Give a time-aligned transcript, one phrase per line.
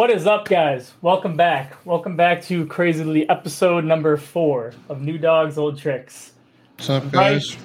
[0.00, 0.94] What is up, guys?
[1.02, 1.76] Welcome back.
[1.84, 6.32] Welcome back to Crazily episode number four of New Dogs Old Tricks.
[6.78, 7.58] What's up, guys?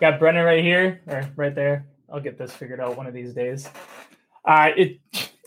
[0.00, 1.84] Got Brennan right here, or right there.
[2.08, 3.68] I'll get this figured out one of these days.
[4.44, 5.00] Uh, it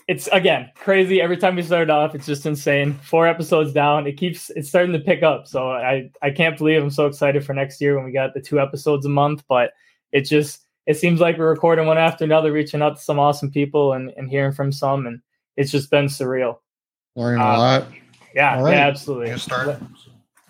[0.06, 1.22] it's again crazy.
[1.22, 2.92] Every time we start off, it's just insane.
[2.92, 5.48] Four episodes down, it keeps it's starting to pick up.
[5.48, 8.42] So I I can't believe I'm so excited for next year when we got the
[8.42, 9.44] two episodes a month.
[9.48, 9.72] But
[10.12, 13.50] it just it seems like we're recording one after another, reaching out to some awesome
[13.50, 15.22] people and, and hearing from some, and
[15.56, 16.58] it's just been surreal.
[17.16, 17.86] Learning a uh, lot.
[18.34, 18.72] Yeah, right.
[18.72, 19.36] yeah, absolutely.
[19.38, 19.80] Start.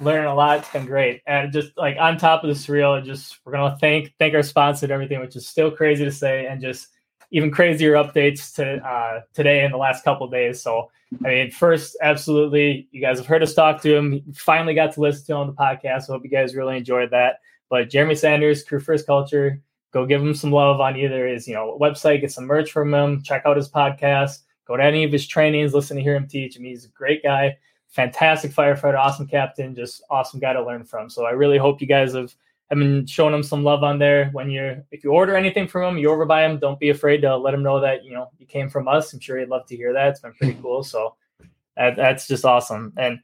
[0.00, 0.60] Learning a lot.
[0.60, 4.12] It's been great, and just like on top of the surreal, just we're gonna thank
[4.19, 6.88] thank our sponsor and everything, which is still crazy to say, and just
[7.34, 10.62] even crazier updates to uh, today and the last couple days.
[10.62, 10.91] So,
[11.25, 14.22] I mean, first, absolutely, you guys have heard us talk to him.
[14.34, 16.05] Finally got to listen to him on the podcast.
[16.05, 17.41] So, hope you guys really enjoyed that.
[17.69, 19.60] But Jeremy Sanders, Crew First Culture,
[19.92, 22.94] go give him some love on either his you know website, get some merch from
[22.94, 26.27] him, check out his podcast, go to any of his trainings, listen to hear him
[26.27, 26.57] teach.
[26.57, 27.57] I mean, he's a great guy,
[27.89, 31.11] fantastic firefighter, awesome captain, just awesome guy to learn from.
[31.11, 32.34] So I really hope you guys have
[32.71, 34.31] have been showing him some love on there.
[34.33, 37.21] When you're if you order anything from him, you over by him, don't be afraid
[37.23, 39.12] to let him know that you know you came from us.
[39.12, 40.09] I'm sure he'd love to hear that.
[40.09, 40.83] It's been pretty cool.
[40.83, 41.17] So
[41.77, 42.93] that, that's just awesome.
[42.97, 43.21] And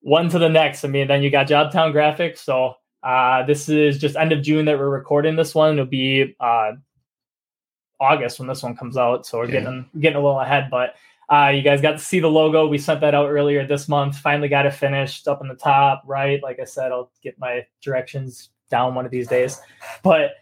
[0.00, 0.84] one to the next.
[0.84, 2.38] I mean, then you got Jobtown Graphics.
[2.38, 5.74] So uh, this is just end of June that we're recording this one.
[5.74, 6.72] It'll be uh,
[8.00, 9.60] August when this one comes out, so we're yeah.
[9.60, 10.68] getting getting a little ahead.
[10.70, 10.94] But
[11.28, 12.66] uh, you guys got to see the logo.
[12.66, 14.16] We sent that out earlier this month.
[14.18, 16.42] Finally got it finished up in the top right.
[16.42, 19.60] Like I said, I'll get my directions down one of these days.
[20.02, 20.32] But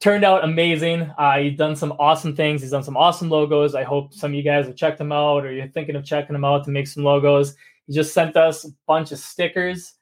[0.00, 1.02] turned out amazing.
[1.18, 2.62] Uh, he's done some awesome things.
[2.62, 3.74] He's done some awesome logos.
[3.74, 6.32] I hope some of you guys have checked them out, or you're thinking of checking
[6.32, 7.54] them out to make some logos.
[7.86, 9.94] He just sent us a bunch of stickers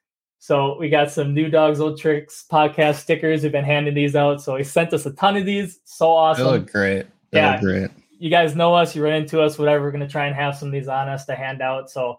[0.42, 3.42] so we got some New Dogs Old Tricks podcast stickers.
[3.42, 4.40] We've been handing these out.
[4.40, 5.80] So he sent us a ton of these.
[5.84, 6.44] So awesome.
[6.44, 7.06] They look great.
[7.30, 7.90] They yeah, look great.
[8.18, 8.96] You guys know us.
[8.96, 9.58] You run into us.
[9.58, 9.84] Whatever.
[9.84, 11.90] We're gonna try and have some of these on us to hand out.
[11.90, 12.18] So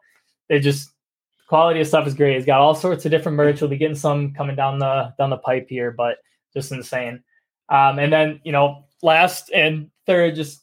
[0.50, 0.92] they just
[1.48, 2.36] quality of stuff is great.
[2.36, 3.60] He's got all sorts of different merch.
[3.60, 6.18] We'll be getting some coming down the down the pipe here, but
[6.54, 7.24] just insane.
[7.70, 10.62] Um, and then you know, last and third, just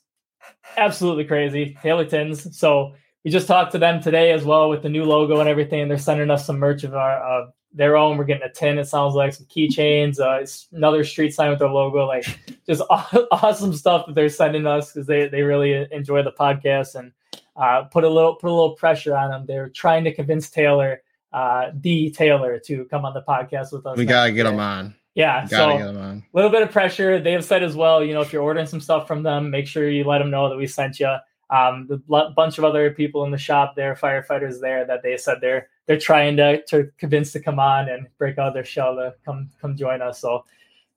[0.76, 1.76] absolutely crazy.
[1.82, 2.54] Taylortons.
[2.54, 2.94] So
[3.28, 5.82] we just talked to them today as well with the new logo and everything.
[5.82, 8.16] And they're sending us some merch of our of their own.
[8.16, 8.78] We're getting a tin.
[8.78, 10.18] It sounds like some keychains.
[10.18, 12.06] Uh, another street sign with their logo.
[12.06, 12.24] Like
[12.66, 17.12] just awesome stuff that they're sending us because they they really enjoy the podcast and
[17.54, 19.44] uh, put a little put a little pressure on them.
[19.44, 21.02] They're trying to convince Taylor,
[21.34, 23.98] uh, the Taylor, to come on the podcast with us.
[23.98, 24.94] We gotta get them on.
[25.14, 27.20] Yeah, so a little bit of pressure.
[27.20, 28.02] They have said as well.
[28.02, 30.48] You know, if you're ordering some stuff from them, make sure you let them know
[30.48, 31.14] that we sent you
[31.50, 31.96] um, the
[32.36, 35.98] bunch of other people in the shop there, firefighters there, that they said they're they're
[35.98, 39.76] trying to to convince to come on and break out their shell to come come
[39.76, 40.20] join us.
[40.20, 40.44] So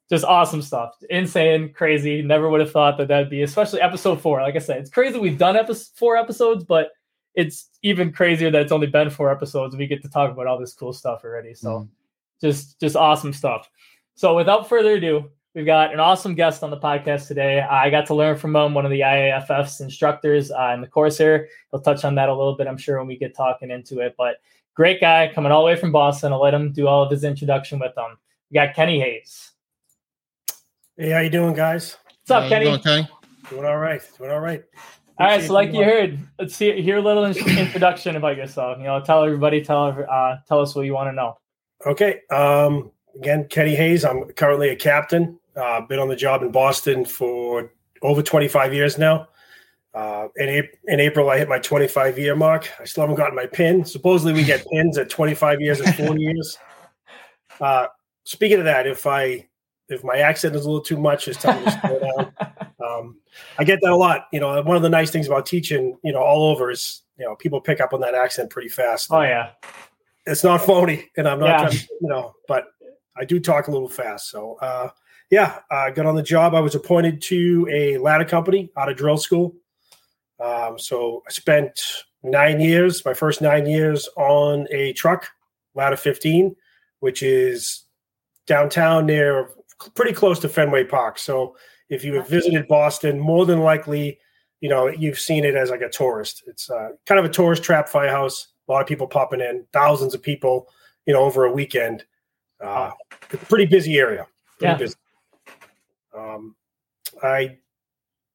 [0.09, 2.21] just awesome stuff, insane, crazy.
[2.21, 4.41] Never would have thought that that'd be, especially episode four.
[4.41, 6.89] Like I said, it's crazy we've done episode four episodes, but
[7.33, 9.75] it's even crazier that it's only been four episodes.
[9.75, 11.53] We get to talk about all this cool stuff already.
[11.53, 11.87] So mm.
[12.41, 13.69] just just awesome stuff.
[14.15, 17.59] So without further ado, We've got an awesome guest on the podcast today.
[17.59, 21.17] I got to learn from him, one of the IAFF's instructors uh, in the course
[21.17, 21.49] here.
[21.71, 24.15] He'll touch on that a little bit, I'm sure, when we get talking into it.
[24.17, 24.37] But
[24.75, 26.31] great guy coming all the way from Boston.
[26.31, 28.17] I'll let him do all of his introduction with them.
[28.49, 29.51] We got Kenny Hayes.
[30.95, 31.97] Hey, how you doing, guys?
[32.21, 32.65] What's up, Kenny?
[32.65, 33.09] Doing, Kenny?
[33.49, 34.01] Doing all right.
[34.17, 34.63] Doing all right.
[35.19, 37.25] All right, so like you heard, let's see hear a little
[37.57, 38.77] introduction about yourself.
[38.77, 41.37] You know, tell everybody, tell uh, tell us what you want to know.
[41.85, 42.21] Okay.
[42.31, 44.05] Um, again, Kenny Hayes.
[44.05, 47.71] I'm currently a captain uh, been on the job in Boston for
[48.01, 49.27] over 25 years now.
[49.93, 52.69] Uh, in, in April, I hit my 25 year mark.
[52.79, 53.83] I still haven't gotten my pin.
[53.83, 56.57] Supposedly, we get pins at 25 years and 40 years.
[57.59, 57.87] Uh,
[58.23, 59.47] speaking of that, if I
[59.89, 62.33] if my accent is a little too much, just tell me to slow down.
[62.81, 63.17] Um,
[63.59, 64.25] I get that a lot.
[64.33, 67.25] You know, one of the nice things about teaching, you know, all over is you
[67.25, 69.09] know people pick up on that accent pretty fast.
[69.11, 69.51] Oh yeah,
[70.25, 71.57] it's not phony, and I'm not, yeah.
[71.57, 72.65] trying to, you know, but
[73.15, 74.31] I do talk a little fast.
[74.31, 74.89] So uh,
[75.31, 76.53] yeah, I got on the job.
[76.53, 79.55] I was appointed to a ladder company out of drill school.
[80.41, 81.79] Um, so I spent
[82.21, 85.29] nine years, my first nine years on a truck,
[85.73, 86.53] ladder 15,
[86.99, 87.85] which is
[88.45, 89.49] downtown near
[89.95, 91.17] pretty close to Fenway Park.
[91.17, 91.55] So
[91.89, 94.19] if you have visited Boston, more than likely,
[94.59, 96.43] you know, you've seen it as like a tourist.
[96.45, 98.49] It's uh, kind of a tourist trap firehouse.
[98.67, 100.67] A lot of people popping in, thousands of people,
[101.05, 102.03] you know, over a weekend.
[102.59, 102.91] Uh,
[103.31, 104.27] it's pretty busy area.
[104.59, 104.77] Pretty yeah.
[104.77, 104.95] busy.
[106.17, 106.55] Um,
[107.23, 107.57] I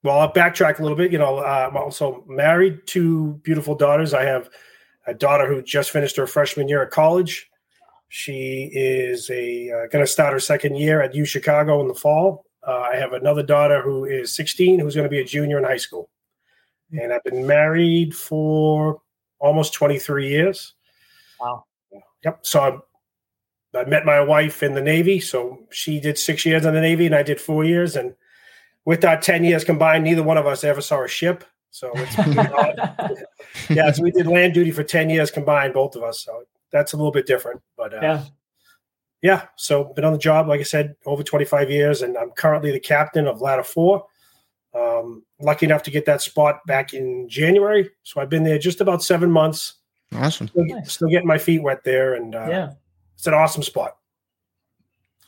[0.02, 1.10] well, I'll backtrack a little bit.
[1.10, 4.14] You know, uh, I'm also married, two beautiful daughters.
[4.14, 4.48] I have
[5.06, 7.50] a daughter who just finished her freshman year at college.
[8.08, 11.94] She is a uh, going to start her second year at U Chicago in the
[11.94, 12.44] fall.
[12.66, 15.64] Uh, I have another daughter who is 16, who's going to be a junior in
[15.64, 16.10] high school.
[16.92, 19.00] and I've been married for
[19.38, 20.74] almost 23 years.
[21.40, 21.64] Wow.
[22.24, 22.38] Yep.
[22.42, 22.78] So I,
[23.76, 25.20] I met my wife in the Navy.
[25.20, 27.96] So she did six years in the Navy, and I did four years.
[27.96, 28.14] And
[28.84, 31.44] with that 10 years combined, neither one of us ever saw a ship.
[31.70, 32.16] So it's
[33.70, 36.24] yeah, so we did land duty for 10 years combined, both of us.
[36.24, 37.60] So that's a little bit different.
[37.76, 38.24] But uh, yeah.
[39.22, 39.46] Yeah.
[39.56, 42.80] So been on the job, like I said, over 25 years, and I'm currently the
[42.80, 44.04] captain of Ladder 4.
[44.74, 47.90] Um, lucky enough to get that spot back in January.
[48.02, 49.74] So I've been there just about seven months.
[50.14, 50.48] Awesome.
[50.48, 50.92] Still, nice.
[50.92, 52.14] still getting my feet wet there.
[52.14, 52.72] And uh, yeah,
[53.16, 53.96] it's an awesome spot.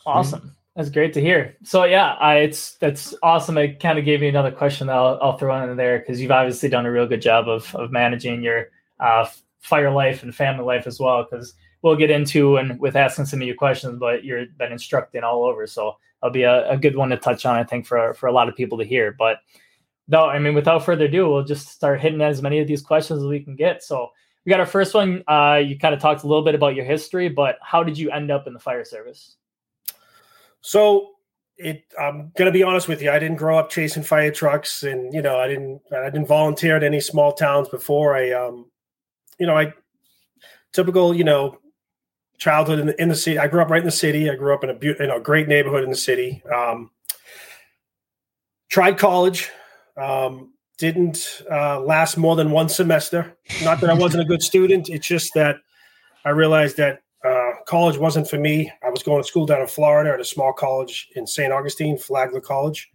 [0.06, 0.54] Awesome.
[0.76, 1.56] That's great to hear.
[1.64, 3.58] So yeah, I, it's that's awesome.
[3.58, 6.30] It kind of gave me another question that I'll, I'll throw in there because you've
[6.30, 8.68] obviously done a real good job of of managing your
[9.00, 9.26] uh,
[9.58, 11.26] fire life and family life as well.
[11.28, 15.24] Because we'll get into and with asking some of your questions, but you've been instructing
[15.24, 17.56] all over, so it'll be a, a good one to touch on.
[17.56, 19.16] I think for for a lot of people to hear.
[19.18, 19.38] But
[20.06, 23.20] no, I mean, without further ado, we'll just start hitting as many of these questions
[23.20, 23.82] as we can get.
[23.82, 24.10] So
[24.48, 25.22] we got our first one.
[25.28, 28.10] Uh, you kind of talked a little bit about your history, but how did you
[28.10, 29.36] end up in the fire service?
[30.62, 31.10] So
[31.58, 33.10] it I'm gonna be honest with you.
[33.10, 36.76] I didn't grow up chasing fire trucks, and you know, I didn't I didn't volunteer
[36.76, 38.16] at any small towns before.
[38.16, 38.70] I um,
[39.38, 39.74] you know, I
[40.72, 41.58] typical you know
[42.38, 43.38] childhood in the, in the city.
[43.38, 44.30] I grew up right in the city.
[44.30, 46.42] I grew up in a be- in a great neighborhood in the city.
[46.50, 46.90] Um,
[48.70, 49.50] tried college.
[49.98, 53.36] Um, didn't uh, last more than one semester.
[53.62, 54.88] Not that I wasn't a good student.
[54.88, 55.56] It's just that
[56.24, 58.70] I realized that uh, college wasn't for me.
[58.84, 61.52] I was going to school down in Florida at a small college in St.
[61.52, 62.90] Augustine, Flagler College.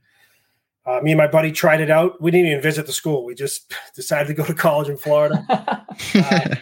[0.85, 2.21] Uh, me and my buddy tried it out.
[2.21, 3.25] We didn't even visit the school.
[3.25, 5.45] We just decided to go to college in Florida.
[6.15, 6.55] uh,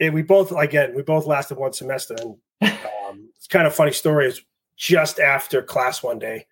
[0.00, 2.16] and we both, again, we both lasted one semester.
[2.20, 4.26] And um, it's kind of funny story.
[4.26, 4.42] Is
[4.76, 6.46] just after class one day,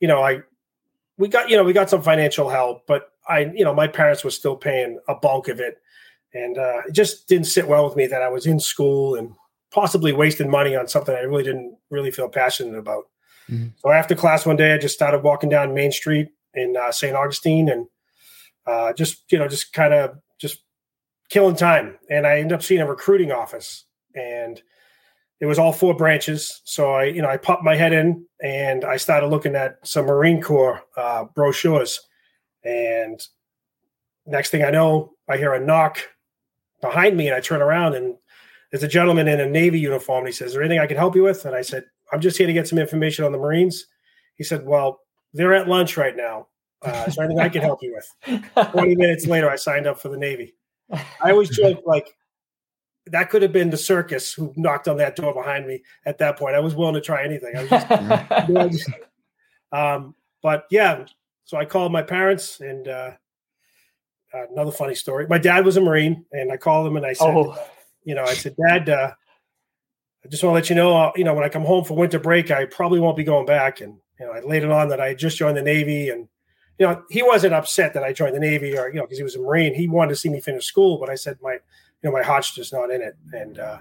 [0.00, 0.42] you know, I
[1.18, 4.24] we got you know we got some financial help, but I you know my parents
[4.24, 5.78] were still paying a bulk of it,
[6.34, 9.32] and uh, it just didn't sit well with me that I was in school and
[9.70, 13.04] possibly wasting money on something I really didn't really feel passionate about.
[13.50, 13.68] Mm-hmm.
[13.76, 17.14] So after class one day, I just started walking down Main Street in uh, St.
[17.14, 17.86] Augustine and
[18.66, 20.58] uh, just you know just kind of just
[21.28, 21.98] killing time.
[22.10, 23.84] And I ended up seeing a recruiting office,
[24.14, 24.60] and
[25.40, 26.60] it was all four branches.
[26.64, 30.06] So I you know I popped my head in and I started looking at some
[30.06, 32.00] Marine Corps uh, brochures,
[32.64, 33.20] and
[34.26, 35.98] next thing I know, I hear a knock
[36.80, 38.16] behind me, and I turn around and
[38.70, 40.20] there's a gentleman in a Navy uniform.
[40.20, 41.44] And he says, Is there anything I can help you with?
[41.44, 43.86] And I said, I'm just here to get some information on the Marines.
[44.36, 45.00] He said, Well,
[45.32, 46.48] they're at lunch right now.
[46.82, 48.70] Uh, is there anything I can help you with?
[48.72, 50.54] 20 minutes later, I signed up for the Navy.
[50.92, 52.08] I always joke like
[53.06, 56.38] that could have been the circus who knocked on that door behind me at that
[56.38, 56.54] point.
[56.54, 57.56] I was willing to try anything.
[57.56, 58.90] I was just, you know, just
[59.72, 61.04] um, but yeah,
[61.48, 63.10] so I called my parents and uh,
[64.52, 65.26] another funny story.
[65.28, 67.58] My dad was a Marine, and I called him and I said, oh
[68.08, 69.12] you know, I said, Dad, uh,
[70.24, 71.94] I just want to let you know, uh, you know, when I come home for
[71.94, 73.82] winter break, I probably won't be going back.
[73.82, 76.26] And, you know, I laid it on that I just joined the Navy and,
[76.78, 79.24] you know, he wasn't upset that I joined the Navy or, you know, because he
[79.24, 79.74] was a Marine.
[79.74, 81.60] He wanted to see me finish school, but I said my, you
[82.04, 83.14] know, my heart's just not in it.
[83.34, 83.78] And, uh,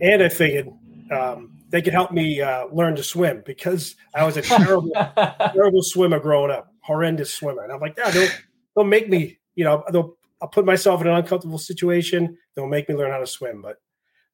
[0.00, 0.68] and I figured,
[1.12, 4.90] um, they could help me uh, learn to swim because I was a terrible,
[5.54, 7.62] terrible swimmer growing up, horrendous swimmer.
[7.62, 8.30] And I'm like, yeah, they'll,
[8.76, 12.36] they'll make me, you know, they'll I'll put myself in an uncomfortable situation.
[12.54, 13.76] They'll make me learn how to swim, but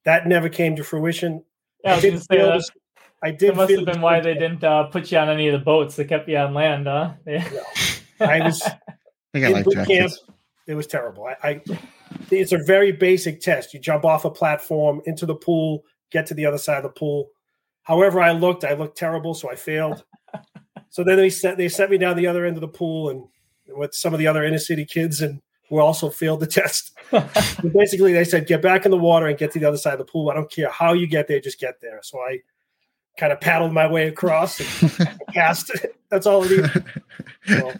[0.05, 1.43] that never came to fruition.
[1.83, 2.63] Yeah, I, I did feel, that.
[3.21, 3.51] I did.
[3.51, 5.95] That must have been why they didn't uh, put you on any of the boats.
[5.95, 7.13] They kept you on land, huh?
[7.27, 7.47] Yeah.
[8.19, 8.61] No, I was
[9.35, 10.11] I in like boot camp.
[10.65, 11.25] It was terrible.
[11.25, 11.61] I, I
[12.31, 13.73] it's a very basic test.
[13.73, 16.89] You jump off a platform into the pool, get to the other side of the
[16.89, 17.29] pool.
[17.83, 20.03] However, I looked, I looked terrible, so I failed.
[20.89, 23.23] So then they set they set me down the other end of the pool and
[23.67, 26.97] with some of the other inner city kids and who also failed the test.
[27.73, 29.99] basically, they said, get back in the water and get to the other side of
[29.99, 30.29] the pool.
[30.29, 31.99] I don't care how you get there, just get there.
[32.01, 32.39] So I
[33.17, 35.71] kind of paddled my way across and passed.
[36.09, 36.69] that's all it is.
[37.47, 37.79] So, that's,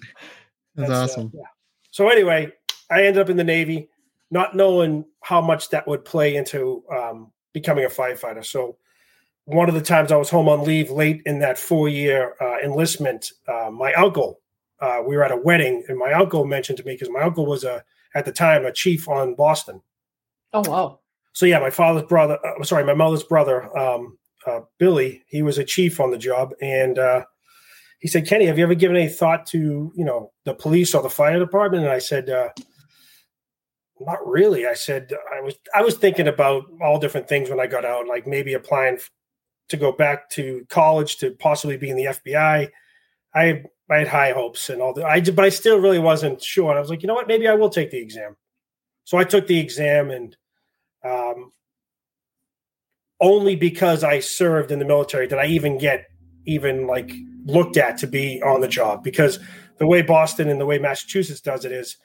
[0.75, 1.27] that's, uh, awesome.
[1.27, 1.47] Uh, yeah.
[1.91, 2.51] So anyway,
[2.89, 3.89] I ended up in the Navy,
[4.31, 8.43] not knowing how much that would play into um, becoming a firefighter.
[8.43, 8.77] So
[9.49, 12.57] one of the times I was home on leave late in that four year uh,
[12.63, 14.39] enlistment, uh, my uncle
[14.81, 17.45] uh, we were at a wedding, and my uncle mentioned to me because my uncle
[17.45, 17.83] was a
[18.15, 19.81] at the time a chief on Boston.
[20.53, 20.99] Oh wow!
[21.33, 25.57] So yeah, my father's brother, uh, sorry, my mother's brother, um, uh, Billy, he was
[25.57, 27.25] a chief on the job, and uh,
[27.99, 31.03] he said, "Kenny, have you ever given any thought to you know the police or
[31.03, 32.49] the fire department?" And I said, uh,
[33.99, 37.67] "Not really." I said, "I was I was thinking about all different things when I
[37.67, 38.99] got out, like maybe applying
[39.69, 42.69] to go back to college to possibly be in the FBI."
[43.35, 45.05] I I had high hopes and all that.
[45.05, 46.69] I but I still really wasn't sure.
[46.69, 47.27] And I was like, you know what?
[47.27, 48.35] Maybe I will take the exam.
[49.03, 50.37] So I took the exam, and
[51.03, 51.51] um,
[53.19, 56.05] only because I served in the military did I even get
[56.45, 57.11] even like
[57.45, 59.03] looked at to be on the job.
[59.03, 59.39] Because
[59.77, 61.97] the way Boston and the way Massachusetts does it is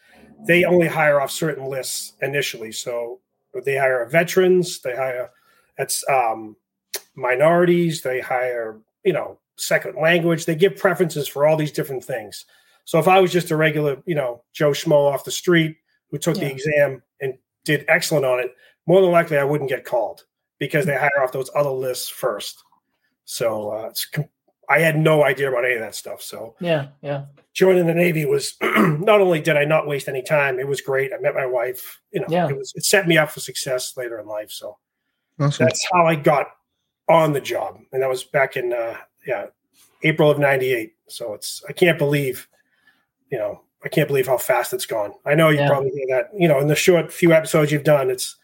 [0.46, 2.72] they only hire off certain lists initially.
[2.72, 3.20] So
[3.64, 5.30] they hire veterans, they hire
[5.76, 6.56] that's um,
[7.14, 10.46] minorities, they hire you know second language.
[10.46, 12.44] They give preferences for all these different things.
[12.84, 15.76] So if I was just a regular, you know, Joe Schmo off the street
[16.10, 16.44] who took yeah.
[16.44, 18.54] the exam and did excellent on it,
[18.86, 20.24] more than likely I wouldn't get called
[20.58, 22.62] because they hire off those other lists first.
[23.24, 23.92] So uh,
[24.68, 26.20] I had no idea about any of that stuff.
[26.20, 27.24] So yeah, yeah.
[27.54, 31.12] Joining the Navy was not only did I not waste any time, it was great.
[31.12, 32.00] I met my wife.
[32.12, 32.48] You know, yeah.
[32.48, 34.50] it was it set me up for success later in life.
[34.50, 34.76] So
[35.40, 35.64] awesome.
[35.64, 36.48] that's how I got
[37.08, 38.96] on the job, and that was back in uh,
[39.26, 39.46] yeah,
[40.02, 40.94] April of '98.
[41.08, 42.48] So it's I can't believe,
[43.30, 45.12] you know, I can't believe how fast it's gone.
[45.26, 45.68] I know you yeah.
[45.68, 48.36] probably hear that, you know, in the short few episodes you've done, it's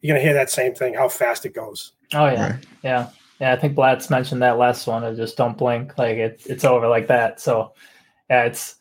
[0.00, 1.92] you're gonna hear that same thing, how fast it goes.
[2.14, 2.66] Oh yeah, right.
[2.82, 3.52] yeah, yeah.
[3.52, 5.04] I think Blatz mentioned that last one.
[5.04, 7.40] Of just don't blink, like it, it's over like that.
[7.40, 7.72] So
[8.28, 8.76] yeah, it's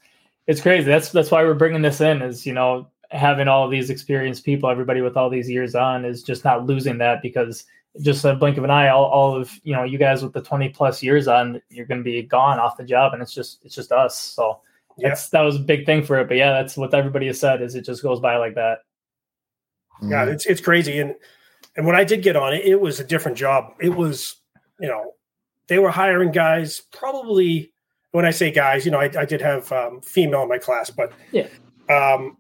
[0.47, 0.85] it's crazy.
[0.85, 2.21] That's that's why we're bringing this in.
[2.21, 6.05] Is you know having all of these experienced people, everybody with all these years on,
[6.05, 7.65] is just not losing that because
[8.01, 10.41] just a blink of an eye, all, all of you know, you guys with the
[10.41, 13.59] 20 plus years on, you're going to be gone off the job, and it's just
[13.63, 14.17] it's just us.
[14.17, 14.61] So
[14.97, 15.09] yeah.
[15.09, 16.27] that's that was a big thing for it.
[16.27, 18.79] But yeah, that's what everybody has said is it just goes by like that.
[20.01, 21.15] Yeah, it's it's crazy, and
[21.75, 23.73] and when I did get on it, it was a different job.
[23.81, 24.35] It was
[24.79, 25.13] you know
[25.67, 27.73] they were hiring guys probably
[28.11, 30.89] when I say guys, you know, I, I did have um, female in my class,
[30.89, 31.47] but yeah,
[31.89, 32.37] um,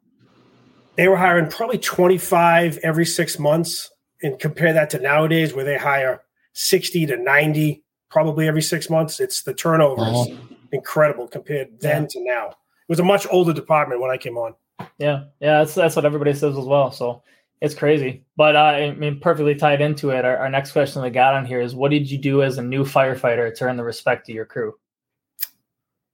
[0.95, 3.91] they were hiring probably 25 every six months
[4.21, 6.21] and compare that to nowadays where they hire
[6.53, 10.25] 60 to 90 probably every six months, it's the turnover uh-huh.
[10.29, 10.37] is
[10.71, 12.07] incredible compared then yeah.
[12.07, 12.47] to now.
[12.47, 14.55] It was a much older department when I came on.
[14.97, 16.91] Yeah, yeah, that's that's what everybody says as well.
[16.91, 17.21] So
[17.61, 20.25] it's crazy, but uh, I mean, perfectly tied into it.
[20.25, 22.61] Our, our next question we got on here is: What did you do as a
[22.61, 24.73] new firefighter to earn the respect of your crew?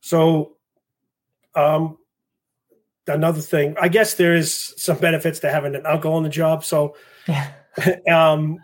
[0.01, 0.57] So,
[1.53, 1.97] um,
[3.07, 6.65] another thing, I guess there is some benefits to having an uncle on the job.
[6.65, 6.95] So,
[7.27, 7.51] yeah.
[8.11, 8.59] um,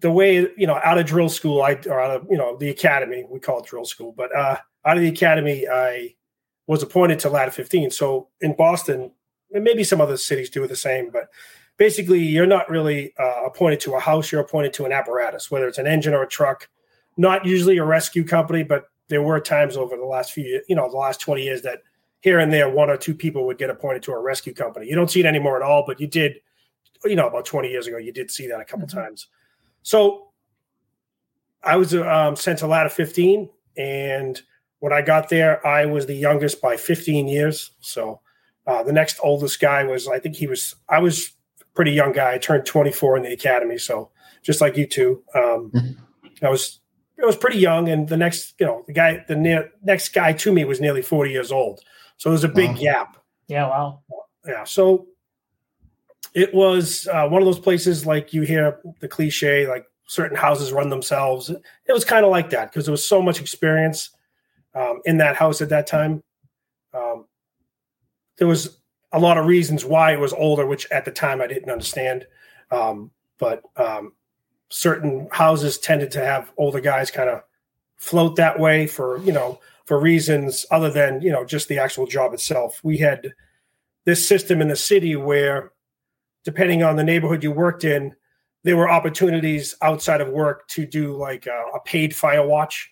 [0.00, 2.70] the way you know out of drill school, I or out of you know the
[2.70, 6.14] academy, we call it drill school, but uh, out of the academy, I
[6.66, 7.90] was appointed to ladder 15.
[7.90, 9.10] So in Boston,
[9.52, 11.28] and maybe some other cities do the same, but
[11.76, 15.68] basically you're not really uh, appointed to a house; you're appointed to an apparatus, whether
[15.68, 16.68] it's an engine or a truck.
[17.16, 20.90] Not usually a rescue company, but there were times over the last few, you know,
[20.90, 21.82] the last 20 years that
[22.20, 24.86] here and there one or two people would get appointed to a rescue company.
[24.86, 26.40] You don't see it anymore at all, but you did
[27.04, 28.98] you know, about 20 years ago, you did see that a couple mm-hmm.
[28.98, 29.28] times.
[29.82, 30.28] So
[31.62, 33.48] I was um, sent to ladder 15.
[33.76, 34.40] And
[34.80, 37.72] when I got there, I was the youngest by 15 years.
[37.80, 38.20] So
[38.66, 41.32] uh, the next oldest guy was, I think he was, I was
[41.74, 42.34] pretty young guy.
[42.34, 43.78] I turned 24 in the academy.
[43.78, 44.10] So
[44.42, 46.44] just like you two, um, mm-hmm.
[46.44, 46.80] I was,
[47.20, 47.88] I was pretty young.
[47.88, 51.02] And the next, you know, the guy, the ne- next guy to me was nearly
[51.02, 51.80] 40 years old.
[52.16, 52.76] So there's a big wow.
[52.76, 53.16] gap.
[53.48, 53.68] Yeah.
[53.68, 54.02] Wow.
[54.46, 54.64] Yeah.
[54.64, 55.06] So
[56.34, 60.72] it was uh, one of those places like you hear the cliche, like certain houses
[60.72, 61.50] run themselves.
[61.50, 64.10] It was kind of like that because there was so much experience
[64.74, 66.22] um, in that house at that time.
[66.94, 67.26] Um,
[68.38, 68.78] there was
[69.12, 72.26] a lot of reasons why it was older, which at the time I didn't understand.
[72.70, 74.12] Um, but um,
[74.70, 77.42] certain houses tended to have older guys kind of
[77.96, 82.06] float that way for you know for reasons other than you know just the actual
[82.06, 82.80] job itself.
[82.82, 83.32] We had
[84.04, 85.72] this system in the city where
[86.44, 88.14] depending on the neighborhood you worked in,
[88.64, 92.90] there were opportunities outside of work to do like a, a paid fire watch.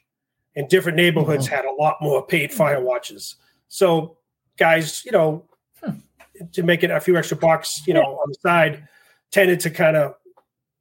[0.57, 1.54] And different neighborhoods mm-hmm.
[1.54, 3.37] had a lot more paid fire watches.
[3.69, 4.19] So
[4.59, 5.45] guys, you know,
[5.83, 5.99] hmm.
[6.52, 8.88] to make it a few extra bucks, you know, on the side,
[9.30, 10.14] tended to kind of,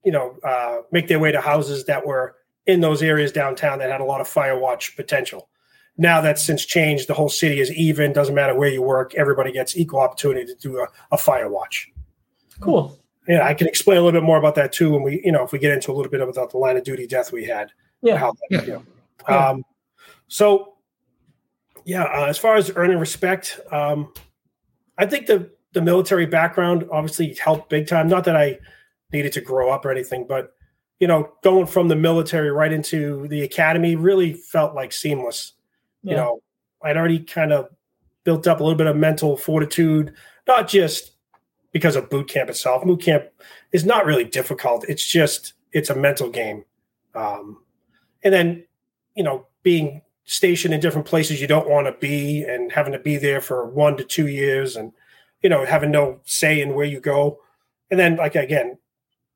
[0.04, 2.36] you know, uh, make their way to houses that were
[2.66, 5.50] in those areas downtown that had a lot of fire watch potential.
[5.98, 8.14] Now that's since changed, the whole city is even.
[8.14, 11.92] Doesn't matter where you work; everybody gets equal opportunity to do a, a fire watch.
[12.60, 12.98] Cool.
[13.28, 15.44] Yeah, I can explain a little bit more about that too when we, you know,
[15.44, 17.72] if we get into a little bit about the line of duty death we had.
[18.02, 18.18] Yeah.
[18.18, 18.62] How that, yeah.
[18.62, 18.86] You
[19.28, 19.38] know.
[19.38, 19.66] um,
[20.28, 20.74] so,
[21.86, 24.14] yeah, uh, as far as earning respect, um,
[24.98, 28.08] I think the the military background obviously helped big time.
[28.08, 28.60] Not that I
[29.12, 30.54] needed to grow up or anything, but
[31.00, 35.54] you know, going from the military right into the academy really felt like seamless.
[36.04, 36.12] Yeah.
[36.12, 36.44] You know,
[36.84, 37.70] I'd already kind of
[38.24, 40.14] built up a little bit of mental fortitude,
[40.48, 41.14] not just
[41.72, 42.84] because of boot camp itself.
[42.84, 43.26] Boot camp
[43.72, 44.86] is not really difficult.
[44.88, 46.66] It's just it's a mental game.
[47.16, 47.64] Um,
[48.24, 48.66] and then
[49.16, 53.00] you know being stationed in different places you don't want to be and having to
[53.00, 54.92] be there for one to two years and
[55.42, 57.40] you know having no say in where you go
[57.90, 58.78] and then like again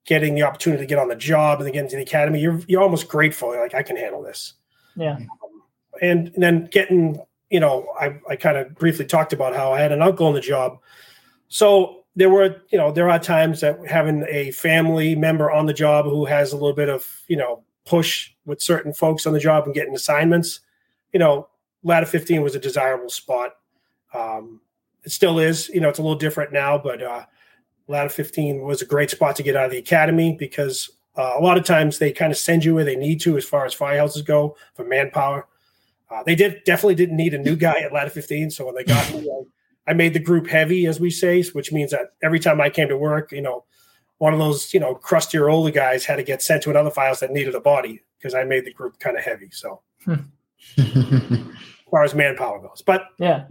[0.05, 2.61] getting the opportunity to get on the job and then get into the academy you're
[2.67, 4.53] you're almost grateful you're like i can handle this
[4.95, 5.27] yeah um,
[6.01, 9.79] and, and then getting you know i, I kind of briefly talked about how i
[9.79, 10.77] had an uncle in the job
[11.47, 15.73] so there were you know there are times that having a family member on the
[15.73, 19.39] job who has a little bit of you know push with certain folks on the
[19.39, 20.59] job and getting assignments
[21.13, 21.47] you know,
[21.83, 23.51] ladder 15 was a desirable spot.
[24.13, 24.59] Um,
[25.03, 27.25] it still is, you know, it's a little different now, but uh,
[27.87, 31.41] ladder 15 was a great spot to get out of the academy because uh, a
[31.41, 33.75] lot of times they kind of send you where they need to as far as
[33.75, 35.47] firehouses go for manpower.
[36.09, 38.49] Uh, they did definitely didn't need a new guy at ladder 15.
[38.51, 39.29] So when they got me,
[39.87, 42.69] I, I made the group heavy, as we say, which means that every time I
[42.69, 43.65] came to work, you know,
[44.17, 47.19] one of those, you know, crustier older guys had to get sent to another files
[47.19, 49.49] that needed a body because I made the group kind of heavy.
[49.51, 50.15] So hmm
[50.77, 52.81] as far as manpower goes.
[52.85, 53.45] But yeah,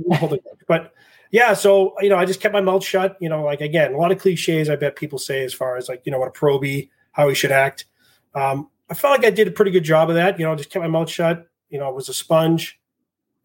[0.67, 0.93] but
[1.31, 3.17] yeah, so you know, I just kept my mouth shut.
[3.21, 4.71] You know, like again, a lot of cliches.
[4.71, 7.35] I bet people say as far as like you know what a probie, how he
[7.35, 7.87] should act.
[8.35, 10.39] Um, I felt like I did a pretty good job of that.
[10.39, 11.47] You know, just kept my mouth shut.
[11.71, 12.81] You know, I was a sponge.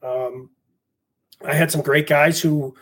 [0.03, 0.49] Um,
[1.45, 2.75] I had some great guys who,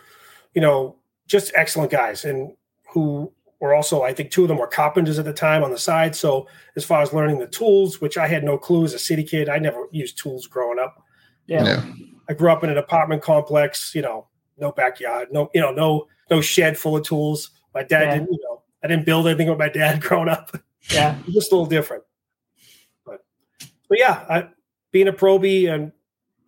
[0.54, 0.96] you know,
[1.26, 2.52] just excellent guys and
[2.88, 5.78] who were also, I think two of them were carpenters at the time on the
[5.78, 6.14] side.
[6.14, 6.46] So
[6.76, 9.48] as far as learning the tools, which I had no clue as a city kid,
[9.48, 11.02] I never used tools growing up.
[11.46, 11.64] Yeah.
[11.64, 11.84] yeah.
[12.28, 14.26] I grew up in an apartment complex, you know,
[14.58, 17.50] no backyard, no, you know, no, no shed full of tools.
[17.74, 18.14] My dad yeah.
[18.14, 20.56] didn't, you know, I didn't build anything with my dad growing up.
[20.90, 21.18] Yeah.
[21.30, 22.04] just a little different.
[23.04, 23.24] But,
[23.88, 24.48] but yeah, I,
[24.92, 25.92] being a probie and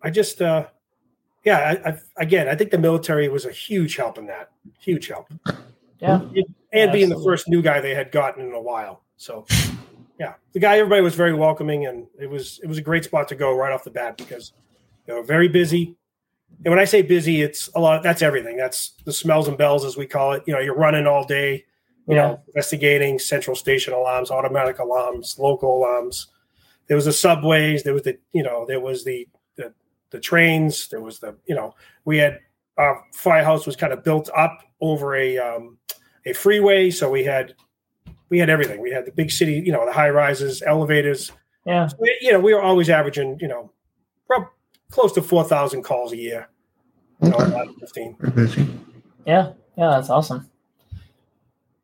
[0.01, 0.67] I just, uh,
[1.43, 4.51] yeah, I, I, again, I think the military was a huge help in that.
[4.79, 5.31] Huge help.
[5.99, 6.21] Yeah.
[6.33, 9.01] It, and being the first new guy they had gotten in a while.
[9.17, 9.45] So,
[10.19, 13.27] yeah, the guy everybody was very welcoming, and it was it was a great spot
[13.29, 14.53] to go right off the bat because
[15.07, 15.95] you know very busy.
[16.65, 18.03] And when I say busy, it's a lot.
[18.03, 18.57] That's everything.
[18.57, 20.43] That's the smells and bells, as we call it.
[20.45, 21.65] You know, you're running all day.
[22.07, 22.21] You yeah.
[22.21, 26.27] know, investigating central station alarms, automatic alarms, local alarms.
[26.87, 27.83] There was the subways.
[27.83, 29.27] There was the you know there was the
[30.09, 30.87] the, the trains.
[30.89, 32.39] There was the you know we had
[32.77, 35.77] our firehouse was kind of built up over a um,
[36.25, 36.91] a freeway.
[36.91, 37.53] So we had
[38.29, 38.81] we had everything.
[38.81, 41.31] We had the big city, you know, the high rises, elevators.
[41.65, 41.87] Yeah.
[41.87, 43.71] So we, you know, we were always averaging, you know,
[44.91, 46.49] close to four thousand calls a year.
[47.21, 47.49] You okay.
[47.49, 48.15] know, Fifteen.
[49.25, 50.49] Yeah, yeah, that's awesome.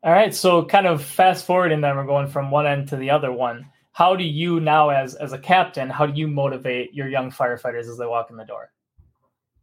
[0.02, 3.10] All right, so kind of fast forwarding, then we're going from one end to the
[3.10, 3.66] other one.
[3.96, 7.88] How do you now, as as a captain, how do you motivate your young firefighters
[7.88, 8.70] as they walk in the door?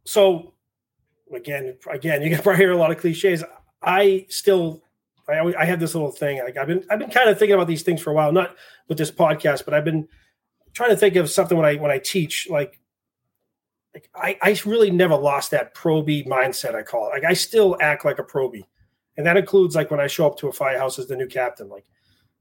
[0.06, 0.54] So,
[1.32, 3.44] again, again, you can probably hear a lot of cliches.
[3.80, 4.82] I still
[5.28, 6.40] I always, I have this little thing.
[6.42, 8.56] Like I've been I've been kind of thinking about these things for a while, not
[8.88, 10.08] with this podcast, but I've been
[10.72, 12.48] trying to think of something when I when I teach.
[12.50, 12.80] Like,
[13.94, 16.74] like I I really never lost that probie mindset.
[16.74, 17.10] I call it.
[17.10, 18.64] Like I still act like a probie,
[19.16, 21.68] and that includes like when I show up to a firehouse as the new captain.
[21.68, 21.84] Like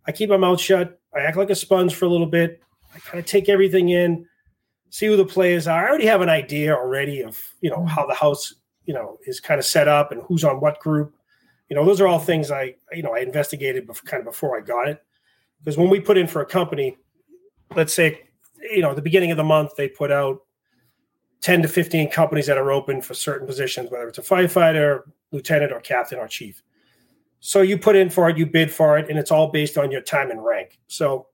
[0.05, 0.99] I keep my mouth shut.
[1.15, 2.61] I act like a sponge for a little bit.
[2.93, 4.25] I kind of take everything in,
[4.89, 5.85] see who the players are.
[5.85, 9.39] I already have an idea already of you know how the house you know is
[9.39, 11.13] kind of set up and who's on what group
[11.73, 14.55] you know, those are all things I, you know, I investigated before, kind of before
[14.55, 15.03] I got it.
[15.57, 16.97] Because when we put in for a company,
[17.75, 18.27] let's say,
[18.61, 20.41] you know, the beginning of the month, they put out
[21.41, 25.71] 10 to 15 companies that are open for certain positions, whether it's a firefighter, lieutenant,
[25.71, 26.61] or captain or chief.
[27.45, 29.91] So you put in for it, you bid for it, and it's all based on
[29.91, 30.79] your time and rank.
[30.87, 31.27] So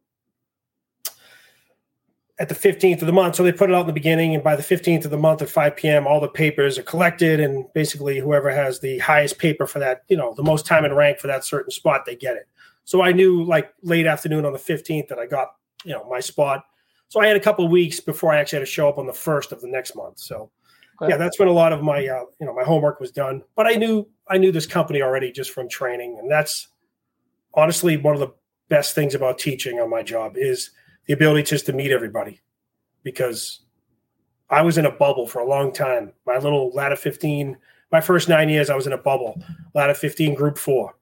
[2.40, 3.36] at the 15th of the month.
[3.36, 5.44] So they put it out in the beginning, and by the 15th of the month
[5.44, 9.68] at 5 p.m., all the papers are collected, and basically whoever has the highest paper
[9.68, 12.36] for that, you know, the most time and rank for that certain spot, they get
[12.38, 12.48] it.
[12.86, 15.50] So I knew like late afternoon on the 15th that I got,
[15.86, 16.64] you know, my spot.
[17.10, 19.06] So I had a couple of weeks before I actually had to show up on
[19.06, 20.18] the first of the next month.
[20.18, 20.50] So
[21.08, 23.42] yeah, that's when a lot of my, uh, you know, my homework was done.
[23.56, 26.68] But I knew I knew this company already just from training, and that's
[27.54, 28.34] honestly one of the
[28.70, 30.72] best things about teaching on my job is
[31.08, 32.40] the ability just to meet everybody
[33.04, 33.62] because
[34.50, 36.14] I was in a bubble for a long time.
[36.26, 37.58] My little ladder 15,
[37.92, 39.42] my first nine years, I was in a bubble,
[39.74, 40.96] ladder 15, group four.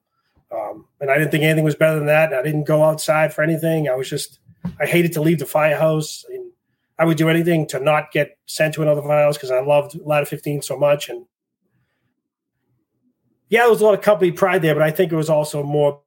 [0.50, 2.32] Um, and I didn't think anything was better than that.
[2.32, 3.88] I didn't go outside for anything.
[3.88, 4.38] I was just,
[4.80, 6.24] I hated to leave the firehouse.
[6.30, 6.52] And
[6.98, 10.26] I would do anything to not get sent to another firehouse because I loved ladder
[10.26, 11.08] 15 so much.
[11.08, 11.26] And
[13.48, 15.62] yeah, there was a lot of company pride there, but I think it was also
[15.62, 16.00] more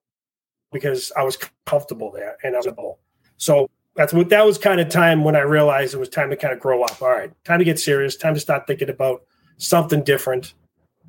[0.72, 3.00] because I was comfortable there and I was a bubble.
[3.38, 6.38] So that's what that was kind of time when I realized it was time to
[6.38, 7.02] kind of grow up.
[7.02, 9.24] All right, time to get serious, time to start thinking about
[9.58, 10.54] something different.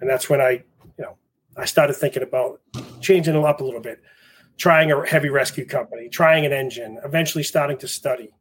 [0.00, 1.16] And that's when I, you know,
[1.56, 2.60] I started thinking about
[3.00, 4.00] changing it up a little bit,
[4.56, 8.34] trying a heavy rescue company, trying an engine, eventually starting to study.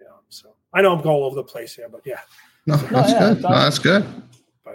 [0.00, 2.20] You know, so I know I'm going all over the place here, but yeah.
[2.66, 3.36] No, that's no, yeah, good.
[3.36, 4.22] That's, no, that's good.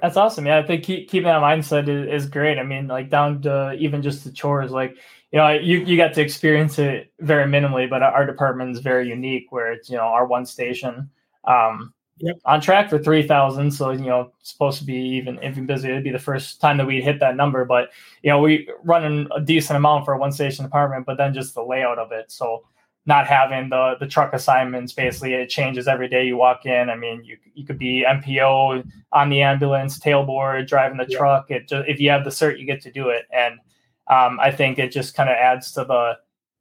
[0.02, 0.46] That's awesome.
[0.46, 2.58] Yeah, I think keep, keeping that mindset is, is great.
[2.60, 4.98] I mean, like down to even just the chores, like
[5.32, 9.08] you know, you, you got to experience it very minimally, but our department is very
[9.08, 11.10] unique where it's, you know, our one station
[11.46, 12.38] um, yep.
[12.46, 13.72] on track for 3,000.
[13.72, 15.90] So, you know, supposed to be even, even busy.
[15.90, 17.92] It'd be the first time that we'd hit that number, but,
[18.24, 21.56] you know, we running a decent amount for a one station department, but then just
[21.56, 22.30] the layout of it.
[22.30, 22.66] So
[23.06, 26.90] not having the, the truck assignments, basically it changes every day you walk in.
[26.90, 31.18] I mean, you, you could be MPO on the ambulance, tailboard, driving the yep.
[31.18, 31.52] truck.
[31.52, 33.26] It just, if you have the cert, you get to do it.
[33.32, 33.60] And,
[34.08, 36.18] um, I think it just kind of adds to the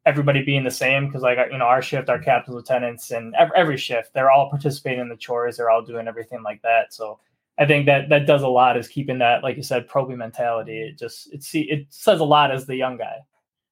[0.07, 3.57] everybody being the same because like you know our shift, our captain lieutenants, and every,
[3.57, 6.94] every shift they're all participating in the chores, they're all doing everything like that.
[6.94, 7.18] So
[7.59, 10.81] I think that that does a lot is keeping that like you said probing mentality.
[10.81, 13.18] It just it see it says a lot as the young guy.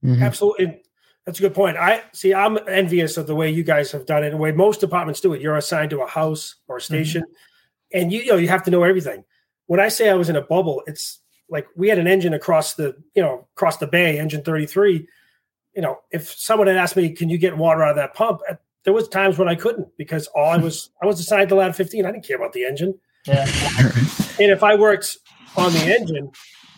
[0.05, 0.23] Mm-hmm.
[0.23, 0.83] Absolutely.
[1.29, 1.77] That's a good point.
[1.77, 2.33] I see.
[2.33, 4.31] I'm envious of the way you guys have done it.
[4.31, 5.43] The way most departments do it.
[5.43, 6.95] You're assigned to a house or a mm-hmm.
[6.95, 8.01] station, mm-hmm.
[8.01, 9.25] and you, you know you have to know everything.
[9.67, 12.77] When I say I was in a bubble, it's like we had an engine across
[12.77, 15.07] the you know across the bay engine 33
[15.75, 18.41] you know if someone had asked me can you get water out of that pump
[18.85, 21.73] there was times when i couldn't because all i was i was assigned to ladder
[21.73, 23.47] 15 i didn't care about the engine yeah.
[24.39, 25.19] and if i worked
[25.57, 26.31] on the engine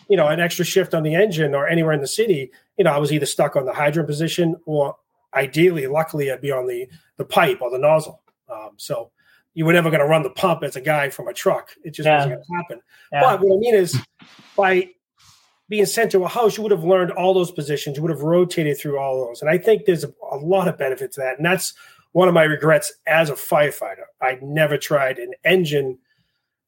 [0.09, 2.91] you know an extra shift on the engine or anywhere in the city you know
[2.91, 4.95] i was either stuck on the hydrant position or
[5.35, 9.11] ideally luckily i'd be on the the pipe or the nozzle um, so
[9.53, 11.71] you were never going to run the pump as a guy from a truck.
[11.83, 12.17] It just yeah.
[12.17, 12.81] wasn't going to happen.
[13.11, 13.21] Yeah.
[13.21, 13.97] But what I mean is,
[14.55, 14.89] by
[15.69, 17.97] being sent to a house, you would have learned all those positions.
[17.97, 19.41] You would have rotated through all those.
[19.41, 21.37] And I think there's a, a lot of benefit to that.
[21.37, 21.73] And that's
[22.13, 24.05] one of my regrets as a firefighter.
[24.21, 25.97] I never tried an engine,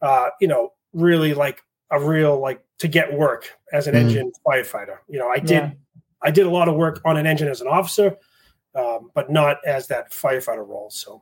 [0.01, 4.07] uh, you know, really like a real like to get work as an mm-hmm.
[4.07, 4.97] engine firefighter.
[5.07, 5.71] You know, I did yeah.
[6.23, 8.17] I did a lot of work on an engine as an officer,
[8.75, 10.89] um, but not as that firefighter role.
[10.89, 11.21] So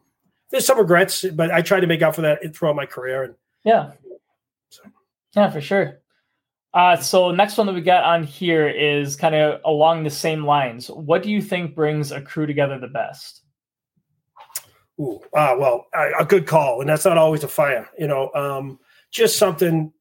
[0.50, 3.24] there's some regrets, but I tried to make up for that throughout my career.
[3.24, 3.92] And yeah,
[4.70, 4.84] so.
[5.36, 6.02] yeah, for sure.
[6.74, 10.46] Uh, so next one that we got on here is kind of along the same
[10.46, 10.90] lines.
[10.90, 13.42] What do you think brings a crew together the best?
[15.00, 17.90] Ooh, uh, well, a, a good call, and that's not always a fire.
[17.98, 18.80] You know, um,
[19.12, 19.92] just something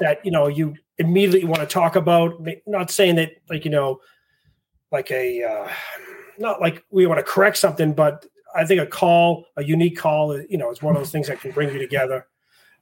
[0.00, 2.34] that you know you immediately want to talk about.
[2.66, 4.00] Not saying that like you know,
[4.92, 5.68] like a uh,
[6.38, 10.38] not like we want to correct something, but I think a call, a unique call,
[10.48, 12.26] you know, is one of those things that can bring you together.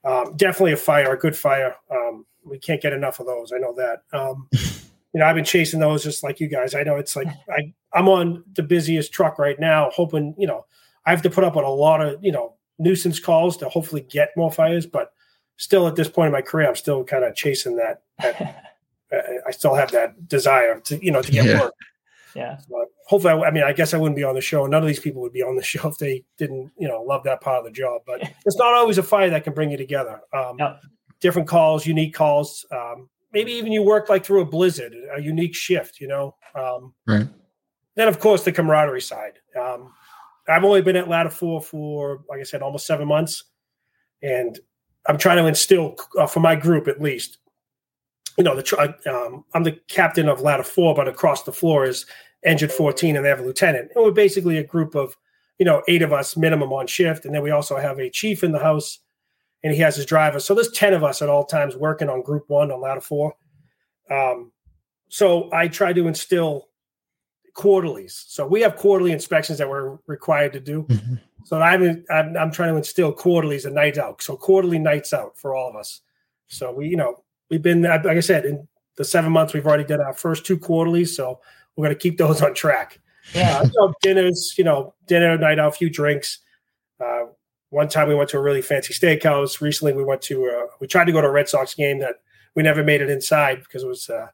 [0.05, 1.77] Um, definitely a fire, a good fire.
[1.91, 3.53] Um, we can't get enough of those.
[3.53, 4.03] I know that.
[4.13, 6.75] Um, you know, I've been chasing those just like you guys.
[6.75, 10.67] I know it's like I, I'm on the busiest truck right now, hoping, you know,
[11.07, 14.03] I have to put up with a lot of, you know, nuisance calls to hopefully
[14.03, 15.13] get more fires, but
[15.57, 18.03] still at this point in my career, I'm still kind of chasing that.
[18.19, 18.65] that
[19.47, 21.61] I still have that desire to, you know, to get yeah.
[21.61, 21.75] work.
[22.35, 22.59] Yeah.
[22.59, 24.67] So hopefully, I, I, mean, I guess I wouldn't be on the show.
[24.67, 27.25] None of these people would be on the show if they didn't, you know, love
[27.25, 28.03] that part of the job.
[28.07, 30.21] But it's not always a fire that can bring you together.
[30.33, 30.81] Um, yep.
[31.21, 32.65] Different calls, unique calls.
[32.73, 36.01] Um, maybe even you work like through a blizzard, a unique shift.
[36.01, 36.35] You know.
[36.55, 37.27] Um, right.
[37.97, 39.35] Then, of course, the camaraderie side.
[39.61, 39.93] Um,
[40.49, 43.45] I've only been at Ladder Four for, like I said, almost seven months,
[44.23, 44.59] and
[45.07, 47.39] I'm trying to instill uh, for my group at least
[48.37, 52.07] you know, the um, I'm the captain of ladder four, but across the floor is
[52.43, 53.91] engine 14, and they have a lieutenant.
[53.95, 55.17] And we're basically a group of,
[55.59, 58.43] you know, eight of us minimum on shift, and then we also have a chief
[58.43, 58.99] in the house,
[59.63, 60.41] and he has his driver.
[60.41, 63.35] So there's ten of us at all times working on group one on ladder four.
[64.11, 64.53] Um,
[65.09, 66.69] so I try to instill
[67.55, 68.25] quarterlies.
[68.29, 70.85] So we have quarterly inspections that we're required to do.
[70.85, 71.15] Mm-hmm.
[71.45, 74.23] So I'm, I'm I'm trying to instill quarterlies and nights out.
[74.23, 76.01] So quarterly nights out for all of us.
[76.49, 79.85] So we, you know, we've been like I said in the seven months we've already
[79.85, 81.41] done our first two quarterlies, so
[81.77, 82.99] we're going to keep those on track.
[83.35, 86.39] Yeah, uh, dinners, you know, dinner night out, a few drinks.
[86.99, 87.27] Uh,
[87.71, 89.61] one time we went to a really fancy steakhouse.
[89.61, 92.17] Recently we went to uh, we tried to go to a Red Sox game that
[92.55, 94.29] we never made it inside because it was uh,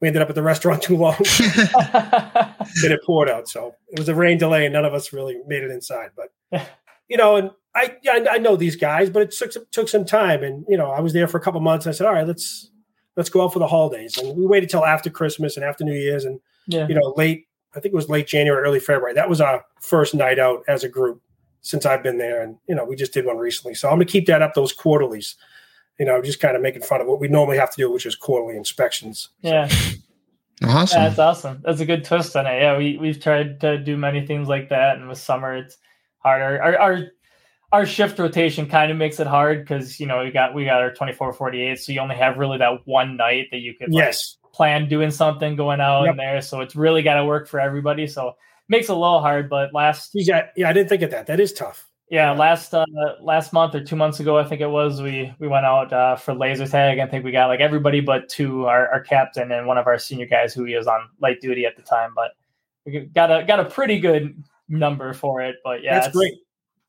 [0.00, 1.16] we ended up at the restaurant too long.
[1.38, 5.40] then it poured out, so it was a rain delay, and none of us really
[5.46, 6.10] made it inside.
[6.14, 6.68] But
[7.08, 7.96] you know, and I,
[8.30, 11.12] I know these guys, but it took took some time, and you know I was
[11.12, 11.86] there for a couple months.
[11.86, 12.70] I said, all right, let's
[13.16, 15.94] let's go out for the holidays, and we waited till after Christmas and after New
[15.94, 16.86] Year's, and yeah.
[16.86, 19.14] you know late I think it was late January, early February.
[19.14, 21.20] That was our first night out as a group
[21.62, 23.74] since I've been there, and you know we just did one recently.
[23.74, 25.36] So I'm gonna keep that up those quarterlies.
[25.98, 28.06] You know, just kind of making fun of what we normally have to do, which
[28.06, 29.30] is quarterly inspections.
[29.42, 29.68] Yeah.
[30.62, 31.02] Awesome.
[31.02, 31.62] Yeah, that's awesome.
[31.64, 32.60] That's a good twist on it.
[32.60, 35.78] Yeah, we we've tried to do many things like that, and with summer it's
[36.18, 36.62] harder.
[36.62, 36.98] Our, our
[37.74, 40.80] our shift rotation kind of makes it hard because you know we got we got
[40.80, 44.36] our 24 48 so you only have really that one night that you could yes
[44.52, 46.12] plan doing something going out yep.
[46.12, 48.36] in there so it's really got to work for everybody so
[48.68, 51.40] makes it a little hard but last yeah yeah i didn't think of that that
[51.40, 52.84] is tough Yeah, last uh,
[53.20, 56.16] last month or two months ago, I think it was, we we went out uh,
[56.16, 56.98] for laser tag.
[56.98, 59.98] I think we got like everybody but two, our, our captain and one of our
[59.98, 62.12] senior guys who he was on light duty at the time.
[62.14, 62.32] But
[62.84, 64.36] we got a got a pretty good
[64.68, 65.56] number for it.
[65.64, 66.34] But yeah, that's great.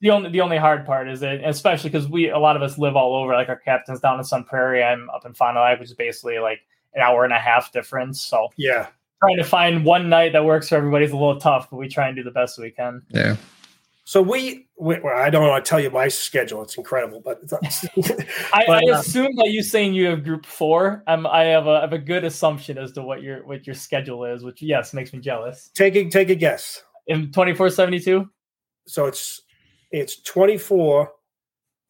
[0.05, 2.77] The only the only hard part is it, especially because we a lot of us
[2.77, 3.33] live all over.
[3.33, 5.95] Like our captain's down in Sun Prairie, I'm up in Fond du Lac, which is
[5.95, 6.59] basically like
[6.93, 8.21] an hour and a half difference.
[8.21, 8.89] So yeah,
[9.19, 12.05] trying to find one night that works for everybody's a little tough, but we try
[12.05, 13.01] and do the best we can.
[13.09, 13.35] Yeah.
[14.03, 17.19] So we, we well, I don't want to tell you my schedule; it's incredible.
[17.25, 17.41] But,
[18.53, 21.03] I, but I uh, assume that you saying you have group four.
[21.07, 23.73] I'm, I have a, I have a good assumption as to what your what your
[23.73, 25.71] schedule is, which yes makes me jealous.
[25.73, 26.83] Take a take a guess.
[27.07, 28.29] In twenty four seventy two.
[28.85, 29.41] So it's
[29.91, 31.11] it's 24,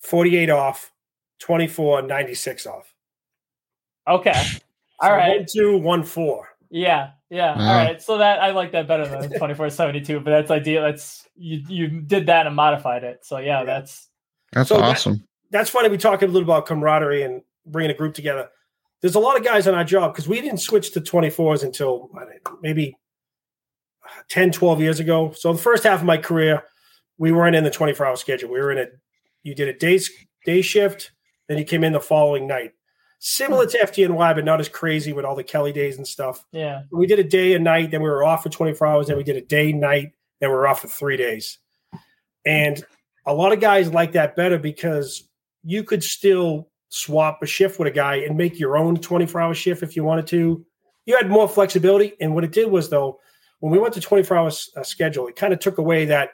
[0.01, 0.91] 48 off,
[1.39, 2.93] 24, 96 off.
[4.07, 4.43] Okay.
[4.99, 5.37] All so right.
[5.37, 6.49] One two one four.
[6.69, 7.53] Yeah, yeah.
[7.53, 8.01] All right.
[8.01, 10.83] So that I like that better than 2472, but that's ideal.
[10.83, 13.25] That's you you did that and modified it.
[13.25, 13.65] So yeah, yeah.
[13.65, 14.09] that's
[14.51, 15.13] that's so awesome.
[15.13, 15.89] That, that's funny.
[15.89, 18.49] We talking a little about camaraderie and bringing a group together.
[19.01, 22.09] There's a lot of guys on our job because we didn't switch to 24s until
[22.61, 22.97] maybe
[24.03, 25.31] uh, 10, 12 years ago.
[25.35, 26.63] So the first half of my career,
[27.17, 28.51] we weren't in the 24 hour schedule.
[28.51, 28.85] We were in a
[29.43, 29.99] you did a day
[30.45, 31.11] day shift,
[31.47, 32.71] then you came in the following night
[33.27, 36.45] similar to FDNY, but not as crazy with all the Kelly days and stuff.
[36.51, 36.83] Yeah.
[36.91, 39.23] We did a day and night, then we were off for 24 hours, then we
[39.23, 41.57] did a day, night, then we were off for three days.
[42.45, 42.85] And
[43.25, 45.27] a lot of guys like that better because
[45.63, 49.53] you could still swap a shift with a guy and make your own 24 hour
[49.55, 50.63] shift if you wanted to.
[51.07, 52.13] You had more flexibility.
[52.21, 53.19] And what it did was, though,
[53.59, 56.29] when we went to 24 hour uh, schedule, it kind of took away that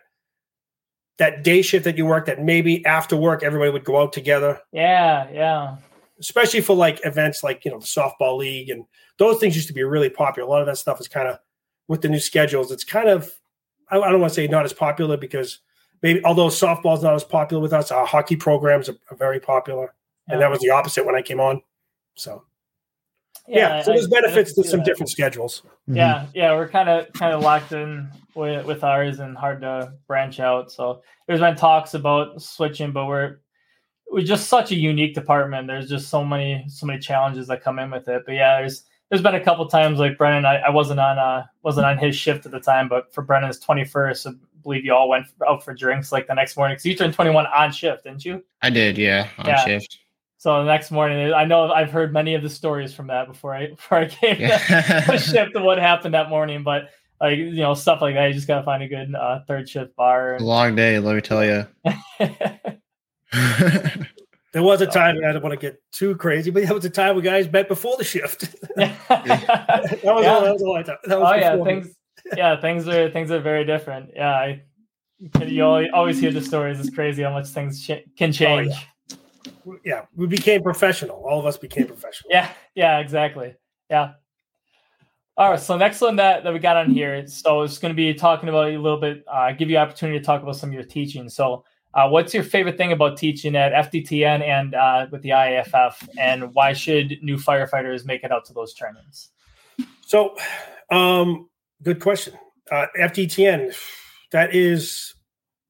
[1.22, 4.60] that day shift that you work that maybe after work everybody would go out together.
[4.74, 5.78] Yeah, yeah
[6.22, 8.86] especially for like events like you know the softball league and
[9.18, 10.48] those things used to be really popular.
[10.48, 11.40] A lot of that stuff is kind of
[11.88, 12.72] with the new schedules.
[12.72, 13.30] It's kind of
[13.90, 15.60] I, I don't want to say not as popular because
[16.02, 19.94] maybe although softball's not as popular with us, our hockey programs are, are very popular,
[20.28, 20.34] yeah.
[20.34, 21.62] and that was the opposite when I came on.
[22.16, 22.44] So
[23.48, 24.86] yeah, yeah so there's I, benefits I to some that.
[24.86, 25.64] different schedules.
[25.88, 26.32] Yeah, mm-hmm.
[26.36, 30.40] yeah, we're kind of kind of locked in with, with ours and hard to branch
[30.40, 30.72] out.
[30.72, 33.38] So there's been talks about switching, but we're
[34.12, 35.68] we're just such a unique department.
[35.68, 38.24] There's just so many so many challenges that come in with it.
[38.26, 40.46] But yeah, there's there's been a couple times like Brennan.
[40.46, 43.60] I, I wasn't on uh wasn't on his shift at the time, but for Brennan's
[43.60, 44.32] 21st, I
[44.64, 46.76] believe you all went out for drinks like the next morning.
[46.76, 48.44] Because you turned 21 on shift, didn't you?
[48.62, 49.66] I did, yeah, on yeah.
[49.66, 50.00] shift.
[50.38, 53.54] So the next morning, I know I've heard many of the stories from that before
[53.54, 55.02] I before I came yeah.
[55.06, 56.64] to shift and what happened that morning.
[56.64, 56.90] But
[57.22, 59.96] like you know stuff like that, you just gotta find a good uh, third shift
[59.96, 60.36] bar.
[60.36, 60.46] And...
[60.46, 61.68] long day, let me tell you.
[64.52, 66.90] there was a time I don't want to get too crazy, but there was a
[66.90, 68.54] time we guys met before the shift.
[68.76, 69.30] that, was
[70.04, 70.40] yeah.
[70.40, 70.98] that was a long time.
[71.08, 71.96] oh yeah, things.
[72.36, 74.12] Yeah, things are things are very different.
[74.16, 74.64] Yeah, I,
[75.46, 76.80] you always hear the stories.
[76.80, 78.74] It's crazy how much things ch- can change.
[79.66, 79.78] Oh, yeah.
[79.86, 81.24] yeah, we became professional.
[81.28, 82.32] All of us became professional.
[82.32, 83.56] yeah, yeah, exactly.
[83.90, 84.14] Yeah.
[85.42, 87.96] All right, so next one that, that we got on here, so it's going to
[87.96, 90.74] be talking about a little bit, uh, give you opportunity to talk about some of
[90.74, 91.28] your teaching.
[91.30, 96.10] So uh, what's your favorite thing about teaching at FDTN and uh, with the IAFF,
[96.20, 99.30] and why should new firefighters make it out to those trainings?
[100.02, 100.38] So,
[100.92, 101.50] um,
[101.82, 102.36] good question.
[102.72, 103.76] Uh, FDTN,
[104.34, 105.16] that is,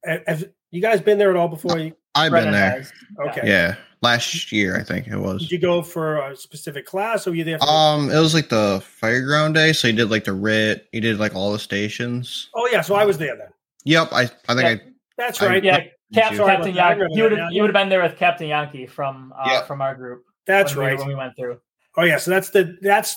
[0.04, 1.80] have you guys been there at all before?
[2.14, 2.72] I've been there.
[2.72, 2.92] Has.
[3.30, 3.42] Okay.
[3.46, 5.42] Yeah, last year I think it was.
[5.42, 7.64] Did you go for a specific class, or were you there?
[7.64, 11.20] um, it was like the fireground day, so you did like the RIT, you did
[11.20, 12.50] like all the stations.
[12.54, 13.50] Oh yeah, so I was there then.
[13.86, 14.70] Yep, I I think yeah.
[14.70, 14.82] I.
[15.18, 15.64] That's right.
[15.64, 15.80] I, yeah,
[16.14, 17.06] Cap, Captain Yankee.
[17.12, 19.64] You would have you would have been there with Captain Yankee from uh, yeah.
[19.64, 20.24] from our group.
[20.46, 20.98] That's when right.
[20.98, 21.60] We, when we went through.
[21.98, 23.16] Oh yeah, so that's the that's.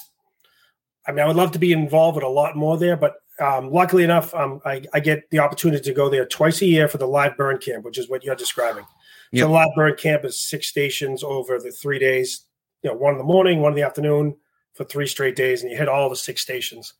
[1.06, 3.70] I mean, I would love to be involved with a lot more there, but um,
[3.70, 6.96] luckily enough, um, I, I, get the opportunity to go there twice a year for
[6.98, 8.86] the live burn camp, which is what you're describing.
[9.34, 9.48] Yep.
[9.48, 12.46] The live camp is six stations over the three days.
[12.82, 14.36] You know, one in the morning, one in the afternoon,
[14.74, 16.94] for three straight days, and you hit all the six stations.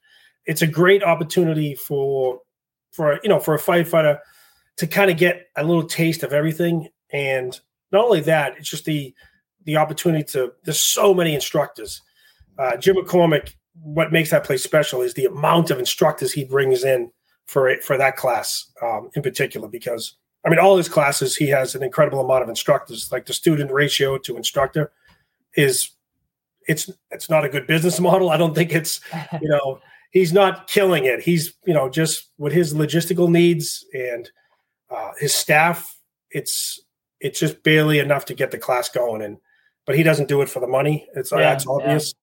[0.45, 2.41] It's a great opportunity for
[2.91, 4.19] for you know for a firefighter
[4.79, 6.89] to kind of get a little taste of everything.
[7.13, 7.59] And
[7.93, 9.15] not only that, it's just the
[9.65, 10.53] the opportunity to.
[10.65, 12.03] There's so many instructors.
[12.59, 13.55] Uh, Jim McCormack.
[13.81, 17.11] What makes that place special is the amount of instructors he brings in
[17.47, 19.69] for it for that class um, in particular.
[19.69, 23.11] Because I mean, all his classes, he has an incredible amount of instructors.
[23.11, 24.93] Like the student ratio to instructor
[25.55, 25.91] is
[26.67, 28.31] it's it's not a good business model.
[28.31, 29.01] I don't think it's
[29.41, 29.81] you know
[30.11, 31.21] he's not killing it.
[31.21, 34.31] He's you know just with his logistical needs and
[34.91, 35.99] uh, his staff,
[36.31, 36.81] it's
[37.21, 39.39] it's just barely enough to get the class going, and
[39.87, 41.09] but he doesn't do it for the money.
[41.15, 42.15] It's yeah, that's obvious,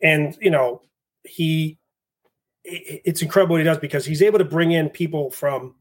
[0.00, 0.10] yeah.
[0.10, 0.82] and you know
[1.24, 1.78] he
[2.64, 5.74] it's incredible what he does because he's able to bring in people from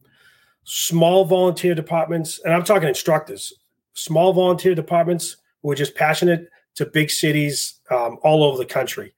[0.63, 3.53] small volunteer departments, and I'm talking instructors,
[3.93, 9.13] small volunteer departments who are just passionate to big cities um, all over the country.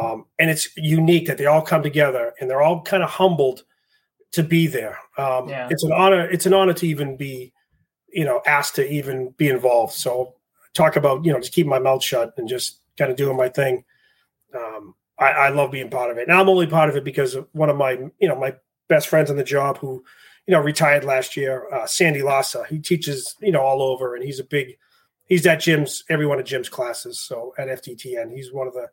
[0.00, 3.64] Um, and it's unique that they all come together and they're all kind of humbled
[4.32, 4.98] to be there.
[5.18, 5.68] Um, yeah.
[5.70, 6.28] It's an honor.
[6.30, 7.52] It's an honor to even be,
[8.12, 9.94] you know, asked to even be involved.
[9.94, 10.34] So
[10.74, 13.48] talk about you know just keeping my mouth shut and just kind of doing my
[13.48, 13.84] thing.
[14.54, 16.28] Um, I, I, love being part of it.
[16.28, 18.54] And I'm only part of it because of one of my you know my
[18.88, 20.04] best friends on the job who
[20.46, 22.64] you know retired last year, uh, Sandy Lassa.
[22.68, 24.76] He teaches you know all over, and he's a big
[25.26, 27.20] he's at Jim's every one of Jim's classes.
[27.20, 28.88] So at FDTN, he's one of the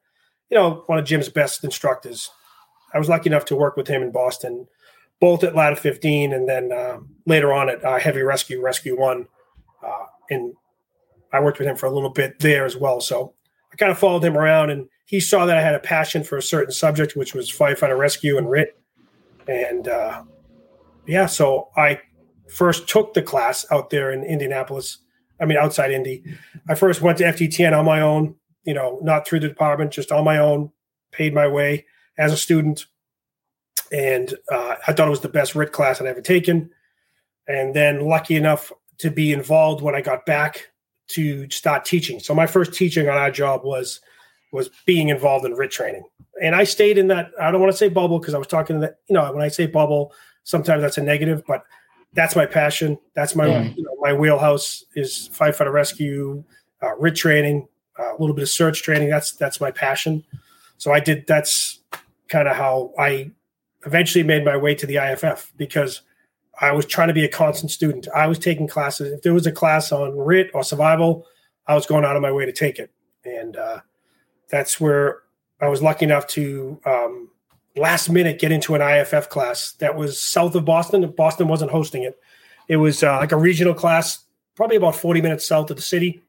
[0.50, 2.30] you know one of Jim's best instructors.
[2.94, 4.68] I was lucky enough to work with him in Boston,
[5.20, 9.28] both at Ladder 15 and then uh, later on at uh, Heavy Rescue, Rescue One.
[9.84, 10.54] Uh, and
[11.34, 13.02] I worked with him for a little bit there as well.
[13.02, 13.34] So
[13.72, 16.38] I kind of followed him around, and he saw that I had a passion for
[16.38, 18.80] a certain subject, which was firefighter rescue and RIT.
[19.48, 20.24] And uh,
[21.08, 22.02] yeah, so I
[22.50, 25.00] first took the class out there in Indianapolis.
[25.40, 26.24] I mean, outside Indy.
[26.68, 30.12] I first went to FDTN on my own, you know, not through the department, just
[30.12, 30.72] on my own,
[31.12, 31.86] paid my way
[32.18, 32.86] as a student.
[33.92, 36.70] And uh, I thought it was the best RIT class I'd ever taken.
[37.48, 40.72] And then lucky enough to be involved when I got back
[41.10, 42.20] to start teaching.
[42.20, 44.02] So my first teaching on our job was
[44.52, 46.04] was being involved in RIT training.
[46.42, 48.78] And I stayed in that, I don't want to say bubble because I was talking
[48.78, 50.14] to that, you know, when I say bubble,
[50.48, 51.66] sometimes that's a negative, but
[52.14, 52.98] that's my passion.
[53.16, 53.64] That's my yeah.
[53.64, 56.44] you know, my wheelhouse is firefighter rescue,
[56.82, 57.68] uh, RIT training,
[58.00, 59.10] uh, a little bit of search training.
[59.10, 60.24] That's that's my passion.
[60.78, 61.28] So I did.
[61.28, 61.80] That's
[62.30, 63.32] kind of how I
[63.86, 66.02] eventually made my way to the IFF because
[66.62, 68.08] I was trying to be a constant student.
[68.16, 69.12] I was taking classes.
[69.12, 71.26] If there was a class on RIT or survival,
[71.68, 72.90] I was going out of my way to take it,
[73.26, 73.82] and uh,
[74.50, 75.24] that's where
[75.60, 77.30] I was lucky enough to um,
[77.78, 81.10] last minute get into an IFF class that was south of Boston.
[81.12, 82.20] Boston wasn't hosting it.
[82.68, 86.22] It was uh, like a regional class, probably about 40 minutes south of the city.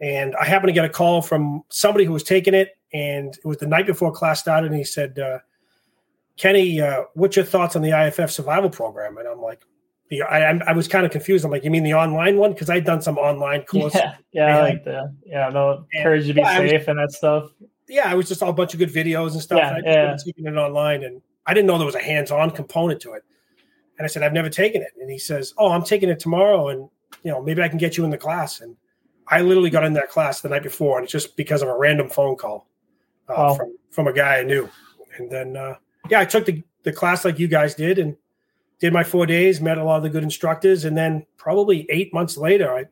[0.00, 3.44] And I happened to get a call from somebody who was taking it, and it
[3.44, 4.66] was the night before class started.
[4.66, 5.38] And he said, uh,
[6.36, 9.16] Kenny, uh, what's your thoughts on the IFF survival program?
[9.18, 9.62] And I'm like,
[10.12, 11.44] I, I was kind of confused.
[11.44, 12.52] I'm like, you mean the online one?
[12.52, 13.94] Because I'd done some online course.
[13.94, 15.14] Yeah, yeah, I like that.
[15.24, 17.50] Yeah, no, encourage you to be yeah, safe was, and that stuff.
[17.88, 19.58] Yeah, it was just all a bunch of good videos and stuff.
[19.58, 20.16] Yeah, I yeah.
[20.24, 23.22] taking it online, and I didn't know there was a hands-on component to it.
[23.98, 24.92] And I said, I've never taken it.
[25.00, 26.88] And he says, Oh, I'm taking it tomorrow, and
[27.22, 28.60] you know, maybe I can get you in the class.
[28.60, 28.76] And
[29.28, 31.76] I literally got in that class the night before, and it's just because of a
[31.76, 32.66] random phone call
[33.28, 33.54] uh, oh.
[33.54, 34.68] from from a guy I knew.
[35.16, 35.76] And then, uh,
[36.10, 38.16] yeah, I took the the class like you guys did, and
[38.80, 42.12] did my four days, met a lot of the good instructors, and then probably eight
[42.12, 42.84] months later, I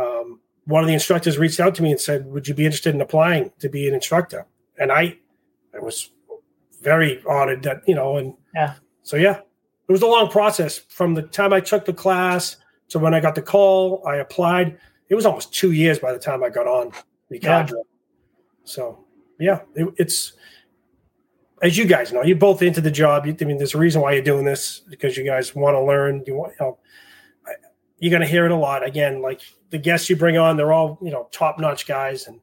[0.00, 2.94] um, one of the instructors reached out to me and said, "Would you be interested
[2.94, 4.46] in applying to be an instructor?"
[4.78, 5.18] And I,
[5.74, 6.10] I was
[6.82, 9.38] very honored that you know, and yeah, so yeah,
[9.88, 12.56] it was a long process from the time I took the class
[12.90, 14.06] to when I got the call.
[14.06, 14.78] I applied.
[15.08, 16.92] It was almost two years by the time I got on
[17.30, 17.78] the cadre.
[17.78, 17.82] Yeah.
[18.64, 19.06] So
[19.40, 20.34] yeah, it, it's
[21.62, 23.24] as you guys know, you're both into the job.
[23.24, 26.24] I mean, there's a reason why you're doing this because you guys want to learn.
[26.26, 26.78] You want, you know,
[27.98, 28.84] you're going to hear it a lot.
[28.84, 32.40] Again, like the guests you bring on, they're all you know top notch guys, and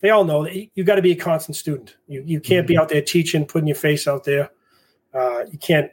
[0.00, 1.96] they all know that you got to be a constant student.
[2.06, 2.74] You you can't mm-hmm.
[2.74, 4.50] be out there teaching, putting your face out there.
[5.14, 5.90] Uh, you can't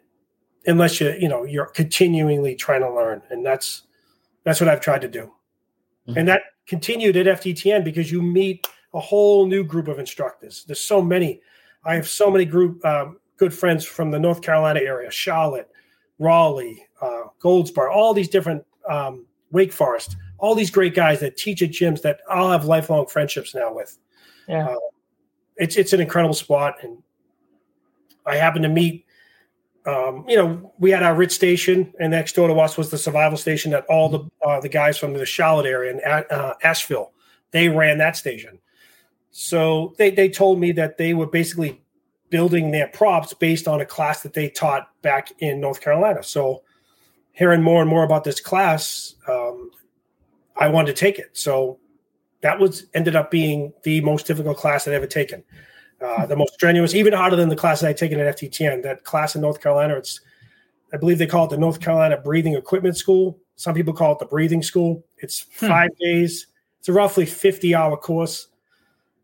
[0.66, 3.84] unless you you know you're continually trying to learn, and that's
[4.44, 5.32] that's what I've tried to do,
[6.08, 6.18] mm-hmm.
[6.18, 10.64] and that continued at FDTN because you meet a whole new group of instructors.
[10.66, 11.42] There's so many
[11.86, 15.70] I have so many group um, good friends from the North Carolina area, Charlotte,
[16.20, 21.62] Raleigh, uh, Goldsboro, all these different um, Wake Forest, all these great guys that teach
[21.62, 23.98] at Jim's that I'll have lifelong friendships now with.
[24.48, 24.68] Yeah.
[24.70, 24.76] Uh,
[25.58, 26.98] it's it's an incredible spot, and
[28.26, 29.06] I happened to meet.
[29.86, 32.98] Um, you know, we had our RIT station, and next door to us was the
[32.98, 37.14] survival station that all the uh, the guys from the Charlotte area and uh, Asheville
[37.54, 38.60] they ran that station.
[39.32, 41.82] So they, they told me that they were basically
[42.30, 46.22] building their props based on a class that they taught back in North Carolina.
[46.24, 46.64] So
[47.34, 49.72] hearing more and more about this class, um,
[50.56, 51.30] I wanted to take it.
[51.34, 51.80] So
[52.42, 55.44] that was ended up being the most difficult class I'd ever taken.
[56.02, 58.84] Uh, the most strenuous, even harder than the class that I'd taken at FDTN.
[58.84, 60.20] That class in North Carolina, it's
[60.94, 63.40] I believe they call it the North Carolina Breathing Equipment School.
[63.56, 65.06] Some people call it the Breathing School.
[65.18, 65.68] It's hmm.
[65.68, 66.04] five hmm.
[66.04, 66.48] days.
[66.80, 68.48] It's a roughly 50 hour course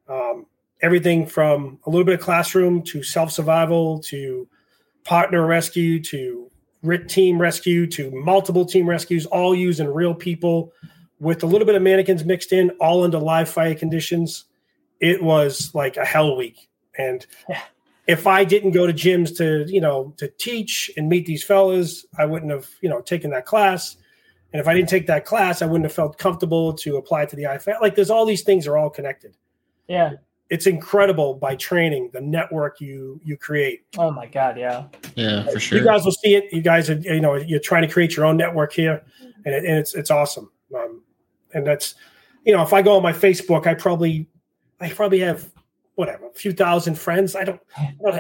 [0.10, 0.48] um,
[0.82, 4.48] everything from a little bit of classroom to self survival to
[5.04, 6.50] partner rescue to
[7.08, 10.74] team rescue to multiple team rescues, all using real people
[11.20, 14.46] with a little bit of mannequins mixed in, all under live fire conditions.
[15.00, 16.70] It was like a hell week.
[16.98, 17.26] And
[18.08, 22.06] if I didn't go to Jim's to, you know, to teach and meet these fellas,
[22.18, 23.98] I wouldn't have, you know, taken that class.
[24.52, 27.36] And if I didn't take that class, I wouldn't have felt comfortable to apply to
[27.36, 27.82] the IFF.
[27.82, 29.36] Like there's all these things are all connected.
[29.88, 30.14] Yeah.
[30.50, 33.82] It's incredible by training the network you you create.
[33.98, 34.86] Oh my god, yeah.
[35.16, 35.78] Yeah, for sure.
[35.78, 36.52] You guys will see it.
[36.52, 39.04] You guys are you know you're trying to create your own network here,
[39.46, 40.52] and, it, and it's it's awesome.
[40.76, 41.04] Um,
[41.54, 41.96] and that's
[42.46, 44.28] you know if I go on my Facebook, I probably
[44.80, 45.52] I probably have
[45.96, 47.36] whatever a few thousand friends.
[47.36, 47.62] I don't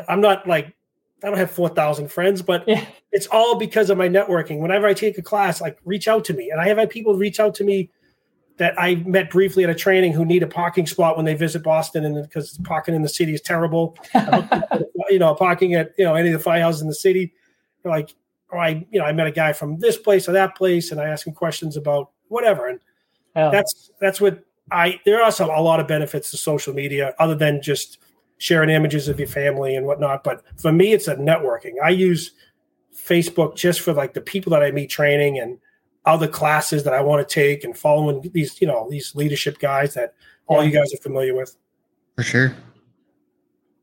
[0.07, 0.75] I'm not like
[1.23, 2.85] I don't have 4,000 friends, but Yeah.
[3.11, 4.59] it's all because of my networking.
[4.59, 6.49] Whenever I take a class, like reach out to me.
[6.49, 7.89] And I have had people reach out to me
[8.59, 11.63] that I met briefly at a training who need a parking spot when they visit
[11.63, 13.97] Boston and because parking in the city is terrible.
[15.09, 17.33] you know, parking at, you know, any of the firehouses in the city.
[17.85, 18.13] Like,
[18.49, 20.99] or I, you know, I met a guy from this place or that place and
[20.99, 22.67] I ask him questions about whatever.
[22.67, 22.81] And
[23.33, 23.49] Yeah.
[23.49, 27.35] that's that's what I there are some a lot of benefits to social media other
[27.35, 27.99] than just
[28.39, 30.25] sharing images of your family and whatnot.
[30.25, 31.75] But for me, it's a networking.
[31.81, 32.31] I use
[32.93, 35.59] Facebook just for like the people that I meet training and
[36.05, 39.93] other classes that I want to take and following these, you know, these leadership guys
[39.93, 40.13] that
[40.47, 41.55] all you guys are familiar with.
[42.15, 42.55] For sure.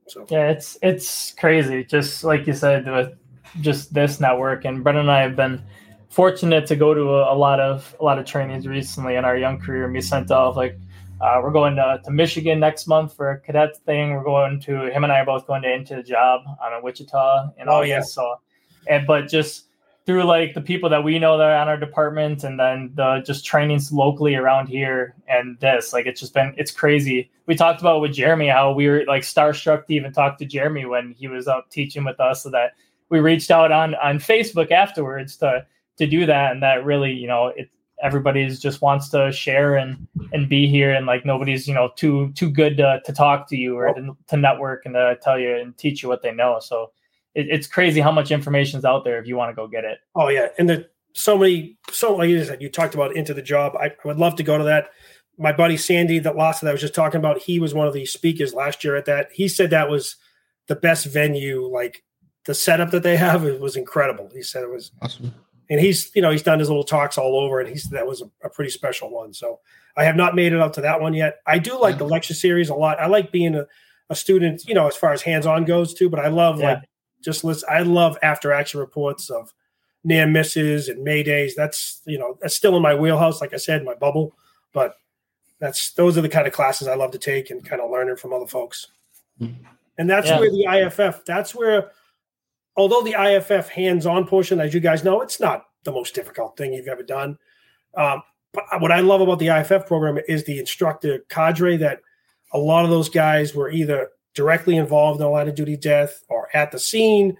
[0.08, 1.84] So Yeah, it's it's crazy.
[1.84, 3.14] Just like you said, with
[3.60, 5.62] just this network, and Brendan and I have been
[6.10, 9.36] fortunate to go to a, a lot of a lot of trainings recently in our
[9.36, 9.84] young career.
[9.84, 10.78] And we sent off like
[11.20, 14.10] uh, we're going to, to Michigan next month for a cadet thing.
[14.12, 16.80] We're going to him and I are both going to into the job on a
[16.82, 17.88] Wichita in Oh, August.
[17.88, 18.00] yeah.
[18.02, 18.40] So,
[18.88, 19.65] and but just
[20.07, 23.22] through like the people that we know that are on our department and then the
[23.26, 27.30] just trainings locally around here and this like it's just been it's crazy.
[27.46, 30.86] We talked about with jeremy how we were like starstruck to even talk to jeremy
[30.86, 32.72] when he was out teaching with us so that
[33.09, 35.64] we reached out on on facebook afterwards to
[35.98, 37.70] to do that and that really you know it
[38.02, 42.30] everybody's just wants to share and and be here and like nobody's you know too
[42.34, 45.57] too good to, to talk to you or to, to network and to tell you
[45.57, 46.90] and teach you what they know so
[47.37, 49.84] it, it's crazy how much information is out there if you want to go get
[49.84, 53.32] it Oh yeah, and the so many so like you said, you talked about into
[53.32, 53.74] the job.
[53.80, 54.89] I, I would love to go to that.
[55.39, 57.95] My buddy Sandy, that lost that I was just talking about, he was one of
[57.95, 59.28] the speakers last year at that.
[59.32, 60.16] He said that was
[60.66, 61.66] the best venue.
[61.66, 62.03] Like
[62.45, 64.30] the setup that they have, it was incredible.
[64.34, 65.32] He said it was, Awesome.
[65.70, 68.07] and he's you know he's done his little talks all over, and he said that
[68.07, 69.32] was a, a pretty special one.
[69.34, 69.61] So
[69.97, 71.37] I have not made it up to that one yet.
[71.47, 73.01] I do like the lecture series a lot.
[73.01, 73.66] I like being a,
[74.11, 76.11] a student, you know, as far as hands on goes too.
[76.11, 76.74] But I love Yeah.
[76.74, 76.82] like
[77.27, 77.68] just listen.
[77.70, 79.53] I love after action reports of
[80.05, 81.53] near misses and maydays.
[81.55, 83.43] That's you know that's still in my wheelhouse.
[83.43, 84.35] Like I said, my bubble.
[84.72, 84.95] But
[85.59, 88.16] that's those are the kind of classes I love to take and kind of learning
[88.16, 88.87] from other folks.
[89.41, 89.57] Mhm.
[89.99, 90.39] And that's Yeah.
[90.41, 91.24] where the IFF.
[91.27, 91.91] That's where,
[92.77, 96.72] although the IFF hands-on portion, as you guys know, it's not the most difficult thing
[96.72, 97.39] you've ever done.
[97.95, 98.22] Um,
[98.53, 102.01] but what I love about the IFF program is the instructor cadre that
[102.53, 106.22] a lot of those guys were either directly involved in a line of duty death
[106.28, 107.37] or at the scene.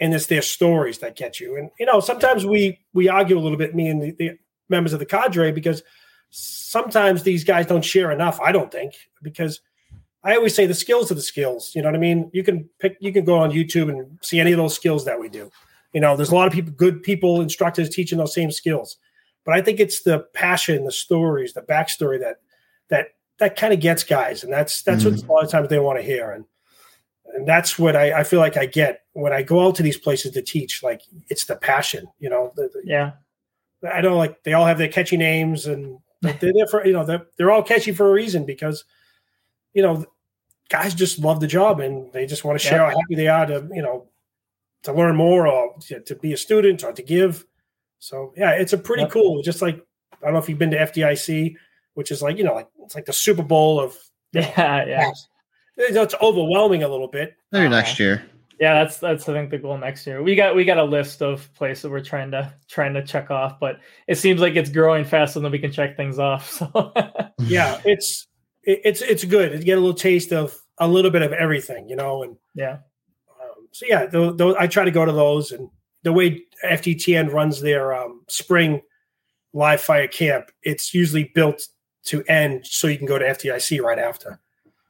[0.00, 1.56] And it's their stories that get you.
[1.56, 4.92] And you know sometimes we we argue a little bit me and the, the members
[4.92, 5.82] of the cadre because
[6.30, 9.60] sometimes these guys don't share enough i don't think because
[10.24, 11.72] i always say the skills are the skills.
[11.76, 12.28] You know what i mean?
[12.32, 15.20] You can pick you can go on youtube and see any of those skills that
[15.20, 15.50] we do.
[15.92, 18.96] You know there's a lot of people good people instructors teaching those same skills.
[19.44, 22.38] But i think it's the passion the stories the backstory that
[22.88, 25.28] that that kind of gets guys and that's that's what mm.
[25.28, 26.44] a lot of times they want to hear and
[27.34, 29.98] and that's what I, I feel like I get when I go out to these
[29.98, 30.84] places to teach.
[30.84, 32.52] Like it's the passion, you know.
[32.54, 33.12] The, the- yeah
[33.92, 37.04] I don't like they all have their catchy names, and they're there for you know
[37.04, 38.84] they're, they're all catchy for a reason because
[39.72, 40.04] you know
[40.70, 42.90] guys just love the job and they just want to share Yeah.
[42.90, 44.08] how happy they are to you know
[44.84, 47.44] to learn more or to, to be a student or to give.
[47.98, 49.08] So yeah, it's a pretty Yeah.
[49.10, 49.42] cool.
[49.42, 51.56] Just like I don't know if you've been to FDIC,
[51.94, 53.96] which is like you know like it's like the Super Bowl of
[54.32, 55.10] yeah yeah
[55.76, 57.34] it's overwhelming a little bit.
[57.52, 58.24] Maybe Uh, next year.
[58.60, 61.22] yeah that's that's i think the goal next year we got we got a list
[61.22, 65.04] of places we're trying to trying to check off but it seems like it's growing
[65.04, 66.92] faster than we can check things off so
[67.40, 68.26] yeah, it's
[68.62, 71.96] it's it's good to get a little taste of a little bit of everything, you
[71.96, 72.22] know.
[72.22, 72.78] And yeah
[73.42, 75.68] um, so yeah, those, those, I try to go to those, and
[76.02, 78.80] the way FDTN runs their um, spring
[79.52, 81.66] live fire camp, it's usually built
[82.04, 84.38] to end so you can go to FDIC right after.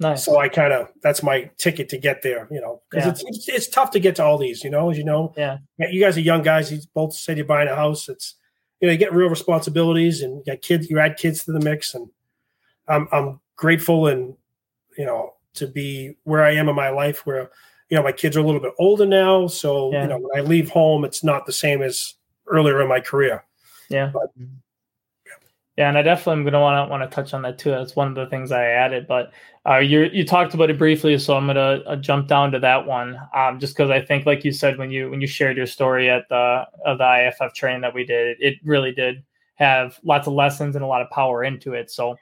[0.00, 3.10] nice So I kind of that's my ticket to get there, you know, because Yeah.
[3.12, 5.32] it's, it's it's tough to get to all these, you know, as you know.
[5.36, 6.72] yeah Yeah, you guys are young guys.
[6.72, 8.08] You both said you're buying a house.
[8.08, 8.34] It's
[8.80, 10.90] you know you get real responsibilities and you got kids.
[10.90, 12.08] You add kids to the mix, and
[12.88, 14.34] I'm I'm grateful and
[14.98, 17.24] you know to be where I am in my life.
[17.24, 17.50] Where
[17.88, 20.02] you know my kids are a little bit older now, so Yeah.
[20.02, 22.14] you know when I leave home, it's not the same as
[22.48, 23.44] earlier in my career.
[23.88, 24.44] yeah mm-hmm.
[25.76, 27.70] Yeah, and I definitely am gonna want to want to touch on that too.
[27.70, 29.08] That's one of the things I added.
[29.08, 29.32] But
[29.68, 32.86] uh, you you talked about it briefly, so I'm gonna uh, jump down to that
[32.86, 33.18] one.
[33.34, 36.08] Um, just because I think, like you said, when you when you shared your story
[36.08, 39.24] at the of the IFF training that we did, it really did
[39.56, 41.90] have lots of lessons and a lot of power into it.
[41.90, 42.16] So,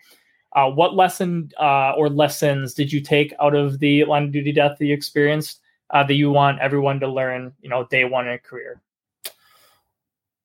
[0.55, 4.53] uh, what lesson uh, or lessons did you take out of the line of duty
[4.53, 7.53] death that you experienced uh, that you want everyone to learn?
[7.61, 8.81] You know, day one in a career.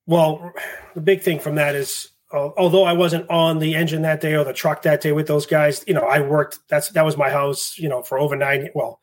[0.08, 0.54] Well,
[0.94, 4.44] the big thing from that is although I wasn't on the engine that day or
[4.44, 6.60] the truck that day with those guys, you know, I worked.
[6.68, 8.70] That's that was my house, you know, for over nine.
[8.74, 9.00] Well,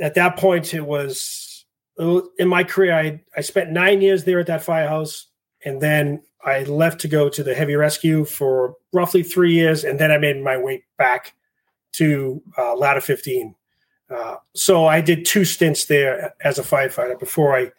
[0.00, 1.64] at that point, it was
[1.98, 2.94] in my career.
[2.94, 5.26] I I spent nine years there at that firehouse,
[5.64, 9.98] and then I left to go to the heavy rescue for roughly three years, and
[9.98, 11.34] then I made my way back
[11.92, 13.54] to uh, ladder fifteen.
[14.08, 17.72] Uh, so I did two stints there as a firefighter before I,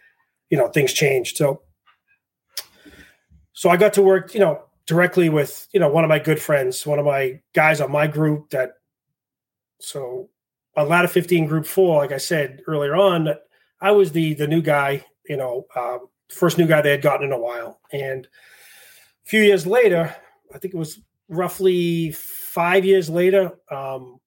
[0.50, 1.38] you know, things changed.
[1.38, 1.62] So
[3.58, 6.40] so I got to work, you know, directly with, you know, one of my good
[6.40, 8.74] friends, one of my guys on my group that
[9.82, 10.30] so
[10.76, 13.30] on ladder 15 group four, like I said earlier on,
[13.82, 17.26] I was the the new guy, you know, um, first new guy they had gotten
[17.26, 17.80] in a while.
[17.92, 18.28] And
[19.26, 20.16] a few years later,
[20.54, 24.20] I think it was roughly five years later, um,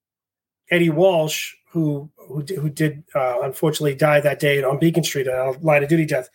[0.72, 5.53] Eddie Walsh, who who, who did uh, unfortunately die that day on Beacon Street, a
[5.61, 6.31] line of duty death.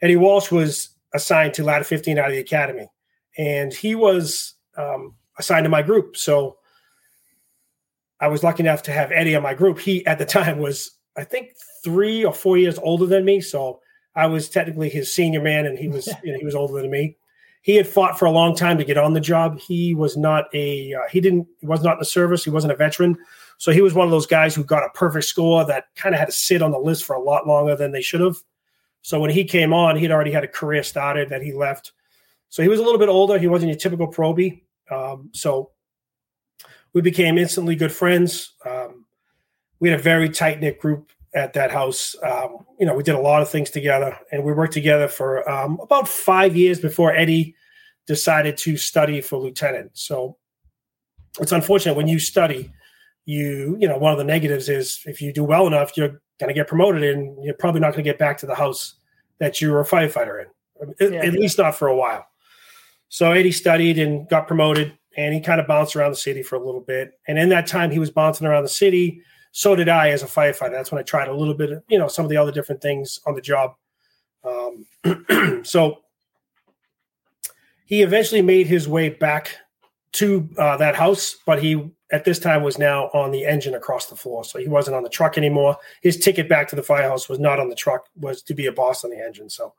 [0.00, 2.88] Eddie Walsh was assigned to ladder 15 out of the academy.
[3.36, 6.16] And he was um, assigned to my group.
[6.16, 6.56] So
[8.20, 9.78] i was lucky enough to have eddie on my group.
[9.78, 11.54] He at the time was i think
[11.84, 13.40] three or four years older than me.
[13.40, 13.80] So
[14.14, 16.90] i was technically his senior man and he was you know, he was older than
[16.90, 17.16] me.
[17.62, 19.58] He had fought for a long time to get on the job.
[19.58, 22.44] He was not a uh, he didn't he was not in the service.
[22.44, 23.16] He wasn't a veteran.
[23.58, 26.20] So he was one of those guys who got a perfect score that kind of
[26.20, 28.36] had to sit on the list for a lot longer than they should have
[29.02, 31.92] so when he came on, he'd already had a career started that he left.
[32.48, 33.38] So he was a little bit older.
[33.38, 34.62] He wasn't your typical probie.
[34.90, 35.70] Um, so
[36.92, 38.54] we became instantly good friends.
[38.64, 39.04] Um,
[39.80, 42.16] we had a very tight knit group at that house.
[42.22, 45.48] Um, you know, we did a lot of things together, and we worked together for
[45.48, 47.54] um, about five years before Eddie
[48.06, 49.90] decided to study for lieutenant.
[49.94, 50.38] So
[51.40, 52.72] it's unfortunate when you study.
[53.26, 56.48] You, you know, one of the negatives is if you do well enough, you're going
[56.48, 58.94] to get promoted and you're probably not going to get back to the house
[59.38, 61.24] that you were a firefighter in, at, yeah.
[61.24, 62.26] at least not for a while.
[63.08, 66.56] So Eddie studied and got promoted, and he kind of bounced around the city for
[66.56, 67.12] a little bit.
[67.26, 69.22] And in that time, he was bouncing around the city.
[69.52, 70.72] So did I as a firefighter.
[70.72, 72.82] That's when I tried a little bit of, you know, some of the other different
[72.82, 73.74] things on the job.
[74.44, 76.00] Um, so
[77.86, 79.56] he eventually made his way back
[80.12, 84.06] to uh, that house, but he at this time was now on the engine across
[84.06, 84.44] the floor.
[84.44, 85.76] So he wasn't on the truck anymore.
[86.02, 88.72] His ticket back to the firehouse was not on the truck, was to be a
[88.72, 89.50] boss on the engine.
[89.50, 89.74] So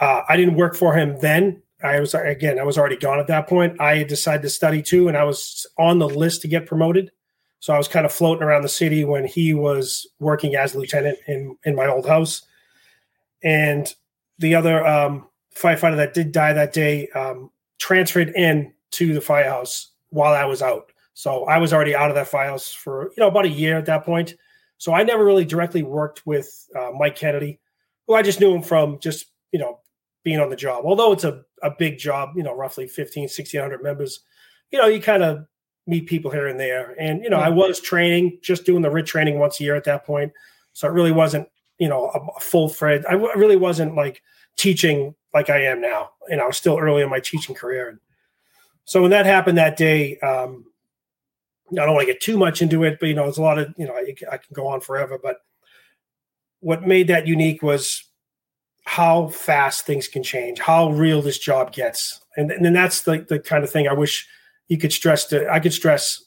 [0.00, 1.62] uh, I didn't work for him then.
[1.82, 3.80] I was again, I was already gone at that point.
[3.80, 7.10] I decided to study too, and I was on the list to get promoted.
[7.58, 11.18] So I was kind of floating around the city when he was working as lieutenant
[11.26, 12.42] in in my old house.
[13.42, 13.92] And
[14.38, 15.26] the other um,
[15.56, 20.62] firefighter that did die that day um, transferred in to the firehouse while I was
[20.62, 20.91] out.
[21.14, 23.86] So I was already out of that files for you know about a year at
[23.86, 24.34] that point.
[24.78, 27.60] So I never really directly worked with uh, Mike Kennedy,
[28.06, 29.80] who I just knew him from just you know
[30.24, 30.84] being on the job.
[30.84, 34.20] Although it's a, a big job, you know, roughly 15, 1600 members,
[34.70, 35.46] you know, you kind of
[35.86, 36.94] meet people here and there.
[36.98, 39.84] And, you know, I was training, just doing the RIT training once a year at
[39.84, 40.32] that point.
[40.72, 41.48] So it really wasn't,
[41.78, 43.04] you know, a, full thread.
[43.06, 44.22] I w- really wasn't like
[44.56, 46.10] teaching like I am now.
[46.30, 47.88] And I was still early in my teaching career.
[47.88, 47.98] And
[48.84, 50.66] so when that happened that day, um,
[51.72, 53.58] I don't want to get too much into it, but you know, it's a lot
[53.58, 55.18] of you know, I, I can go on forever.
[55.22, 55.38] But
[56.60, 58.04] what made that unique was
[58.84, 63.24] how fast things can change, how real this job gets, and and then that's the
[63.28, 64.26] the kind of thing I wish
[64.68, 66.22] you could stress to I could stress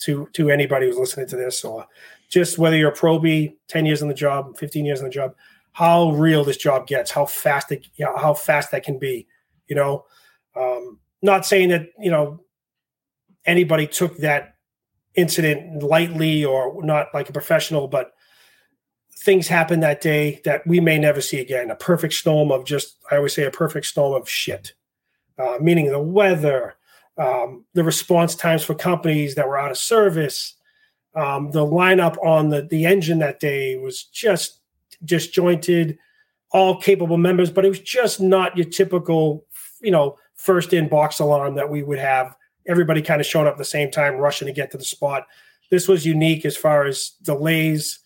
[0.00, 1.86] to to anybody who's listening to this or
[2.28, 5.34] just whether you're a probie, ten years in the job, fifteen years in the job,
[5.72, 9.26] how real this job gets, how fast it, you know, how fast that can be,
[9.68, 10.04] you know.
[10.56, 12.40] Um, not saying that you know
[13.44, 14.54] anybody took that
[15.18, 18.12] incident lightly or not like a professional, but
[19.12, 21.70] things happened that day that we may never see again.
[21.70, 24.74] A perfect storm of just, I always say, a perfect storm of shit,
[25.36, 26.76] uh, meaning the weather,
[27.18, 30.54] um, the response times for companies that were out of service,
[31.16, 34.60] um, the lineup on the the engine that day was just
[35.04, 35.98] disjointed,
[36.52, 39.44] all capable members, but it was just not your typical,
[39.80, 42.36] you know, first in box alarm that we would have
[42.68, 45.26] everybody kind of showing up at the same time, rushing to get to the spot.
[45.70, 47.98] This was unique as far as delays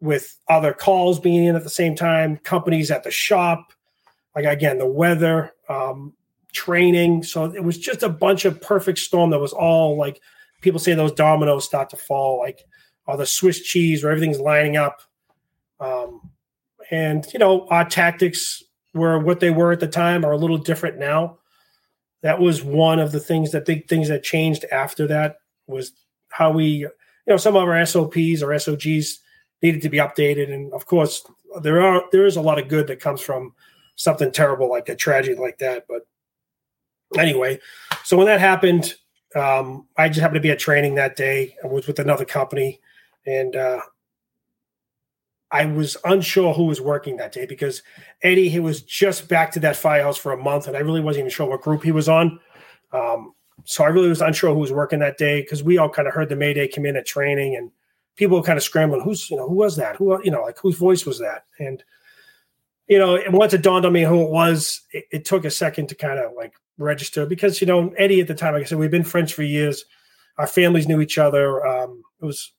[0.00, 3.72] with other calls being in at the same time, companies at the shop,
[4.34, 6.12] like again, the weather, um,
[6.52, 7.22] training.
[7.22, 10.20] So it was just a bunch of perfect storm that was all like
[10.60, 12.64] people say those dominoes start to fall, like
[13.06, 15.02] all the Swiss cheese where everything's lining up.
[15.80, 16.30] Um,
[16.90, 18.62] and you know, our tactics
[18.94, 21.38] were what they were at the time are a little different now.
[22.22, 25.92] That was one of the things that big things that changed after that was
[26.30, 26.90] how we, you
[27.26, 29.18] know, some of our SOPs or SOGs
[29.60, 30.52] needed to be updated.
[30.52, 31.24] And of course,
[31.60, 33.54] there are there is a lot of good that comes from
[33.96, 35.86] something terrible like a tragedy like that.
[35.88, 36.06] But
[37.18, 37.60] anyway,
[38.04, 38.94] so when that happened,
[39.34, 41.56] um, I just happened to be at training that day.
[41.62, 42.80] I was with another company,
[43.26, 43.80] and uh,
[45.52, 47.82] I was unsure who was working that day because
[48.22, 51.20] Eddie he was just back to that firehouse for a month, and I really wasn't
[51.20, 52.40] even sure what group he was on.
[52.92, 53.34] Um,
[53.64, 56.14] so I really was unsure who was working that day because we all kind of
[56.14, 57.70] heard the Mayday come in at training, and
[58.16, 59.02] people were kind of scrambling.
[59.02, 59.96] Who's you know who was that?
[59.96, 61.44] Who you know like whose voice was that?
[61.58, 61.84] And
[62.88, 65.88] you know, once it dawned on me who it was, it, it took a second
[65.88, 68.78] to kind of like register because you know Eddie at the time, like I said,
[68.78, 69.84] we've been friends for years.
[70.38, 71.64] Our families knew each other.
[71.66, 72.52] Um, it was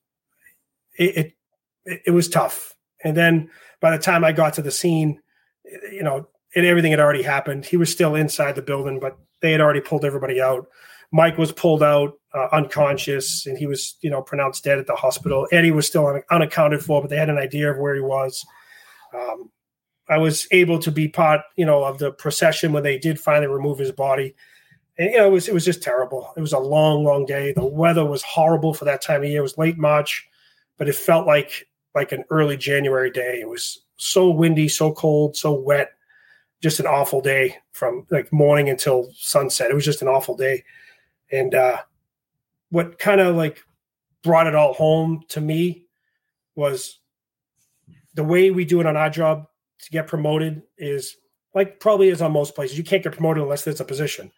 [0.99, 1.17] it,
[1.85, 2.72] it it was tough
[3.03, 3.49] and then
[3.79, 5.19] by the time I got to the scene,
[5.91, 7.65] you know, and everything had already happened.
[7.65, 10.67] He was still inside the building, but they had already pulled everybody out.
[11.11, 14.95] Mike was pulled out uh, unconscious, and he was, you know, pronounced dead at the
[14.95, 15.47] hospital.
[15.51, 18.43] Eddie was still un- unaccounted for, but they had an idea of where he was.
[19.13, 19.51] Um,
[20.09, 23.47] I was able to be part, you know, of the procession when they did finally
[23.47, 24.35] remove his body.
[24.97, 26.33] And you know, it was it was just terrible.
[26.35, 27.53] It was a long, long day.
[27.53, 29.39] The weather was horrible for that time of year.
[29.39, 30.27] It was late March,
[30.77, 33.39] but it felt like like an early January day.
[33.41, 35.91] It was so windy, so cold, so wet.
[36.61, 39.69] Just an awful day from like morning until sunset.
[39.69, 40.63] It was just an awful day.
[41.31, 41.77] And uh,
[42.69, 43.59] what kind of like
[44.23, 45.85] brought it all home to me
[46.55, 46.99] was
[48.13, 49.47] the way we do it on our job
[49.79, 51.17] to get promoted is
[51.53, 52.77] like probably is on most places.
[52.77, 54.31] You can't get promoted unless there's a position.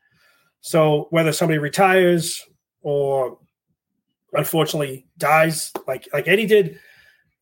[0.61, 2.43] So whether somebody retires
[2.81, 3.37] or
[4.33, 6.79] unfortunately dies, like like Eddie did,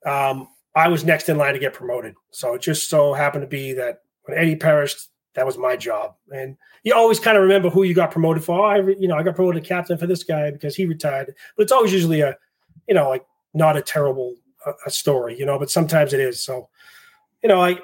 [0.05, 2.15] um, I was next in line to get promoted.
[2.31, 6.15] So it just so happened to be that when Eddie perished, that was my job.
[6.33, 8.65] And you always kind of remember who you got promoted for.
[8.65, 11.33] I, you know, I got promoted to captain for this guy because he retired.
[11.55, 12.37] But it's always usually a,
[12.87, 14.35] you know, like not a terrible
[14.65, 15.57] uh, a story, you know.
[15.57, 16.43] But sometimes it is.
[16.43, 16.69] So,
[17.41, 17.79] you know, I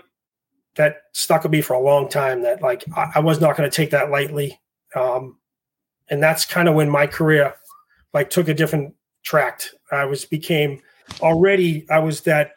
[0.75, 2.41] that stuck with me for a long time.
[2.41, 4.59] That like I, I was not going to take that lightly.
[4.95, 5.37] Um,
[6.09, 7.53] and that's kind of when my career
[8.13, 9.75] like took a different tract.
[9.91, 10.81] I was became
[11.21, 12.53] already I was that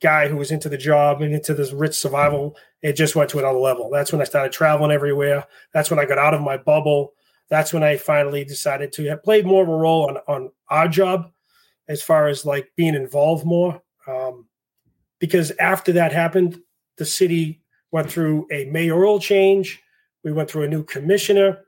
[0.00, 2.56] guy who was into the job and into this RIT survival.
[2.82, 3.90] It just went to another level.
[3.90, 5.44] That's when I started traveling everywhere.
[5.72, 7.14] That's when I got out of my bubble.
[7.48, 11.30] That's when I finally decided to played more of a role on, on our job
[11.88, 13.80] as far as like being involved more.
[14.06, 14.46] Um,
[15.18, 16.60] because after that happened,
[16.96, 19.80] the city went through a mayoral change.
[20.22, 21.64] We went through a new commissioner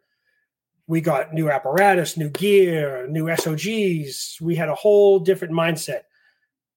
[0.91, 4.41] we got new apparatus, new gear, new SOGs.
[4.41, 6.01] We had a whole different mindset.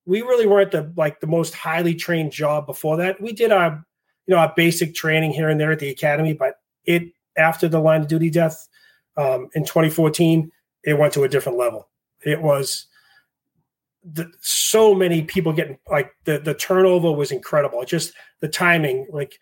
[0.05, 3.19] We really weren't the like the most highly trained job before that.
[3.19, 3.83] We did our,
[4.27, 7.79] you know, our basic training here and there at the academy, but it after the
[7.79, 8.67] line of duty death
[9.17, 10.51] um, in 2014,
[10.83, 11.89] it went to a different level.
[12.23, 12.85] It was
[14.03, 17.83] the, so many people getting like the the turnover was incredible.
[17.83, 19.39] Just the timing, like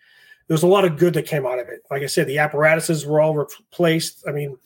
[0.48, 1.82] there's a lot of good that came out of it.
[1.90, 4.24] Like I said, the apparatuses were all replaced.
[4.26, 4.56] I mean,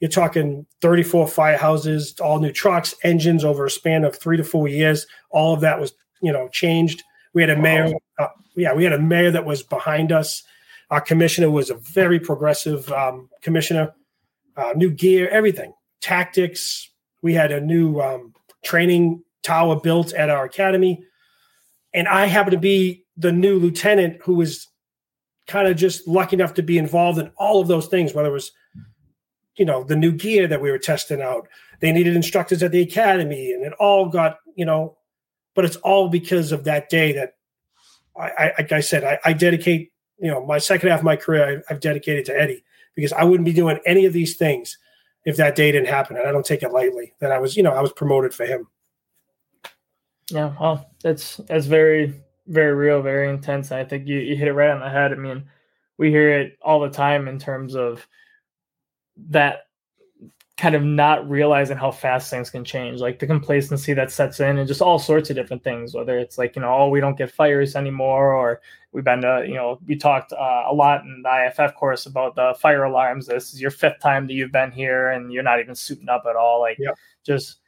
[0.00, 4.66] you're talking 34 firehouses, all new trucks, engines over a span of three to four
[4.66, 5.06] years.
[5.30, 7.02] All of that was, you know, changed.
[7.34, 10.42] We had a mayor, uh, yeah, we had a mayor that was behind us.
[10.90, 13.92] Our commissioner was a very progressive um, commissioner.
[14.56, 16.90] Uh, new gear, everything, tactics.
[17.22, 21.04] We had a new um, training tower built at our academy,
[21.94, 24.66] and I happened to be the new lieutenant who was
[25.46, 28.32] kind of just lucky enough to be involved in all of those things, whether it
[28.32, 28.52] was,
[29.56, 31.48] you know, the new gear that we were testing out.
[31.80, 34.96] They needed instructors at the academy, and it all got, you know,
[35.54, 37.34] but it's all because of that day that
[38.16, 41.16] I, I like I said, I, I, dedicate, you know, my second half of my
[41.16, 42.64] career, I, I've dedicated to Eddie
[42.94, 44.78] because I wouldn't be doing any of these things
[45.24, 46.16] if that day didn't happen.
[46.16, 48.46] And I don't take it lightly that I was, you know, I was promoted for
[48.46, 48.68] him.
[50.30, 52.14] Yeah, well, that's that's very
[52.50, 53.72] very real, very intense.
[53.72, 55.12] I think you, you hit it right on the head.
[55.12, 55.44] I mean,
[55.96, 58.06] we hear it all the time in terms of
[59.28, 59.66] that
[60.56, 64.58] kind of not realizing how fast things can change, like the complacency that sets in,
[64.58, 65.94] and just all sorts of different things.
[65.94, 68.60] Whether it's like you know, oh, we don't get fires anymore, or
[68.92, 72.34] we've been to you know, we talked uh, a lot in the IFF course about
[72.34, 73.26] the fire alarms.
[73.26, 76.24] This is your fifth time that you've been here, and you're not even suiting up
[76.28, 76.60] at all.
[76.60, 76.94] Like, yep.
[77.24, 77.59] just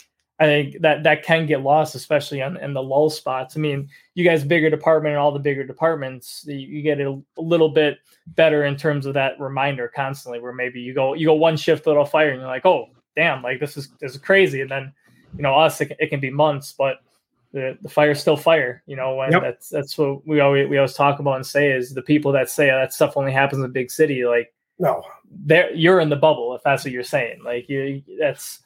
[0.43, 3.57] I think that that can get lost, especially on in the lull spots.
[3.57, 7.07] I mean, you guys bigger department and all the bigger departments, you, you get it
[7.07, 10.40] a, a, little bit better in terms of that reminder constantly.
[10.40, 13.40] Where maybe you go you go one shift little fire and you're like, oh damn,
[13.40, 14.93] like this is this is crazy, and then
[15.36, 17.05] you know us it, it can be months, but
[17.53, 18.82] the, the fire's still fire.
[18.88, 19.43] You know, and yep.
[19.43, 22.51] that's that's what we always we always talk about and say is the people that
[22.51, 26.09] say oh, that stuff only happens in a big city, like no, there you're in
[26.09, 27.45] the bubble if that's what you're saying.
[27.45, 28.61] Like you, that's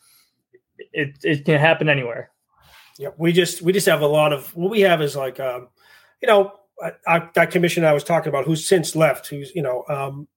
[0.93, 1.17] it.
[1.23, 2.31] It can happen anywhere.
[2.99, 5.69] Yeah, we just we just have a lot of what we have is like um,
[6.23, 6.53] you know
[7.07, 10.29] I, that commission I was talking about who's since left who's you know um,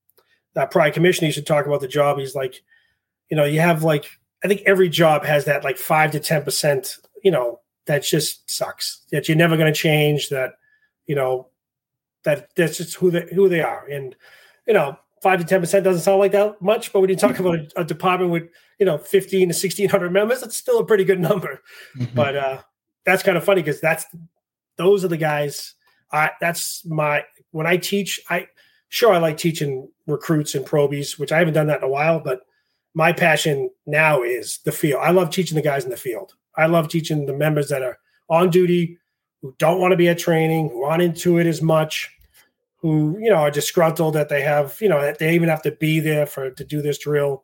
[0.56, 2.62] that prior commission he should talk about the job he's like
[3.30, 4.06] you know you have like
[4.44, 7.60] I think every job has that like five to ten percent you know
[7.90, 9.02] that just sucks.
[9.12, 10.30] That you're never going to change.
[10.30, 10.54] That
[11.08, 11.48] you know
[12.24, 13.86] that that's just who they who they are.
[13.88, 14.16] And
[14.68, 17.40] you know, five to ten percent doesn't sound like that much, but when you talk
[17.40, 18.50] about a, a department with
[18.80, 21.62] you know fifteen to sixteen hundred members, that's still a pretty good number.
[21.98, 22.16] Mm-hmm.
[22.16, 22.62] But uh,
[23.06, 24.06] that's kind of funny because that's
[24.78, 25.76] those are the guys.
[26.12, 28.20] I that's my when I teach.
[28.30, 28.48] I
[28.90, 32.20] sure I like teaching recruits and probies, which I haven't done that in a while,
[32.20, 32.42] but
[32.96, 35.02] my passion now is the field.
[35.04, 36.34] I love teaching the guys in the field.
[36.58, 38.00] I love teaching the members that are
[38.30, 38.98] on duty,
[39.42, 42.12] who don't want to be at training, who aren't into it as much,
[42.82, 45.72] who you know are disgruntled that they have, you know, that they even have to
[45.72, 47.44] be there for to do this drill.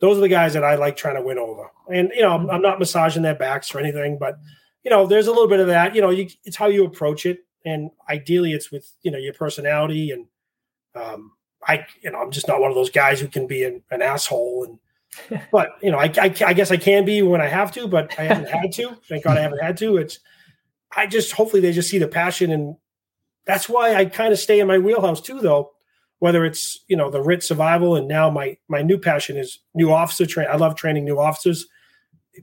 [0.00, 1.70] Those are the guys that I like trying to win over.
[1.92, 4.38] And you know, I'm, I'm not massaging their backs or anything, but
[4.84, 5.94] you know, there's a little bit of that.
[5.94, 9.34] You know, you, it's how you approach it, and ideally, it's with you know your
[9.34, 10.26] personality and
[10.94, 11.32] um,
[11.66, 14.02] I, you know, I'm just not one of those guys who can be an, an
[14.02, 14.78] asshole and
[15.52, 18.18] but you know, I, I, I, guess I can be when I have to, but
[18.18, 18.96] I haven't had to.
[19.08, 19.96] Thank God I haven't had to.
[19.96, 20.18] It's
[20.94, 22.76] I just hopefully they just see the passion, and
[23.46, 25.40] that's why I kind of stay in my wheelhouse too.
[25.40, 25.72] Though,
[26.18, 29.92] whether it's you know the RIT survival, and now my my new passion is new
[29.92, 30.52] officer training.
[30.52, 31.66] I love training new officers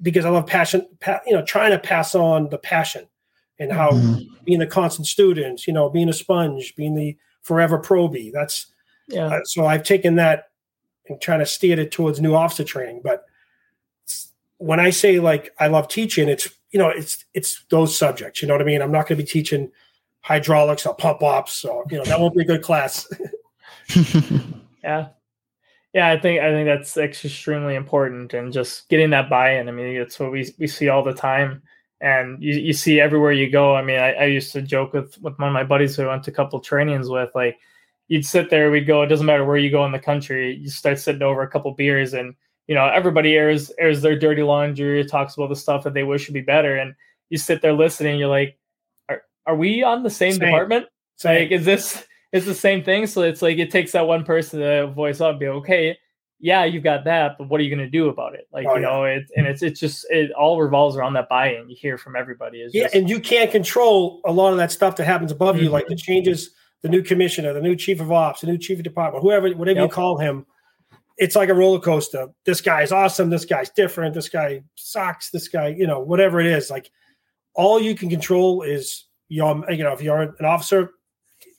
[0.01, 0.87] because I love passion.
[1.01, 3.07] Pa- you know, trying to pass on the passion
[3.59, 4.43] and how mm-hmm.
[4.45, 8.31] being a constant student, you know, being a sponge, being the forever probie.
[8.31, 8.67] That's
[9.07, 9.27] yeah.
[9.27, 10.49] Uh, so I've taken that
[11.07, 13.01] and trying to steer it towards new officer training.
[13.03, 13.25] But
[14.57, 18.41] when I say like I love teaching, it's you know it's it's those subjects.
[18.41, 18.81] You know what I mean?
[18.81, 19.71] I'm not going to be teaching
[20.23, 23.07] hydraulics or pump ops, so you know that won't be a good class.
[24.83, 25.09] yeah,
[25.93, 29.69] yeah, I think I think that's extremely important, and just getting that buy-in.
[29.69, 31.61] I mean, it's what we we see all the time,
[32.01, 33.75] and you, you see everywhere you go.
[33.75, 36.07] I mean, I, I used to joke with with one of my buddies who I
[36.07, 37.57] went to a couple trainings with, like
[38.07, 40.69] you'd sit there, we'd go, it doesn't matter where you go in the country, you
[40.69, 42.35] start sitting over a couple beers and
[42.67, 46.27] you know, everybody airs airs their dirty laundry, talks about the stuff that they wish
[46.27, 46.77] would be better.
[46.77, 46.95] And
[47.29, 48.57] you sit there listening, you're like,
[49.45, 50.39] Are we on the same, same.
[50.39, 50.87] department?
[51.17, 51.43] Same.
[51.43, 53.07] Like, is this is the same thing?
[53.07, 55.97] So it's like it takes that one person to voice up and be okay,
[56.39, 58.47] yeah, you've got that, but what are you gonna do about it?
[58.51, 58.87] Like, oh, you yeah.
[58.87, 62.15] know, it and it's it's just it all revolves around that buy-in you hear from
[62.15, 62.61] everybody.
[62.61, 65.55] Is yeah, just, and you can't control a lot of that stuff that happens above
[65.55, 65.65] mm-hmm.
[65.65, 66.51] you, like the changes
[66.83, 69.79] the new commissioner, the new chief of ops, the new chief of department, whoever, whatever
[69.79, 69.89] yep.
[69.89, 70.45] you call him,
[71.17, 72.27] it's like a roller coaster.
[72.45, 73.29] This guy's awesome.
[73.29, 74.13] This guy's different.
[74.13, 75.29] This guy sucks.
[75.29, 76.69] This guy, you know, whatever it is.
[76.69, 76.91] Like
[77.53, 80.91] all you can control is your, you know, if you're an officer,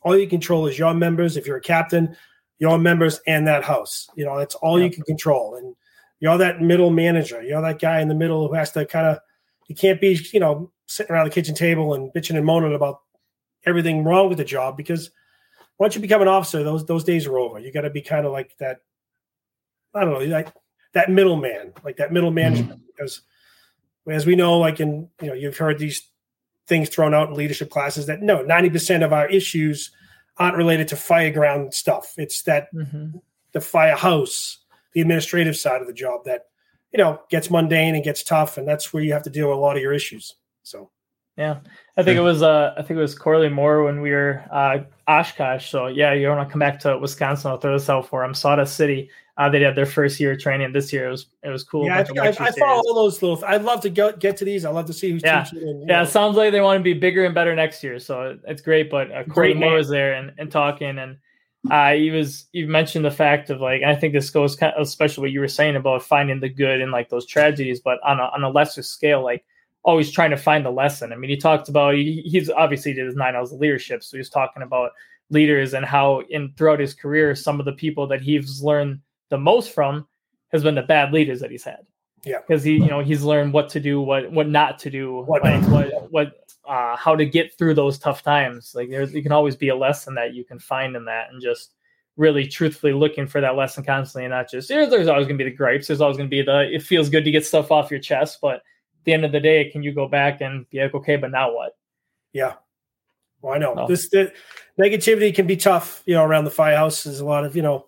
[0.03, 1.37] all you control is your members.
[1.37, 2.17] If you're a captain,
[2.59, 4.09] your members and that house.
[4.17, 4.91] You know, that's all yep.
[4.91, 5.57] you can control.
[5.57, 5.75] And
[6.21, 7.43] you're that middle manager.
[7.43, 9.19] You're that guy in the middle who has to kind of,
[9.67, 13.01] you can't be, you know, sitting around the kitchen table and bitching and moaning about
[13.67, 15.11] everything wrong with the job because
[15.79, 17.59] once you become an officer, those those days are over.
[17.59, 18.79] You got to be kind of like that.
[19.95, 20.53] I don't know, like
[20.93, 22.81] that middleman, like that middle management.
[22.81, 22.87] Mm-hmm.
[22.97, 23.23] Because
[24.09, 26.09] as we know, like in you know, you've heard these
[26.67, 29.91] things thrown out in leadership classes that no, ninety percent of our issues
[30.37, 32.15] aren't related to fireground stuff.
[32.17, 33.19] It's that mm-hmm.
[33.53, 34.59] the firehouse,
[34.93, 36.47] the administrative side of the job that
[36.93, 39.59] you know gets mundane and gets tough, and that's where you have to deal with
[39.59, 40.35] a lot of your issues.
[40.63, 40.91] So
[41.37, 41.59] yeah,
[41.97, 44.79] I think it was uh, I think it was Corley Moore when we were uh,
[45.09, 45.69] Oshkosh.
[45.69, 47.51] So yeah, you want to come back to Wisconsin?
[47.51, 48.35] I'll throw this out for them.
[48.35, 49.11] Sawdust City.
[49.37, 51.09] Uh, they had their first year of training this year.
[51.09, 51.87] It was it was cool.
[51.87, 53.45] Yeah, I, I, I follow all those little.
[53.45, 54.65] I'd love to go, get to these.
[54.65, 55.43] I'd love to see who's yeah.
[55.43, 55.69] teaching.
[55.69, 56.03] And, yeah, know.
[56.03, 57.99] it sounds like they want to be bigger and better next year.
[57.99, 58.91] So it's great.
[58.91, 61.17] But uh, Corley Moore was there and, and talking, and
[61.69, 64.83] uh, he was you mentioned the fact of like I think this goes kind of,
[64.83, 68.21] especially what you were saying about finding the good in like those tragedies, but on
[68.21, 69.45] a on a lesser scale, like
[69.83, 71.13] always trying to find the lesson.
[71.13, 74.17] I mean, he talked about he, he's obviously did his nine hours of leadership, so
[74.17, 74.93] he's talking about
[75.31, 79.01] leaders and how in throughout his career, some of the people that he's learned
[79.35, 80.07] the most from
[80.53, 81.85] has been the bad leaders that he's had.
[82.25, 85.23] Yeah, because he you know he's learned what to do, what what not to do,
[85.27, 86.33] what like, what, what
[86.65, 88.73] uh, how to get through those tough times.
[88.75, 91.43] Like there's you can always be a lesson that you can find in that, and
[91.43, 91.73] just
[92.17, 95.45] really truthfully looking for that lesson constantly, and not just there's, there's always going to
[95.45, 95.89] be the gripes.
[95.89, 98.39] There's always going to be the it feels good to get stuff off your chest,
[98.41, 98.63] but at
[99.05, 101.53] the end of the day, can you go back and be like, okay, but now
[101.53, 101.73] what?
[102.33, 102.55] Yeah.
[103.43, 104.33] Well, I know this the
[104.81, 107.05] negativity can be tough, you know, around the firehouse.
[107.05, 107.87] There's a lot of, you know,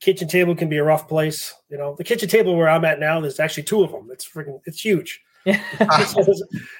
[0.00, 1.54] kitchen table can be a rough place.
[1.68, 4.08] You know, the kitchen table where I'm at now, there's actually two of them.
[4.12, 5.20] It's freaking, it's huge.
[5.44, 5.60] Yeah.
[6.04, 6.24] so in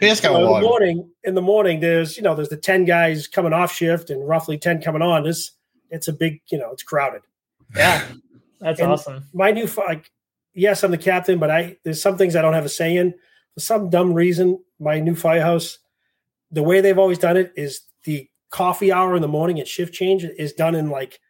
[0.08, 4.10] the morning, in the morning, there's you know, there's the ten guys coming off shift
[4.10, 5.24] and roughly ten coming on.
[5.24, 5.52] This,
[5.90, 7.22] it's a big, you know, it's crowded.
[7.76, 8.04] Yeah,
[8.60, 9.24] that's and awesome.
[9.32, 10.10] My new like,
[10.54, 13.14] yes, I'm the captain, but I there's some things I don't have a say in.
[13.54, 15.78] For some dumb reason, my new firehouse,
[16.50, 19.92] the way they've always done it is the coffee hour in the morning and shift
[19.92, 21.20] change is done in like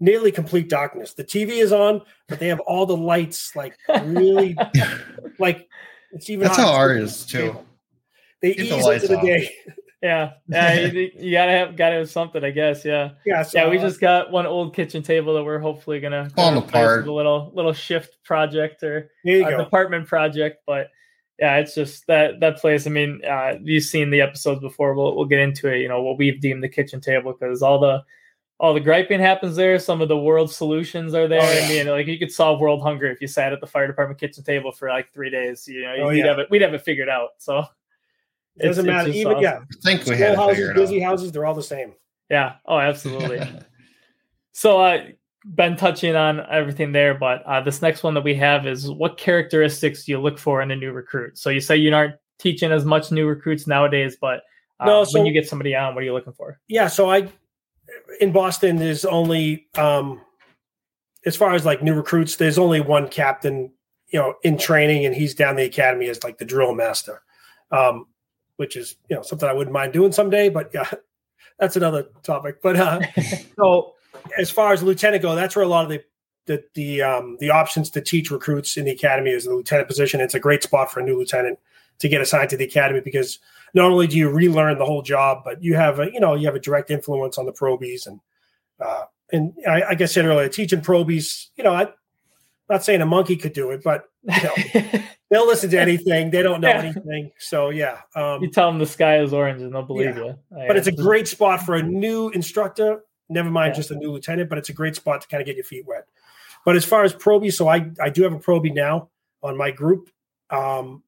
[0.00, 1.14] nearly complete darkness.
[1.14, 4.56] The TV is on, but they have all the lights like really
[5.38, 5.68] like
[6.12, 7.56] it's even that's how ours is too.
[8.42, 9.50] They Get ease the into the day.
[10.02, 12.84] Yeah, yeah, you, you, gotta have gotta have something, I guess.
[12.84, 13.42] Yeah, yeah.
[13.42, 17.08] So, yeah, we just got one old kitchen table that we're hopefully gonna fall apart.
[17.08, 20.90] A little little shift project or a department project, but
[21.40, 22.86] yeah, it's just that that place.
[22.86, 24.94] I mean, uh, you've seen the episodes before.
[24.94, 25.80] We'll we'll get into it.
[25.80, 28.04] You know what we've deemed the kitchen table because all the
[28.58, 29.78] all the griping happens there.
[29.78, 31.42] Some of the world solutions are there.
[31.42, 31.64] Oh, yeah.
[31.64, 34.18] I mean, like you could solve world hunger if you sat at the fire department
[34.18, 35.68] kitchen table for like three days.
[35.68, 36.26] You know, oh, we'd yeah.
[36.26, 36.50] have it.
[36.50, 37.30] We'd have it figured out.
[37.38, 37.64] So
[38.56, 39.10] it doesn't matter.
[39.10, 39.42] Even awesome.
[39.42, 41.10] yeah, I think we had houses, busy out.
[41.10, 41.94] houses, they're all the same.
[42.30, 42.54] Yeah.
[42.66, 43.40] Oh, absolutely.
[44.52, 45.04] so, uh,
[45.54, 49.16] been touching on everything there, but uh, this next one that we have is what
[49.16, 51.38] characteristics do you look for in a new recruit?
[51.38, 54.40] So you say you aren't teaching as much new recruits nowadays, but
[54.80, 56.58] uh, no, so, when you get somebody on, what are you looking for?
[56.66, 57.28] Yeah, so I
[58.20, 60.20] in Boston, there's only um,
[61.24, 63.72] as far as like new recruits, there's only one captain,
[64.08, 67.22] you know, in training, and he's down the academy as like the drill master,
[67.70, 68.06] um,
[68.56, 70.48] which is you know something I wouldn't mind doing someday.
[70.48, 70.90] But yeah,
[71.58, 72.62] that's another topic.
[72.62, 73.00] But uh,
[73.58, 73.94] so
[74.38, 76.02] as far as lieutenant go, that's where a lot of the
[76.46, 80.20] the the um, the options to teach recruits in the academy is the lieutenant position.
[80.20, 81.58] It's a great spot for a new lieutenant
[81.98, 83.38] to get assigned to the academy because
[83.74, 86.46] not only do you relearn the whole job, but you have a you know you
[86.46, 88.20] have a direct influence on the probies and
[88.80, 91.50] uh, and I, like I said earlier, teaching probies.
[91.56, 91.88] You know, I, am
[92.68, 96.30] not saying a monkey could do it, but you know, they'll listen to anything.
[96.30, 96.82] They don't know yeah.
[96.82, 98.00] anything, so yeah.
[98.14, 100.24] Um, you tell them the sky is orange, and they'll believe yeah.
[100.24, 100.38] you.
[100.56, 103.04] I but it's a great spot for a new instructor.
[103.28, 103.76] Never mind yeah.
[103.76, 105.84] just a new lieutenant, but it's a great spot to kind of get your feet
[105.86, 106.06] wet.
[106.64, 109.10] But as far as probie, so I I do have a probie now
[109.42, 110.10] on my group.
[110.50, 111.02] Um,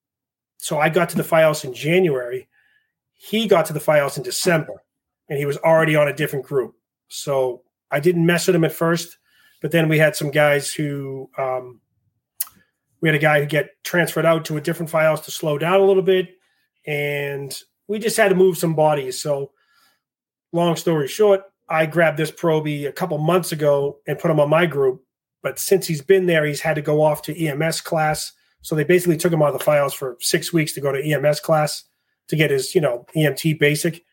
[0.59, 2.49] so I got to the firehouse in January.
[3.15, 4.83] He got to the firehouse in December,
[5.29, 6.75] and he was already on a different group.
[7.09, 9.17] So I didn't mess with him at first,
[9.63, 11.81] but then we had some guys who um,
[13.01, 15.81] we had a guy who get transferred out to a different firehouse to slow down
[15.81, 16.29] a little bit,
[16.87, 17.57] and
[17.87, 19.21] we just had to move some bodies.
[19.21, 19.53] So,
[20.53, 24.51] long story short, I grabbed this probie a couple months ago and put him on
[24.51, 25.05] my group.
[25.41, 28.33] But since he's been there, he's had to go off to EMS class
[28.63, 31.03] so they basically took him out of the files for six weeks to go to
[31.03, 31.85] EMS class
[32.29, 34.05] to get his, you know, EMT basic.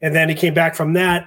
[0.00, 1.26] And then he came back from that.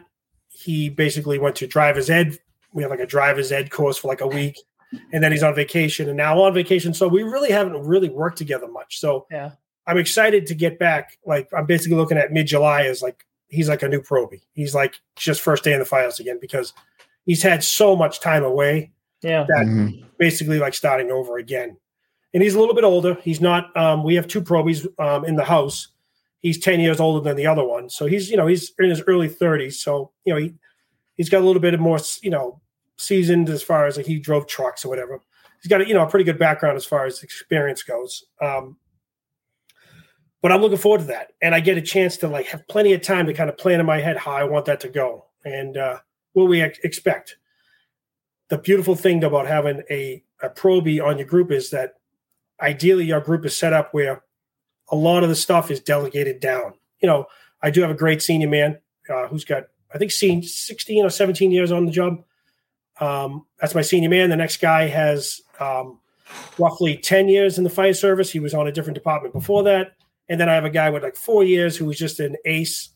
[0.50, 2.38] He basically went to driver's ed.
[2.74, 4.58] We have like a driver's ed course for like a week.
[5.14, 6.94] And then he's on vacation and now on vacation.
[6.94, 9.00] So we really haven't really worked together much.
[9.00, 9.52] So yeah.
[9.88, 11.18] I'm excited to get back.
[11.26, 14.42] Like I'm basically looking at mid July as like he's like a new probie.
[14.54, 16.74] He's like just first day in the files again because
[17.26, 18.92] he's had so much time away.
[19.22, 19.46] Yeah.
[19.48, 20.06] That mm-hmm.
[20.18, 21.78] basically like starting over again
[22.34, 23.18] and he's a little bit older.
[23.22, 23.76] He's not.
[23.76, 25.90] Um, we have two probies um, in the house.
[26.40, 29.04] He's ten years older than the other one, so he's you know he's in his
[29.08, 29.82] early thirties.
[29.84, 30.54] So you know he
[31.18, 32.62] he's got a little bit of more you know
[32.98, 35.20] seasoned as far as like he drove trucks or whatever.
[35.62, 38.24] He's got a, you know a pretty good background as far as experience goes.
[38.42, 38.78] Um,
[40.42, 42.94] but I'm looking forward to that, and I get a chance to like have plenty
[42.94, 45.26] of time to kind of plan in my head how I want that to go
[45.46, 46.00] and uh,
[46.34, 47.38] what we ex- expect.
[48.50, 51.94] The beautiful thing about having a a probie on your group is that
[52.62, 54.24] ideally our group is set up where
[54.90, 56.74] a lot of the stuff is delegated down.
[57.00, 57.26] You know,
[57.62, 61.52] I do have a great senior man uh, who's got, I think, 16 or 17
[61.52, 62.24] years on the job.
[63.00, 64.30] Um, that's my senior man.
[64.30, 66.00] The next guy has um,
[66.58, 68.32] roughly 10 years in the fire service.
[68.32, 69.94] He was on a different department before that.
[70.30, 72.90] And then I have a guy with like four years who was just an ace.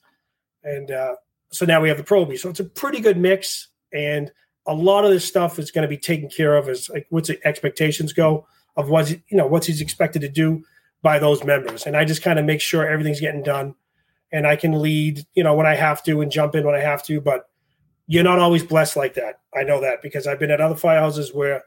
[0.63, 1.15] And uh,
[1.51, 2.37] so now we have the probie.
[2.37, 3.69] So it's a pretty good mix.
[3.91, 4.31] And
[4.67, 7.27] a lot of this stuff is going to be taken care of as like what's
[7.27, 10.63] the expectations go of what you know what he's expected to do
[11.01, 13.75] by those members, and I just kind of make sure everything's getting done,
[14.31, 16.79] and I can lead you know when I have to and jump in when I
[16.79, 17.49] have to, but
[18.07, 19.39] you're not always blessed like that.
[19.55, 21.63] I know that because I've been at other firehouses where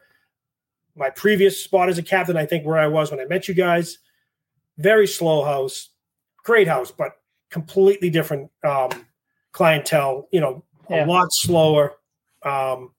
[0.94, 3.54] my previous spot as a captain, I think where I was when I met you
[3.54, 3.98] guys,
[4.76, 5.90] very slow house,
[6.44, 7.12] great house, but
[7.50, 8.90] completely different um,
[9.52, 10.28] clientele.
[10.32, 11.04] You know, yeah.
[11.04, 11.94] a lot slower,
[12.44, 12.92] um,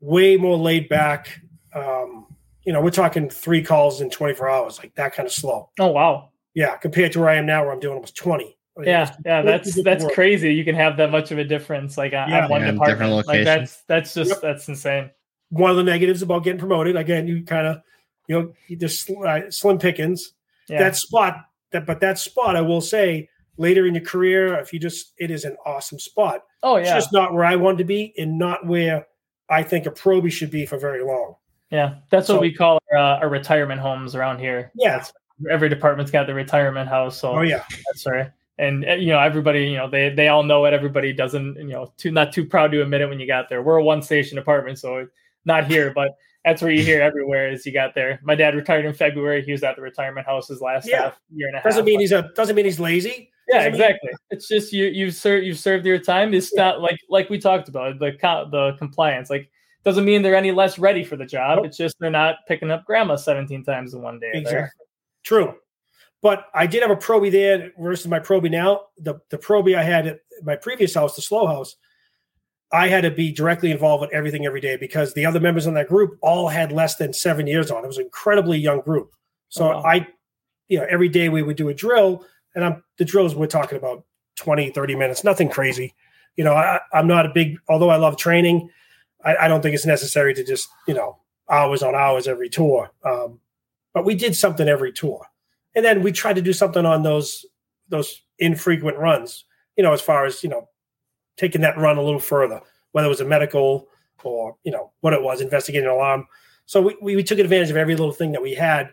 [0.00, 1.40] way more laid back.
[1.74, 2.26] Um,
[2.66, 5.70] you know, we're talking three calls in 24 hours, like that kind of slow.
[5.78, 6.30] Oh wow.
[6.54, 8.56] Yeah, compared to where I am now, where I'm doing almost 20.
[8.82, 10.12] Yeah, yeah, that's that's work.
[10.12, 10.52] crazy.
[10.52, 12.46] You can have that much of a difference, like on, yeah.
[12.46, 13.26] one yeah, department.
[13.26, 14.40] Like that's that's just yep.
[14.42, 15.10] that's insane.
[15.48, 17.80] One of the negatives about getting promoted, again, you kind of
[18.28, 20.32] you know just uh, slim pickings.
[20.68, 20.80] Yeah.
[20.80, 21.36] That spot,
[21.72, 25.30] that but that spot, I will say, later in your career, if you just, it
[25.30, 26.42] is an awesome spot.
[26.62, 29.06] Oh yeah, it's just not where I wanted to be, and not where
[29.48, 31.36] I think a probie should be for very long.
[31.70, 34.70] Yeah, that's so, what we call our, uh, our retirement homes around here.
[34.74, 35.04] Yeah,
[35.50, 37.18] every department's got the retirement house.
[37.18, 38.30] So oh yeah, that's right.
[38.58, 40.72] And uh, you know everybody, you know they they all know it.
[40.72, 43.62] Everybody doesn't, you know, too not too proud to admit it when you got there.
[43.62, 45.06] We're a one station apartment, so
[45.44, 48.20] not here, but that's where you hear everywhere is you got there.
[48.22, 49.44] My dad retired in February.
[49.44, 51.02] He was at the retirement house his last yeah.
[51.02, 51.64] half year and a half.
[51.64, 53.32] Doesn't mean he's a doesn't mean he's lazy.
[53.48, 54.10] Yeah, exactly.
[54.10, 56.32] Mean- it's just you you've served you've served your time.
[56.32, 56.62] It's yeah.
[56.62, 58.12] not like like we talked about the
[58.50, 59.28] the compliance.
[59.28, 59.50] Like
[59.86, 61.58] doesn't mean they're any less ready for the job.
[61.58, 61.66] Nope.
[61.66, 64.32] It's just they're not picking up grandma 17 times in one day.
[64.34, 64.52] Exactly.
[64.52, 64.72] There.
[65.22, 65.54] True.
[66.22, 68.86] But I did have a probie there versus my probie now.
[68.98, 71.76] The the probie I had at my previous house, the slow house,
[72.72, 75.74] I had to be directly involved with everything every day because the other members in
[75.74, 77.84] that group all had less than seven years on.
[77.84, 79.12] It was an incredibly young group.
[79.50, 79.82] So oh, wow.
[79.84, 80.08] I,
[80.66, 82.24] you know, every day we would do a drill,
[82.56, 84.04] and I'm the drills we're talking about
[84.38, 85.94] 20, 30 minutes, nothing crazy.
[86.34, 88.68] You know, I, am not a big, although I love training,
[89.26, 91.18] I, I, don't think it's necessary to just, you know,
[91.50, 92.90] hours on hours every tour.
[93.04, 93.40] Um,
[93.92, 95.26] but we did something every tour.
[95.74, 97.44] And then we tried to do something on those
[97.88, 99.44] those infrequent runs,
[99.76, 100.68] you know, as far as, you know,
[101.36, 102.60] taking that run a little further,
[102.92, 103.88] whether it was a medical
[104.24, 106.26] or, you know, what it was, investigating an alarm.
[106.64, 108.90] So we, we, we took advantage of every little thing that we had.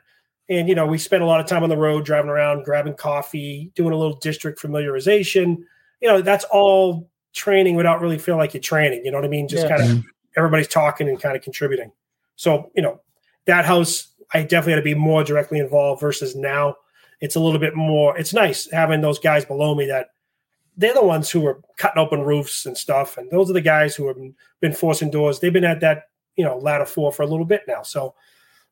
[0.50, 2.96] And, you know, we spent a lot of time on the road, driving around, grabbing
[2.96, 5.58] coffee, doing a little district familiarization.
[6.02, 9.04] You know, that's all training without really feeling like you're training.
[9.06, 9.48] You know what I mean?
[9.48, 9.78] Just yeah.
[9.78, 10.06] kind of
[10.38, 11.92] everybody's talking and kind of contributing.
[12.36, 13.02] So, you know,
[13.46, 16.76] that house, I definitely had to be more directly involved versus now.
[17.22, 20.08] It's a little bit more, it's nice having those guys below me that
[20.76, 23.18] they're the ones who are cutting open roofs and stuff.
[23.18, 24.18] And those are the guys who have
[24.60, 25.40] been forcing doors.
[25.40, 27.84] They've been at that, you know, ladder four for a little bit now.
[27.84, 28.16] So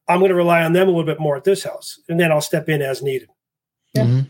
[0.08, 2.00] I'm going to rely on them a little bit more at this house.
[2.10, 3.30] And then I'll step in as needed.
[3.94, 4.04] Yeah.
[4.04, 4.30] Mm-hmm.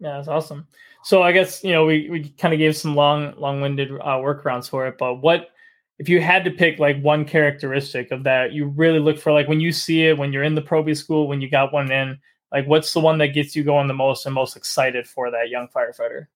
[0.00, 0.66] Yeah, that's awesome.
[1.02, 4.18] So I guess, you know, we, we kind of gave some long, long winded uh,
[4.18, 5.50] workarounds for it, but what,
[5.98, 9.48] if you had to pick like one characteristic of that you really look for like
[9.48, 12.18] when you see it when you're in the probie school when you got one in
[12.52, 15.48] like what's the one that gets you going the most and most excited for that
[15.48, 16.26] young firefighter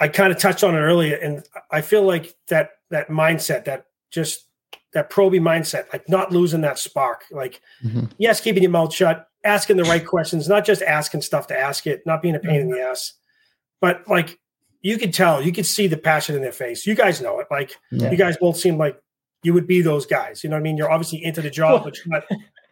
[0.00, 3.84] I kind of touched on it earlier, and I feel like that that mindset, that
[4.10, 4.46] just
[4.94, 7.24] that probie mindset, like not losing that spark.
[7.30, 8.06] Like, mm-hmm.
[8.16, 11.86] yes, keeping your mouth shut, asking the right questions, not just asking stuff to ask
[11.86, 12.70] it, not being a pain mm-hmm.
[12.70, 13.12] in the ass,
[13.82, 14.39] but like
[14.82, 16.86] you could tell, you could see the passion in their face.
[16.86, 17.46] You guys know it.
[17.50, 18.10] Like, yeah.
[18.10, 19.00] you guys both seem like
[19.42, 20.42] you would be those guys.
[20.42, 20.76] You know what I mean?
[20.76, 22.24] You're obviously into the job, but you're not.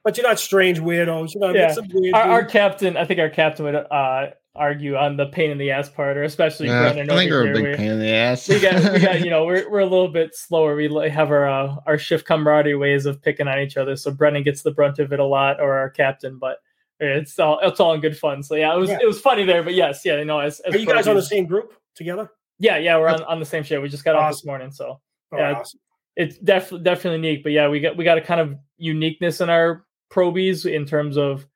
[0.05, 1.35] But you're not strange weirdos.
[1.35, 1.75] You know, yeah.
[2.15, 5.71] Our, our, captain, I think our captain would uh, argue on the pain in the
[5.71, 7.11] ass part, or especially uh, Brennan.
[7.11, 8.49] I think we're a big pain in the ass.
[8.49, 10.77] we got, we got, you know, we're, we're a little bit slower.
[10.77, 13.97] We have our uh, our shift camaraderie ways of picking on each other.
[13.97, 16.59] So Brennan gets the brunt of it a lot, or our captain, but
[17.01, 18.43] it's all it's all in good fun.
[18.43, 18.99] So yeah, it was yeah.
[19.03, 19.63] it was funny there.
[19.63, 22.31] But yes, yeah, you know, as, as are you guys on the same group together?
[22.59, 23.83] Yeah, yeah, we're on, on the same ship.
[23.83, 24.25] We just got awesome.
[24.25, 25.01] off this morning, so
[25.33, 25.81] oh, yeah, awesome.
[26.17, 27.43] it's, it's definitely definitely neat.
[27.43, 31.17] But yeah, we got we got a kind of uniqueness in our probies in terms
[31.19, 31.47] of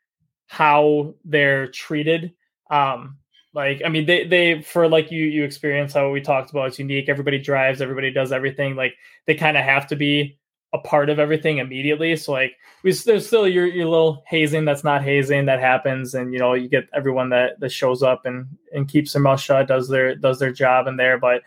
[0.46, 2.34] how they're treated.
[2.70, 3.18] Um,
[3.54, 6.78] like, I mean, they they for like you you experience how we talked about it's
[6.78, 7.08] unique.
[7.08, 8.76] Everybody drives, everybody does everything.
[8.76, 8.94] Like
[9.26, 10.38] they kind of have to be
[10.72, 12.16] a part of everything immediately.
[12.16, 16.32] So like we there's still your your little hazing that's not hazing that happens, and
[16.32, 19.68] you know you get everyone that that shows up and and keeps their mouth shut,
[19.68, 21.18] does their does their job in there.
[21.18, 21.42] But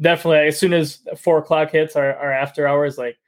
[0.00, 3.18] definitely, as soon as four o'clock hits, our, our after hours, like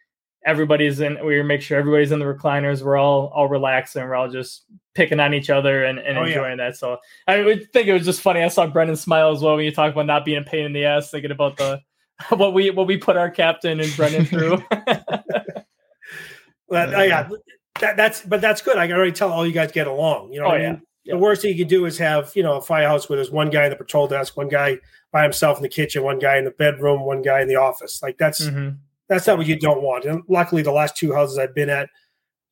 [0.46, 4.14] everybody's in we make sure everybody's in the recliners we're all all relaxed and we're
[4.14, 6.68] all just picking on each other and, and oh, enjoying yeah.
[6.68, 6.96] that so
[7.28, 9.70] i would think it was just funny i saw brendan smile as well when you
[9.70, 11.80] talk about not being a pain in the ass thinking about the
[12.30, 14.62] what we what we put our captain and brendan through
[16.70, 17.28] well, uh, yeah
[17.80, 20.40] that, that's but that's good i can already tell all you guys get along you
[20.40, 20.82] know oh, I mean?
[21.04, 21.14] yeah.
[21.14, 23.50] the worst thing you could do is have you know a firehouse where there's one
[23.50, 24.78] guy in the patrol desk one guy
[25.12, 28.02] by himself in the kitchen one guy in the bedroom one guy in the office
[28.02, 28.70] like that's mm-hmm
[29.10, 30.04] that's not what you don't want.
[30.04, 31.90] And luckily, the last two houses I've been at,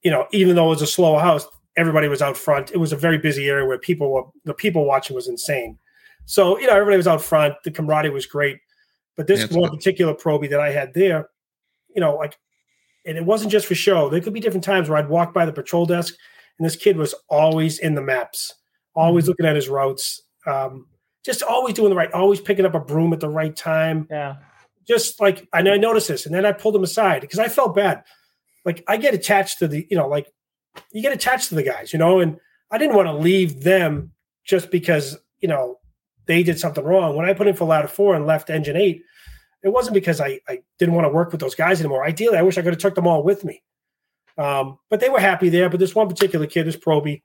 [0.03, 1.47] you know, even though it was a slow house,
[1.77, 2.73] everybody was out front.
[2.73, 5.79] It was a very busy area where people were the people watching was insane.
[6.27, 7.55] So you know, everybody was out front.
[7.63, 8.59] The camaraderie was great.
[9.17, 11.29] But this one particular probie that I had there,
[11.95, 12.39] you know, like,
[13.09, 14.09] and it wasn't just for show.
[14.09, 16.15] There could be different times where I'd walk by the patrol desk,
[16.59, 18.55] and this kid was always in the maps,
[18.95, 19.31] always mm-hmm.
[19.31, 20.87] looking at his routes, um,
[21.25, 24.07] just always doing the right, always picking up a broom at the right time.
[24.11, 24.37] Yeah
[24.89, 27.77] just like and I noticed this, and then I pulled him aside because I felt
[27.77, 28.03] bad.
[28.65, 30.33] Like I get attached to the, you know, like
[30.93, 32.39] you get attached to the guys, you know, and
[32.71, 34.13] I didn't want to leave them
[34.45, 35.79] just because you know
[36.27, 37.17] they did something wrong.
[37.17, 39.03] When I put in for ladder four and left engine eight,
[39.63, 42.05] it wasn't because I, I didn't want to work with those guys anymore.
[42.05, 43.63] Ideally, I wish I could have took them all with me.
[44.37, 45.69] Um, but they were happy there.
[45.69, 47.23] But this one particular kid, this Proby,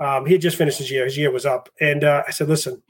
[0.00, 1.04] um, he had just finished his year.
[1.04, 2.82] His year was up, and uh, I said, "Listen,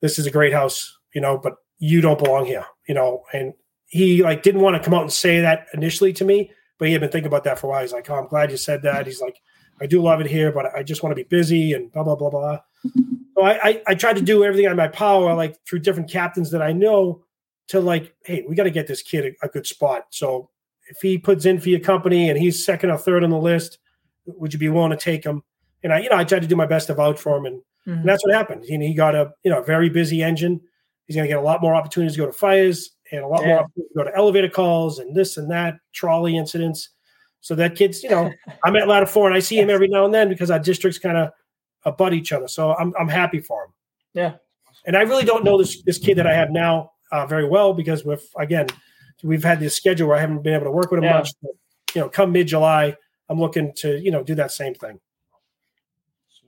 [0.00, 3.54] this is a great house, you know, but you don't belong here, you know." And
[3.86, 6.92] he like didn't want to come out and say that initially to me, but he
[6.92, 7.80] had been thinking about that for a while.
[7.80, 9.40] He's like, "Oh, I'm glad you said that." He's like,
[9.80, 12.16] "I do love it here, but I just want to be busy and blah blah
[12.16, 12.58] blah blah."
[13.34, 16.50] So I, I, I tried to do everything on my power, like through different captains
[16.50, 17.24] that I know,
[17.72, 20.06] to like, hey, we got to get this kid a, a good spot.
[20.10, 20.50] So
[20.88, 23.78] if he puts in for your company and he's second or third on the list,
[24.26, 25.42] would you be willing to take him?
[25.82, 27.56] And I, you know, I tried to do my best to vouch for him, and,
[27.56, 27.92] mm-hmm.
[27.92, 28.64] and that's what happened.
[28.66, 30.60] You know, he got a you know very busy engine.
[31.06, 33.40] He's going to get a lot more opportunities to go to fires and a lot
[33.40, 33.48] yeah.
[33.48, 36.90] more opportunities to go to elevator calls and this and that trolley incidents.
[37.40, 38.30] So that kid's, you know,
[38.64, 40.98] I'm at ladder four and I see him every now and then because our districts
[40.98, 41.30] kind of
[41.84, 42.46] abut each other.
[42.46, 43.72] So I'm I'm happy for him.
[44.14, 44.34] Yeah.
[44.86, 47.72] And I really don't know this this kid that I have now uh, very well
[47.72, 48.66] because with again
[49.22, 51.18] we've had this schedule where I haven't been able to work with him yeah.
[51.18, 51.30] much.
[51.40, 51.52] But,
[51.94, 52.96] you know, come mid July,
[53.28, 54.98] I'm looking to you know do that same thing.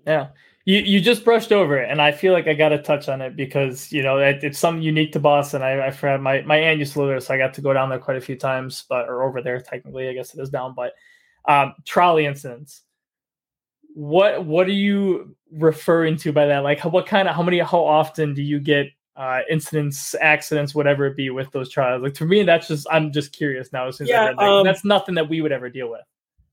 [0.07, 0.29] Yeah.
[0.67, 3.21] You, you just brushed over it, and I feel like I got to touch on
[3.21, 5.63] it because you know it, it's something unique to Boston.
[5.63, 7.75] I, I've had my my aunt used to live there, so I got to go
[7.75, 10.49] down there quite a few times, but or over there technically, I guess it is
[10.49, 10.75] down.
[10.75, 10.95] But
[11.47, 12.81] um, trolley incidents.
[13.95, 16.61] What what are you referring to by that?
[16.61, 18.87] Like, how, what kind of how many how often do you get
[19.17, 22.03] uh, incidents, accidents, whatever it be with those trials.
[22.03, 23.91] Like to me, that's just I'm just curious now.
[23.91, 26.03] Since yeah, um, that's nothing that we would ever deal with.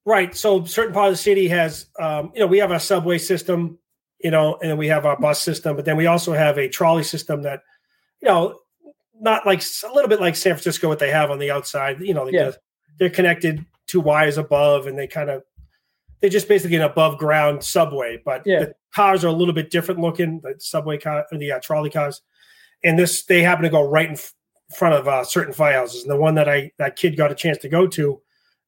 [0.06, 0.36] Right.
[0.36, 3.78] So certain part of the city has, um, you know, we have a subway system,
[4.20, 7.04] you know, and we have our bus system, but then we also have a trolley
[7.04, 7.62] system that,
[8.20, 8.60] you know,
[9.20, 12.02] not like a little bit like San Francisco, what they have on the outside.
[12.02, 12.52] You know, they, yeah.
[12.98, 15.44] they're connected to wires above, and they kind of
[16.20, 18.60] they're just basically an above ground subway, but yeah.
[18.60, 20.40] the cars are a little bit different looking.
[20.42, 22.22] The subway car, the uh, trolley cars
[22.84, 24.18] and this they happen to go right in
[24.76, 26.02] front of uh, certain firehouses.
[26.02, 28.22] And the one that I that kid got a chance to go to,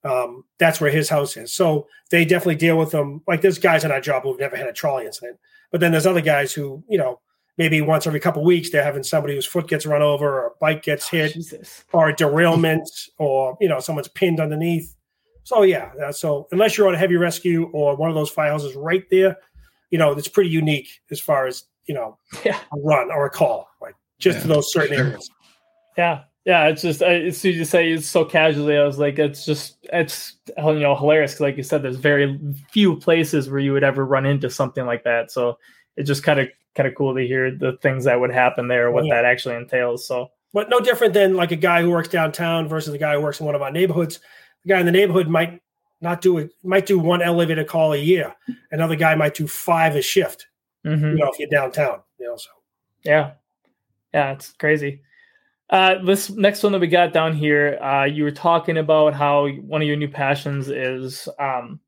[0.03, 1.53] um, that's where his house is.
[1.53, 3.22] So they definitely deal with them.
[3.28, 5.39] Like there's guys in our job who've never had a trolley incident,
[5.72, 7.20] but then there's other guys who you know
[7.57, 10.51] maybe once every couple weeks they're having somebody whose foot gets run over or a
[10.59, 11.38] bike gets oh, hit
[11.91, 14.95] or a derailment or you know someone's pinned underneath.
[15.45, 18.74] So yeah, uh, so unless you're on a heavy rescue or one of those firehouses
[18.76, 19.38] right there,
[19.89, 22.59] you know it's pretty unique as far as you know yeah.
[22.74, 23.70] a run or a call.
[23.82, 25.05] Like just yeah, to those certain sure.
[25.05, 25.30] areas.
[25.97, 26.24] Yeah.
[26.45, 28.78] Yeah, it's just it's easy to say it's so casually.
[28.78, 31.39] I was like, it's just it's you know hilarious.
[31.39, 32.38] Like you said, there's very
[32.69, 35.32] few places where you would ever run into something like that.
[35.32, 35.57] So
[35.95, 38.91] it's just kind of kind of cool to hear the things that would happen there,
[38.91, 39.15] what yeah.
[39.15, 40.05] that actually entails.
[40.05, 43.21] So, but no different than like a guy who works downtown versus a guy who
[43.21, 44.19] works in one of our neighborhoods.
[44.63, 45.61] The guy in the neighborhood might
[46.01, 48.36] not do it, might do one elevator call a year.
[48.71, 50.47] Another guy might do five a shift.
[50.86, 51.05] Mm-hmm.
[51.05, 52.36] You know, if you're downtown, you know.
[52.36, 52.49] So
[53.03, 53.32] yeah,
[54.14, 55.01] yeah, it's crazy.
[55.70, 59.48] Uh, this next one that we got down here, uh, you were talking about how
[59.48, 61.80] one of your new passions is um,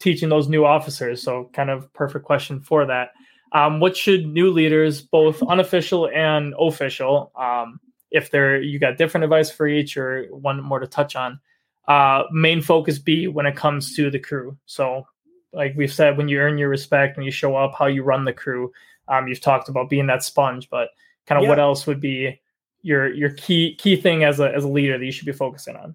[0.00, 1.22] teaching those new officers.
[1.22, 3.10] So, kind of perfect question for that.
[3.52, 7.78] Um, what should new leaders, both unofficial and official, um,
[8.10, 11.38] if they're you got different advice for each or one more to touch on,
[11.86, 14.56] uh, main focus be when it comes to the crew?
[14.66, 15.06] So,
[15.52, 18.24] like we've said, when you earn your respect, when you show up, how you run
[18.24, 18.72] the crew.
[19.08, 20.90] Um, you've talked about being that sponge, but
[21.26, 21.48] kind of yeah.
[21.48, 22.40] what else would be
[22.82, 25.76] your your key key thing as a as a leader that you should be focusing
[25.76, 25.94] on?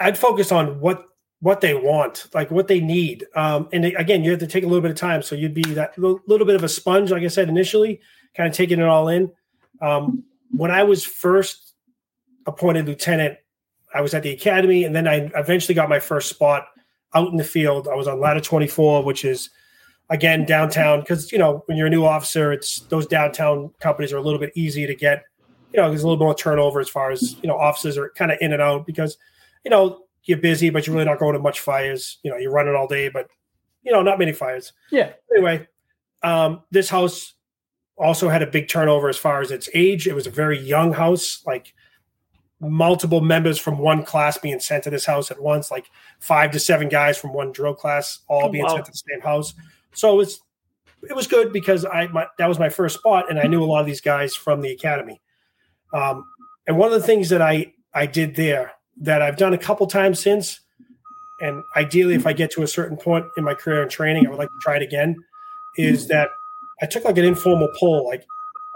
[0.00, 1.06] I'd focus on what
[1.40, 3.26] what they want, like what they need.
[3.34, 5.22] Um, and again, you have to take a little bit of time.
[5.22, 8.00] So you'd be that little bit of a sponge, like I said initially,
[8.34, 9.30] kind of taking it all in.
[9.80, 11.74] Um, when I was first
[12.46, 13.38] appointed lieutenant,
[13.94, 16.66] I was at the academy, and then I eventually got my first spot
[17.14, 17.88] out in the field.
[17.88, 19.50] I was on ladder 24, which is
[20.10, 24.18] again downtown because you know when you're a new officer it's those downtown companies are
[24.18, 25.24] a little bit easy to get
[25.72, 28.30] you know there's a little more turnover as far as you know offices are kind
[28.30, 29.18] of in and out because
[29.64, 32.18] you know you're busy but you're really not going to much fires.
[32.22, 33.28] You know you're running all day but
[33.82, 34.72] you know not many fires.
[34.90, 35.12] Yeah.
[35.34, 35.66] Anyway
[36.22, 37.34] um, this house
[37.98, 40.06] also had a big turnover as far as its age.
[40.06, 41.74] It was a very young house like
[42.58, 46.58] multiple members from one class being sent to this house at once like five to
[46.58, 48.74] seven guys from one drill class all oh, being wow.
[48.74, 49.52] sent to the same house
[49.92, 50.40] so it was
[51.08, 53.66] it was good because I my, that was my first spot, and I knew a
[53.66, 55.20] lot of these guys from the academy.
[55.92, 56.24] Um,
[56.66, 58.72] and one of the things that I I did there
[59.02, 60.60] that I've done a couple times since,
[61.40, 64.30] and ideally, if I get to a certain point in my career and training, I
[64.30, 65.16] would like to try it again.
[65.76, 66.30] Is that
[66.80, 68.24] I took like an informal poll, like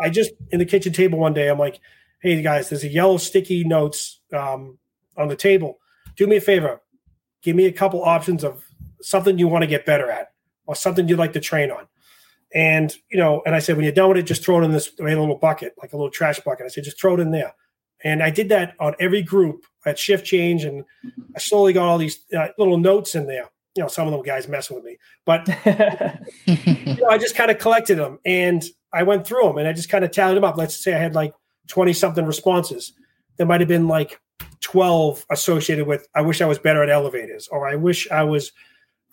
[0.02, 1.80] I just in the kitchen table one day, I'm like,
[2.20, 4.78] "Hey guys, there's a yellow sticky notes um,
[5.16, 5.78] on the table.
[6.16, 6.80] Do me a favor,
[7.42, 8.64] give me a couple options of
[9.00, 10.29] something you want to get better at."
[10.66, 11.86] Or something you'd like to train on.
[12.54, 14.72] And you know, and I said, when you're done with it, just throw it in
[14.72, 16.66] this little bucket, like a little trash bucket.
[16.66, 17.54] I said, just throw it in there.
[18.02, 20.84] And I did that on every group at shift change, and
[21.34, 23.50] I slowly got all these uh, little notes in there.
[23.76, 25.46] You know, some of them guys messing with me, but
[26.46, 29.72] you know, I just kind of collected them and I went through them and I
[29.72, 30.56] just kind of tallied them up.
[30.56, 31.32] Let's say I had like
[31.68, 32.92] 20 something responses.
[33.36, 34.20] There might have been like
[34.60, 38.52] 12 associated with, I wish I was better at elevators, or I wish I was,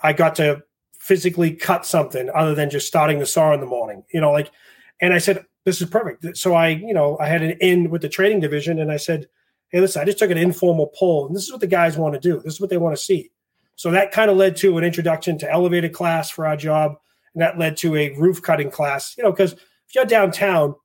[0.01, 0.63] I got to
[1.07, 4.51] physically cut something other than just starting the saw in the morning, you know, like,
[4.99, 6.35] and I said, this is perfect.
[6.37, 9.27] So I, you know, I had an in with the training division and I said,
[9.69, 12.13] hey, listen, I just took an informal poll and this is what the guys want
[12.13, 12.41] to do.
[12.43, 13.31] This is what they want to see.
[13.75, 16.95] So that kind of led to an introduction to elevated class for our job.
[17.33, 20.75] And that led to a roof cutting class, you know, because if you're downtown,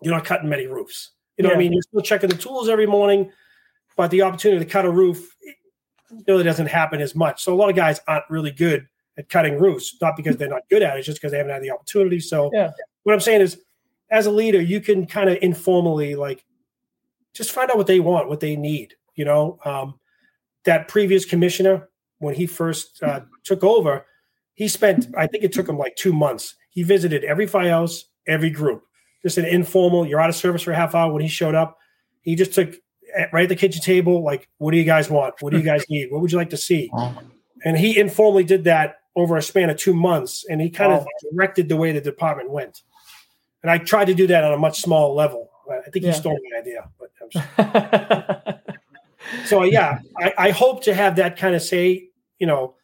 [0.00, 1.12] you're not cutting many roofs.
[1.36, 1.54] You know yeah.
[1.54, 1.72] what I mean?
[1.74, 3.30] You're still checking the tools every morning,
[3.96, 5.36] but the opportunity to cut a roof
[6.26, 7.42] really doesn't happen as much.
[7.42, 8.88] So a lot of guys aren't really good
[9.18, 11.62] at cutting roofs, not because they're not good at it, just because they haven't had
[11.62, 12.20] the opportunity.
[12.20, 12.70] So yeah.
[13.02, 13.58] what I'm saying is,
[14.10, 16.44] as a leader, you can kind of informally like
[17.34, 18.94] just find out what they want, what they need.
[19.14, 19.98] You know, um,
[20.64, 24.06] that previous commissioner when he first uh, took over,
[24.54, 26.54] he spent I think it took him like two months.
[26.70, 28.84] He visited every firehouse, every group,
[29.22, 30.06] just an informal.
[30.06, 31.12] You're out of service for a half hour.
[31.12, 31.78] When he showed up,
[32.20, 32.74] he just took
[33.14, 35.34] eh, right at the kitchen table, like, what do you guys want?
[35.40, 36.10] What do you guys need?
[36.10, 36.90] What would you like to see?
[37.64, 41.06] And he informally did that over a span of two months, and he kind of
[41.30, 42.82] directed the way the department went.
[43.62, 45.50] And I tried to do that on a much smaller level.
[45.70, 46.12] I think yeah.
[46.12, 47.10] he stole my idea, but
[49.46, 52.08] so yeah, I, I, hope to have that kind of say,
[52.38, 52.74] you know,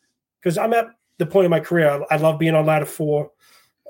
[0.41, 0.87] because I'm at
[1.19, 2.03] the point in my career.
[2.11, 3.31] I, I love being on ladder four.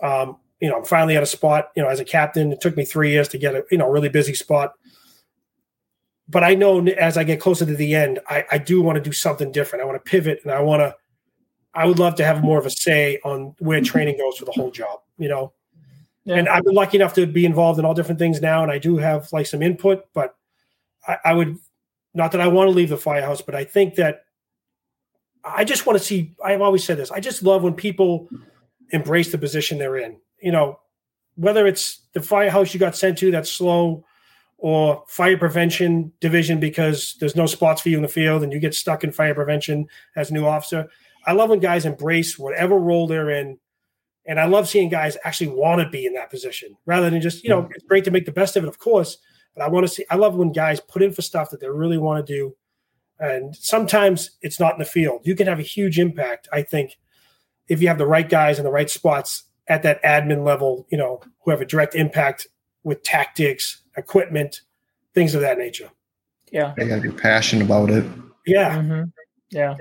[0.02, 1.70] Um, you know, I'm finally at a spot.
[1.76, 3.88] You know, as a captain, it took me three years to get a you know
[3.88, 4.72] really busy spot.
[6.28, 9.02] But I know as I get closer to the end, I, I do want to
[9.02, 9.82] do something different.
[9.82, 10.94] I want to pivot, and I want to.
[11.78, 14.50] I would love to have more of a say on where training goes for the
[14.50, 14.98] whole job.
[15.16, 15.52] You know,
[16.24, 16.34] yeah.
[16.34, 18.78] and I've been lucky enough to be involved in all different things now, and I
[18.78, 20.04] do have like some input.
[20.12, 20.34] But
[21.06, 21.56] I, I would,
[22.14, 24.24] not that I want to leave the firehouse, but I think that
[25.44, 26.34] I just want to see.
[26.44, 27.12] I've always said this.
[27.12, 28.28] I just love when people
[28.90, 30.16] embrace the position they're in.
[30.42, 30.80] You know,
[31.36, 34.04] whether it's the firehouse you got sent to that's slow,
[34.58, 38.58] or fire prevention division because there's no spots for you in the field and you
[38.58, 39.86] get stuck in fire prevention
[40.16, 40.88] as a new officer.
[41.28, 43.58] I love when guys embrace whatever role they're in.
[44.24, 47.44] And I love seeing guys actually want to be in that position rather than just,
[47.44, 49.18] you know, it's great to make the best of it, of course.
[49.54, 51.68] But I want to see, I love when guys put in for stuff that they
[51.68, 52.56] really want to do.
[53.18, 55.20] And sometimes it's not in the field.
[55.24, 56.96] You can have a huge impact, I think,
[57.68, 60.96] if you have the right guys in the right spots at that admin level, you
[60.96, 62.46] know, who have a direct impact
[62.84, 64.62] with tactics, equipment,
[65.14, 65.90] things of that nature.
[66.50, 66.72] Yeah.
[66.76, 68.04] They gotta be passionate about it.
[68.46, 68.78] Yeah.
[68.78, 69.04] Mm-hmm.
[69.50, 69.74] Yeah.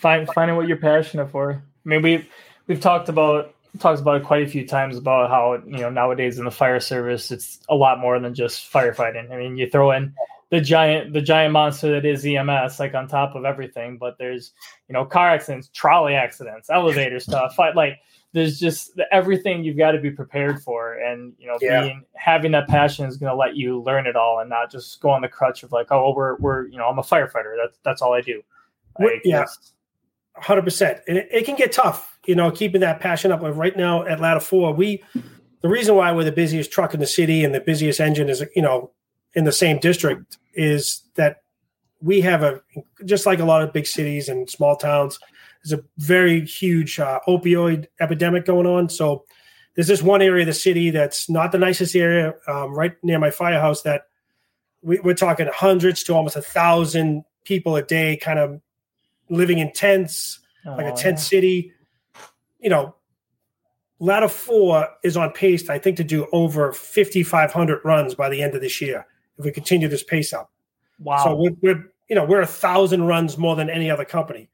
[0.00, 1.52] Find finding what you're passionate for.
[1.52, 2.26] I mean, we've
[2.66, 6.38] we've talked about talked about it quite a few times about how you know nowadays
[6.38, 9.30] in the fire service it's a lot more than just firefighting.
[9.30, 10.14] I mean, you throw in
[10.50, 13.98] the giant the giant monster that is EMS like on top of everything.
[13.98, 14.52] But there's
[14.88, 17.58] you know car accidents, trolley accidents, elevator stuff.
[17.58, 17.98] Like
[18.32, 21.82] there's just everything you've got to be prepared for, and you know yeah.
[21.82, 25.00] being having that passion is going to let you learn it all and not just
[25.00, 27.54] go on the crutch of like oh well, we're we're you know I'm a firefighter.
[27.62, 28.42] That's that's all I do.
[28.98, 29.46] Like, yeah.
[30.36, 33.42] Hundred percent, and it, it, can get tough, you know, keeping that passion up.
[33.42, 35.02] Like right now at Ladder Four, we
[35.60, 38.42] the reason why we're the busiest truck in the city and the busiest engine is,
[38.56, 38.90] you know,
[39.34, 41.42] in the same district is that
[42.00, 42.60] we have a
[43.04, 45.18] just like a lot of big cities and small towns
[45.62, 49.24] there's a very huge uh, opioid epidemic going on so
[49.74, 53.18] there's this one area of the city that's not the nicest area um, right near
[53.18, 54.02] my firehouse that
[54.82, 58.60] we, are talking hundreds to almost a thousand people a day kind of
[59.30, 61.22] living in tents oh, like a tent yeah.
[61.22, 61.72] city
[62.58, 62.94] you know
[63.98, 68.54] ladder four is on pace i think to do over 5500 runs by the end
[68.54, 69.06] of this year
[69.40, 70.52] if we continue this pace up.
[71.00, 71.24] Wow.
[71.24, 74.50] So we're, we're you know we're a thousand runs more than any other company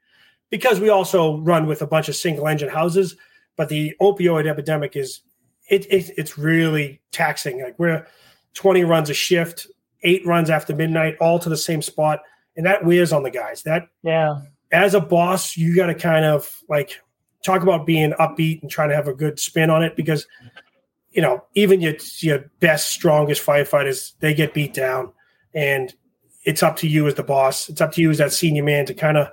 [0.48, 3.16] because we also run with a bunch of single engine houses.
[3.56, 5.20] But the opioid epidemic is
[5.68, 7.62] it, it it's really taxing.
[7.62, 8.06] Like we're
[8.54, 9.66] 20 runs a shift,
[10.02, 12.20] eight runs after midnight, all to the same spot,
[12.56, 13.62] and that wears on the guys.
[13.64, 14.40] That yeah.
[14.72, 17.00] As a boss, you got to kind of like
[17.44, 20.26] talk about being upbeat and trying to have a good spin on it because
[21.16, 25.12] you know, even your your best, strongest firefighters, they get beat down,
[25.54, 25.94] and
[26.44, 27.70] it's up to you as the boss.
[27.70, 29.28] It's up to you as that senior man to kind of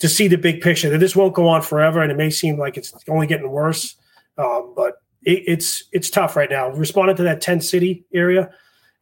[0.00, 0.90] to see the big picture.
[0.90, 3.94] That this won't go on forever, and it may seem like it's only getting worse.
[4.38, 6.70] Um, but it, it's it's tough right now.
[6.70, 8.50] Responding to that tent city area,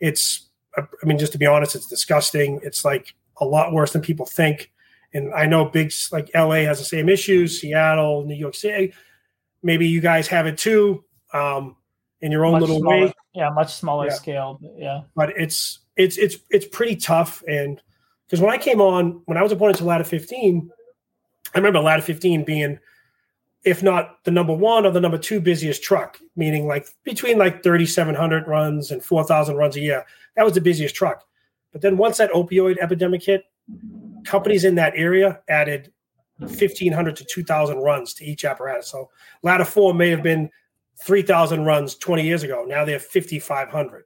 [0.01, 2.61] it's I mean, just to be honest, it's disgusting.
[2.63, 4.72] It's like a lot worse than people think.
[5.15, 8.93] And I know big like LA has the same issues, Seattle, New York City
[9.63, 11.77] maybe you guys have it too um,
[12.21, 13.15] in your own much little smaller, way.
[13.35, 14.13] Yeah, much smaller Yeah.
[14.15, 14.61] scale.
[14.77, 15.03] Yeah.
[15.15, 17.43] But it's it's it's it's pretty tough.
[17.49, 17.81] And
[18.27, 20.71] because when I came on, when I was appointed to ladder 15,
[21.55, 22.79] I remember ladder 15 being,
[23.65, 27.63] if not the number one or the number two busiest truck, meaning like between like
[27.63, 30.05] 3,700 runs and 4,000 runs a year.
[30.37, 31.25] That was the busiest truck.
[31.73, 33.45] But then once that opioid epidemic hit,
[34.25, 35.93] companies in that area added
[36.39, 38.89] 1,500 to 2,000 runs to each apparatus.
[38.89, 39.11] So
[39.43, 40.51] ladder four may have been
[41.05, 42.65] 3,000 runs 20 years ago.
[42.67, 44.05] Now they're 5,500.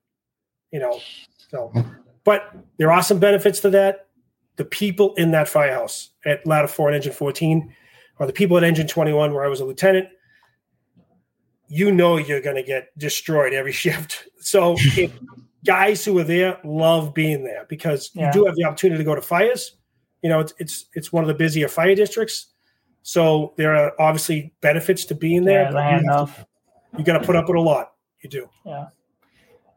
[0.73, 1.01] You know,
[1.51, 1.73] so,
[2.25, 4.09] but there are some benefits to that.
[4.57, 7.73] The people in that firehouse at ladder four and engine 14,
[8.19, 10.09] or the people at engine 21, where I was a lieutenant,
[11.69, 14.29] you know you're going to get destroyed every shift.
[14.41, 15.13] So if
[15.65, 18.27] guys who are there love being there because Yeah.
[18.27, 19.77] you do have the opportunity to go to fires.
[20.23, 22.47] You know, it's it's it's one of the busier fire districts.
[23.03, 25.63] So there are obviously benefits to being there.
[25.65, 26.47] Yeah, but you, to-
[26.99, 27.93] you got to put up with a lot.
[28.23, 28.49] You do.
[28.65, 28.87] Yeah,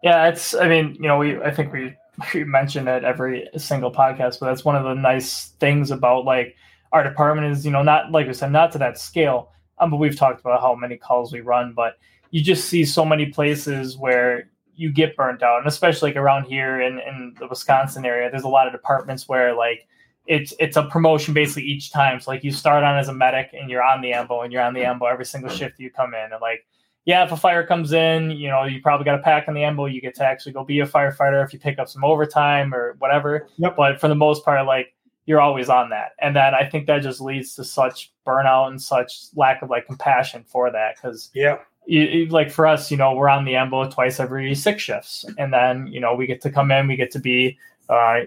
[0.01, 0.27] yeah.
[0.27, 0.55] it's.
[0.55, 1.39] I mean, you know, we.
[1.41, 1.95] I think we
[2.33, 6.55] we mention it every single podcast, but that's one of the nice things about like
[6.91, 9.51] our department is, you know, not like I said, not to that scale.
[9.77, 11.97] Um, but we've talked about how many calls we run, but
[12.31, 16.45] you just see so many places where you get burnt out, and especially like around
[16.45, 19.87] here in in the Wisconsin area, there's a lot of departments where like
[20.29, 22.19] it's it's a promotion basically each time.
[22.21, 24.61] So like you start on as a medic and you're on the ambo and you're
[24.61, 26.65] on the ambo every single shift you come in, and like
[27.05, 29.63] yeah, if a fire comes in, you know, you probably got a pack on the
[29.63, 29.85] ambo.
[29.87, 32.95] You get to actually go be a firefighter if you pick up some overtime or
[32.99, 33.47] whatever.
[33.57, 33.75] Yep.
[33.75, 34.93] But for the most part, like
[35.25, 38.79] you're always on that, and then I think that just leads to such burnout and
[38.81, 41.57] such lack of like compassion for that because Yeah.
[41.87, 45.25] you, you- like for us, you know, we're on the ambo twice every six shifts,
[45.39, 47.57] and then you know we get to come in, we get to be
[47.89, 48.19] uh,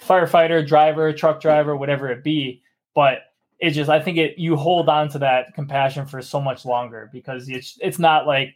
[0.00, 2.62] firefighter, driver, truck driver, whatever it be.
[2.94, 3.20] But
[3.58, 7.10] it just, I think it you hold on to that compassion for so much longer
[7.12, 8.54] because it's it's not like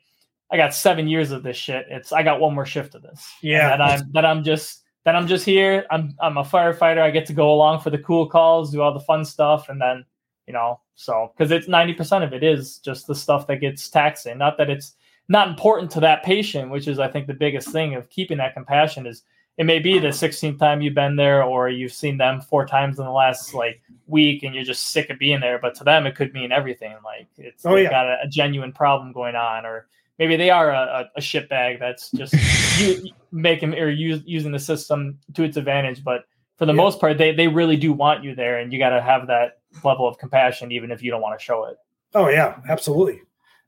[0.50, 1.86] I got seven years of this shit.
[1.88, 3.26] It's I got one more shift of this.
[3.42, 3.72] Yeah.
[3.72, 5.86] and that I'm that I'm just that I'm just here.
[5.90, 7.00] I'm I'm a firefighter.
[7.00, 9.80] I get to go along for the cool calls, do all the fun stuff, and
[9.80, 10.04] then
[10.50, 14.36] you know so because it's 90% of it is just the stuff that gets taxing
[14.36, 14.94] not that it's
[15.28, 18.52] not important to that patient which is i think the biggest thing of keeping that
[18.52, 19.22] compassion is
[19.60, 22.98] it may be the 16th time you've been there or you've seen them four times
[22.98, 26.06] in the last like week and you're just sick of being there but to them
[26.06, 27.90] it could mean everything like it's Oh, yeah.
[27.90, 29.86] got a, a genuine problem going on or
[30.18, 32.32] maybe they are a, a, shit bag that's just
[32.80, 36.24] you making or use, using the system to its advantage but
[36.56, 36.76] for the Yeah.
[36.78, 39.58] most part they, they really do want you there and you got to have that
[39.84, 41.76] level of compassion even if you don't want to show it
[42.14, 43.20] Oh yeah, absolutely.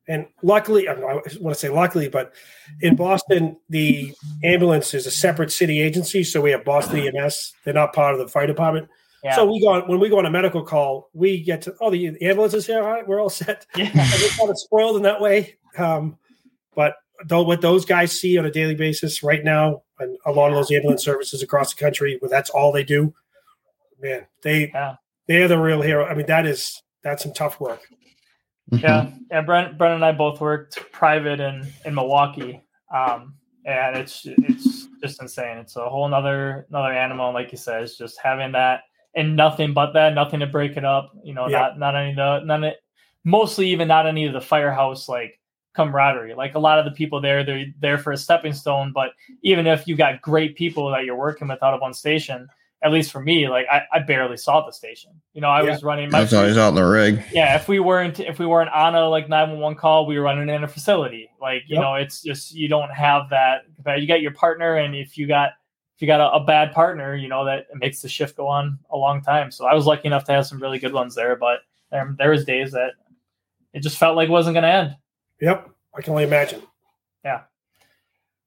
[0.09, 2.33] And luckily, I want to say luckily, but
[2.81, 4.13] in Boston, the
[4.43, 6.25] ambulance is a separate city agency.
[6.25, 7.53] So we have Boston EMS.
[7.65, 8.89] They're not part of the fire department.
[9.23, 11.75] yeah So we go on, when we go on a medical call, we get to
[11.81, 12.83] oh the, ambulance is here.
[12.83, 13.65] All right, we're all set.
[13.77, 15.57] yeah And we're kind of spoiled in that way.
[15.79, 16.19] Um,
[16.75, 16.97] but
[17.27, 20.57] though what those guys see on a daily basis right now, and a lot of
[20.57, 23.15] those ambulance services across the country, where that's all they do,
[24.01, 24.97] man, they Yeah.
[25.29, 26.05] they're the real hero.
[26.05, 27.81] I mean, that is that's some tough work.
[28.71, 29.11] Yeah.
[29.31, 32.63] Yeah brent brent and i both worked private in in milwaukee.
[32.95, 33.35] Um
[33.65, 35.59] and it's it's just insane.
[35.59, 37.33] It's a whole nother another animal.
[37.33, 38.83] Like you said it's just having that
[39.15, 41.61] and nothing but that nothing to break it up you know Yeah.
[41.61, 42.75] not not any of the none of,
[43.25, 45.39] mostly even not any of the firehouse like
[45.75, 46.35] camaraderie.
[46.35, 48.93] Like a lot of the people there they're there for a stepping stone.
[48.93, 49.11] But
[49.43, 52.49] even if you've got great people that you're working with out of one station
[52.85, 55.71] at least for me like i, I barely saw the station you know i Yeah.
[55.71, 57.23] was running my That's always out in the rig.
[57.33, 60.49] yeah if we weren't if we weren't on a like 911 call we were running
[60.49, 61.83] in a facility like you Yep.
[61.83, 63.65] know it's just you don't have that
[63.99, 65.51] you got your partner and if you got
[65.95, 68.47] if you got a, a bad partner you know that it makes the shift go
[68.49, 71.15] on a long time so i was lucky enough to have some really good ones
[71.15, 71.61] there but
[71.91, 72.93] there, there was days that
[73.73, 74.97] it just felt like it wasn't going to end
[75.41, 76.63] Yep, I can only imagine.
[77.25, 77.41] Yeah.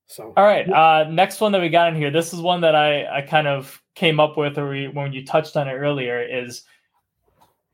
[0.08, 2.76] So all right uh next one that we got in here this is one that
[2.76, 6.64] i i kind of came up with or when you touched on it earlier is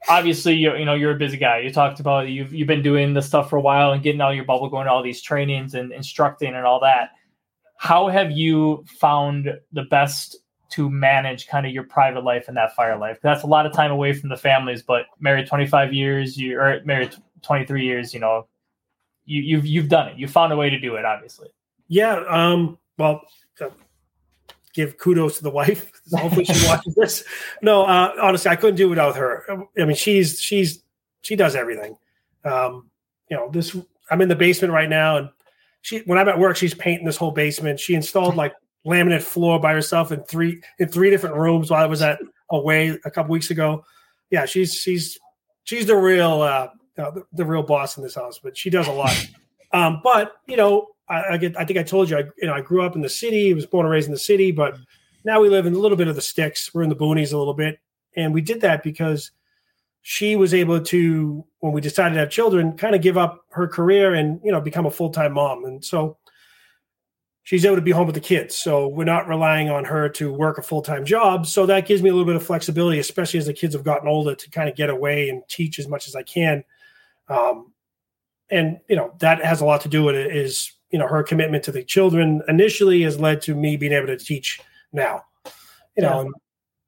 [0.07, 1.59] obviously you, you know you're a busy guy.
[1.59, 4.35] You talked about you've you've been doing this stuff for a while and getting of
[4.35, 7.11] your bubble going to all these trainings and instructing and all that.
[7.77, 10.37] How have you found the best
[10.69, 13.19] to manage kind of your private life and that fire life?
[13.21, 16.81] That's a lot of time away from the families but married 25 years you or
[16.85, 18.47] married 23 years you know
[19.25, 20.17] you, you've you've done it.
[20.17, 21.49] You found a way to do it obviously.
[21.87, 23.21] Yeah, um, well,
[24.73, 25.91] give kudos to the wife.
[26.13, 27.23] Hopefully she watches this.
[27.61, 29.45] No, uh, honestly, I couldn't do it without her.
[29.79, 30.83] I mean, she's she's
[31.21, 31.97] she does everything.
[32.43, 32.89] Um,
[33.29, 33.75] you know, this
[34.09, 35.29] I'm in the basement right now, and
[35.81, 37.79] she when I'm at work, she's painting this whole basement.
[37.79, 38.53] She installed like
[38.85, 42.19] laminate floor by herself in three in three different rooms while I was at
[42.49, 43.83] away a couple weeks ago.
[44.29, 45.19] Yeah, she's she's
[45.63, 48.87] she's the real uh, uh, the, the, real boss in this house, but she does
[48.87, 49.15] a lot.
[49.73, 51.57] um, but you know, I, I, get.
[51.59, 52.17] I think I told you.
[52.17, 53.53] I you know I grew up in the city.
[53.53, 54.77] was born and raised in the city, but
[55.23, 56.73] now we live in a little bit of the sticks.
[56.73, 57.79] We're in the boonies a little bit,
[58.15, 59.31] and we did that because
[60.03, 63.67] she was able to, when we decided to have children, kind of give up her
[63.67, 65.65] career and you know become a full time mom.
[65.65, 66.17] And so
[67.43, 68.57] she's able to be home with the kids.
[68.57, 71.45] So we're not relying on her to work a full time job.
[71.45, 74.07] So that gives me a little bit of flexibility, especially as the kids have gotten
[74.07, 76.63] older, to kind of get away and teach as much as I can.
[77.27, 77.73] Um,
[78.49, 80.35] and you know that has a lot to do with it.
[80.35, 84.07] Is you know her commitment to the children initially has led to me being able
[84.07, 84.61] to teach
[84.91, 85.23] now.
[85.95, 86.29] You know, yeah.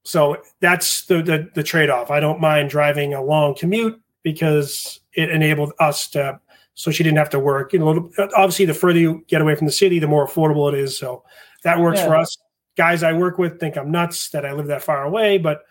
[0.04, 2.12] so that's the, the the trade off.
[2.12, 6.40] I don't mind driving a long commute because it enabled us to
[6.76, 7.74] so she didn't have to work.
[7.74, 10.80] You know, obviously, the further you get away from the city, the more affordable it
[10.80, 10.98] is.
[10.98, 11.24] So
[11.64, 12.08] that works yeah.
[12.08, 12.38] for us.
[12.76, 15.64] Guys I work with think I'm nuts that I live that far away, but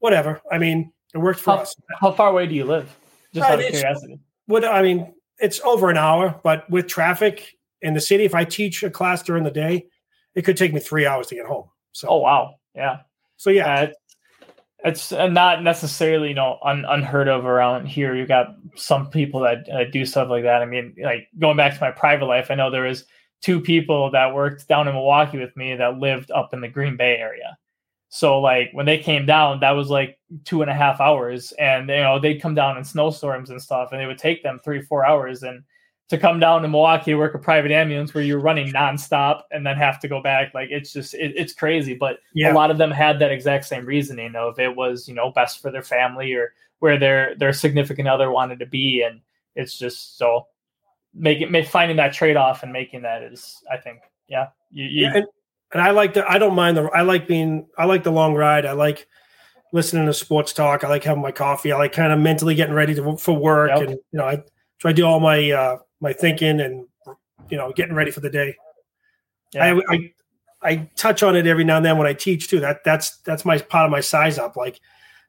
[0.00, 0.40] whatever.
[0.50, 1.76] I mean, it worked for how, us.
[2.00, 2.94] How far away do you live?
[3.32, 4.18] Just out of curiosity.
[4.46, 8.44] What I mean, it's over an hour, but with traffic in the city, if I
[8.44, 9.86] teach a class during the day,
[10.34, 11.68] it could take me three hours to get home.
[11.92, 12.98] So, oh wow, yeah.
[13.36, 13.86] So yeah, uh,
[14.84, 18.14] it's not necessarily you know un, unheard of around here.
[18.14, 20.62] You got some people that uh, do stuff like that.
[20.62, 23.04] I mean, like going back to my private life, I know there was
[23.40, 26.96] two people that worked down in Milwaukee with me that lived up in the Green
[26.96, 27.56] Bay area.
[28.10, 31.88] So like when they came down, that was like two and a half hours, and
[31.88, 34.82] you know they'd come down in snowstorms and stuff, and it would take them three
[34.82, 35.62] four hours, and
[36.10, 39.76] to come down to Milwaukee work a private ambulance where you're running nonstop and then
[39.76, 40.52] have to go back.
[40.52, 41.94] Like it's just it, it's crazy.
[41.94, 42.52] But yeah.
[42.52, 45.62] a lot of them had that exact same reasoning of it was you know best
[45.62, 49.20] for their family or where their their significant other wanted to be, and
[49.54, 50.48] it's just so
[51.14, 55.16] making finding that trade off and making that is I think yeah you, you yeah,
[55.16, 55.26] and,
[55.72, 58.34] and I like the I don't mind the I like being I like the long
[58.34, 58.66] ride.
[58.66, 59.06] I like
[59.72, 60.82] listening to sports talk.
[60.82, 61.70] I like having my coffee.
[61.70, 63.82] I like kind of mentally getting ready to, for work, yep.
[63.82, 64.42] and you know I
[64.80, 66.86] try to do all my uh, my thinking and
[67.48, 68.56] you know getting ready for the day.
[69.52, 69.74] Yeah.
[69.74, 70.12] I, I,
[70.62, 72.60] I touch on it every now and then when I teach too.
[72.60, 74.80] That that's that's my part of my size up, like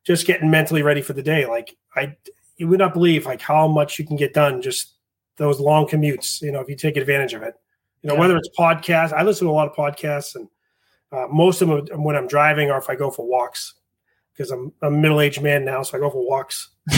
[0.03, 1.45] just getting mentally ready for the day.
[1.45, 2.15] Like I,
[2.57, 4.95] you would not believe like how much you can get done just
[5.37, 6.41] those long commutes.
[6.41, 7.55] You know, if you take advantage of it.
[8.01, 8.19] You know, yeah.
[8.21, 10.47] whether it's podcasts, I listen to a lot of podcasts, and
[11.11, 13.75] uh, most of them when I'm driving or if I go for walks
[14.33, 16.69] because I'm, I'm a middle aged man now, so I go for walks.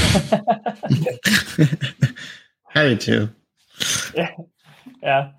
[2.76, 3.30] I do too.
[4.16, 4.32] Yeah.
[5.02, 5.32] Yeah.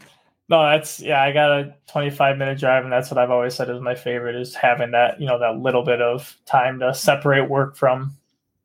[0.48, 3.70] No, that's yeah, I got a 25 minute drive and that's what I've always said
[3.70, 7.48] is my favorite is having that, you know, that little bit of time to separate
[7.48, 8.15] work from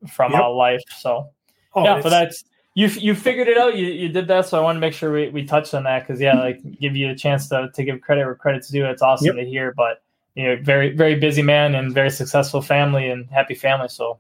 [0.10, 0.42] from yep.
[0.42, 0.84] Uh, life.
[0.98, 1.30] So
[1.76, 2.44] oh, yeah, but that's
[2.76, 3.76] you you figured it out.
[3.76, 6.06] You you did that, so I want to make sure we, we touched on that
[6.06, 6.40] because yeah, mm-hmm.
[6.40, 8.86] like give you a chance to to give credit where credit's due.
[8.86, 9.36] It's awesome yep.
[9.36, 10.02] to hear, but
[10.36, 13.90] you know, very very busy man and very successful family and happy family.
[13.90, 14.20] So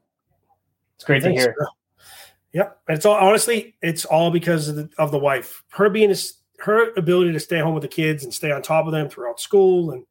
[0.95, 1.55] it's great Thanks, to hear.
[1.57, 1.67] Bro.
[2.53, 5.63] Yep, and it's all honestly, it's all because of the, of the wife.
[5.69, 6.13] Her being
[6.59, 9.39] her ability to stay home with the kids and stay on top of them throughout
[9.39, 10.03] school, and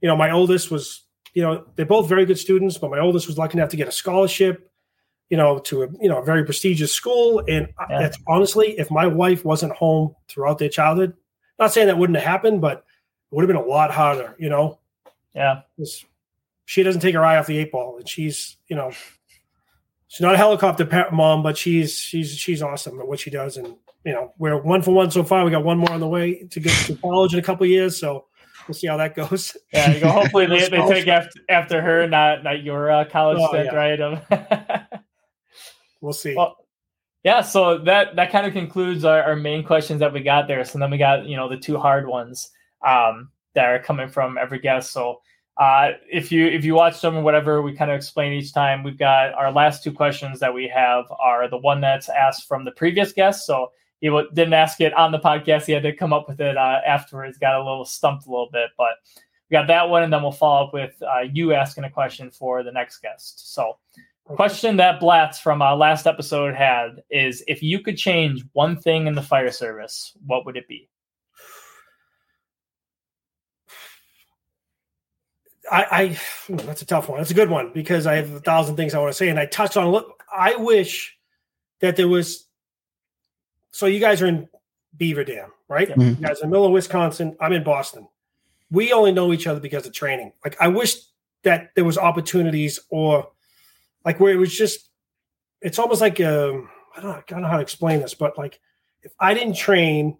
[0.00, 3.26] you know, my oldest was, you know, they're both very good students, but my oldest
[3.26, 4.70] was lucky enough to get a scholarship,
[5.30, 7.40] you know, to a you know a very prestigious school.
[7.48, 8.00] And yeah.
[8.00, 11.14] that's honestly, if my wife wasn't home throughout their childhood,
[11.58, 14.48] not saying that wouldn't have happened, but it would have been a lot harder, you
[14.48, 14.78] know.
[15.34, 15.62] Yeah,
[16.66, 18.92] she doesn't take her eye off the eight ball, and she's you know
[20.12, 23.56] she's not a helicopter mom, but she's she's she's awesome at what she does.
[23.56, 23.74] And
[24.04, 25.44] you know, we're one for one so far.
[25.44, 27.96] We got one more on the way to get to college in a couple years,
[27.96, 28.26] so
[28.68, 29.56] we'll see how that goes.
[29.72, 30.10] Yeah, you go.
[30.10, 34.20] Hopefully, they, they take after after her, not not your uh, college oh, stint, yeah.
[34.30, 34.86] right?
[36.02, 36.36] we'll see.
[36.36, 36.56] Well,
[37.24, 40.62] yeah, so that that kind of concludes our, our main questions that we got there.
[40.66, 42.50] So then we got you know the two hard ones
[42.86, 44.92] um, that are coming from every guest.
[44.92, 45.20] So
[45.58, 48.82] uh, if you if you watch them or whatever, we kind of explain each time.
[48.82, 52.64] We've got our last two questions that we have are the one that's asked from
[52.64, 53.44] the previous guest.
[53.44, 53.70] So
[54.00, 56.56] he w- didn't ask it on the podcast; he had to come up with it
[56.56, 57.36] uh, afterwards.
[57.36, 58.94] Got a little stumped a little bit, but
[59.50, 62.30] we got that one, and then we'll follow up with uh, you asking a question
[62.30, 63.52] for the next guest.
[63.52, 63.76] So,
[64.24, 69.06] question that Blatz from our last episode had is: if you could change one thing
[69.06, 70.88] in the fire service, what would it be?
[75.72, 76.18] I, I
[76.48, 77.18] that's a tough one.
[77.18, 79.38] That's a good one because I have a thousand things I want to say, and
[79.38, 79.88] I touched on.
[79.88, 81.16] Look, I wish
[81.80, 82.46] that there was.
[83.70, 84.48] So you guys are in
[84.96, 85.88] Beaver Dam, right?
[85.88, 86.00] Mm-hmm.
[86.00, 87.36] You guys are in Millen, Wisconsin.
[87.40, 88.06] I'm in Boston.
[88.70, 90.32] We only know each other because of training.
[90.44, 90.96] Like I wish
[91.42, 93.30] that there was opportunities or
[94.04, 94.90] like where it was just.
[95.62, 98.36] It's almost like um, I don't know, I don't know how to explain this, but
[98.36, 98.60] like
[99.02, 100.18] if I didn't train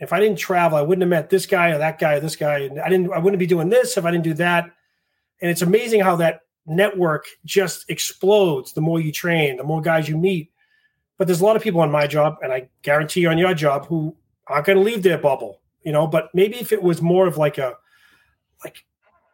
[0.00, 2.36] if I didn't travel, I wouldn't have met this guy or that guy or this
[2.36, 2.58] guy.
[2.60, 4.70] And I didn't I wouldn't be doing this if I didn't do that.
[5.44, 10.08] And it's amazing how that network just explodes the more you train, the more guys
[10.08, 10.50] you meet.
[11.18, 13.52] but there's a lot of people on my job, and I guarantee you on your
[13.52, 14.16] job who
[14.46, 15.60] aren't going to leave their bubble.
[15.82, 17.74] You know, but maybe if it was more of like a
[18.64, 18.86] like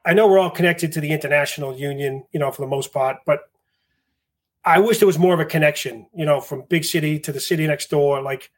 [0.04, 3.18] I know we're all connected to the international union, you know, for the most part,
[3.24, 3.48] but
[4.64, 7.38] I wish there was more of a connection, you know, from big city to the
[7.38, 8.20] city next door.
[8.20, 8.50] Like,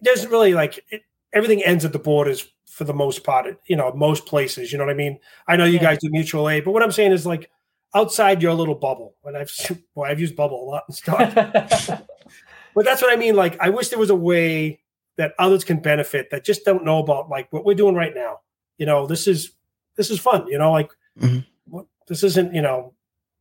[0.00, 1.02] there's really like it,
[1.34, 4.72] everything ends at the borders for the most part, you know, most places.
[4.72, 5.18] You know what I mean?
[5.46, 5.82] I know you yeah.
[5.82, 7.50] guys do mutual aid, but what I'm saying is like
[7.94, 9.14] outside your little bubble.
[9.24, 9.52] And I've
[9.94, 11.34] well, I've used bubble a lot and stuff.
[12.74, 13.36] but that's what I mean.
[13.36, 14.80] Like, I wish there was a way
[15.18, 18.40] that others can benefit that just don't know about like what we're doing right now.
[18.78, 19.52] You know, this is
[19.96, 20.46] this is fun.
[20.46, 20.90] You know, like
[21.20, 21.40] mm-hmm.
[21.66, 22.94] what, this isn't you know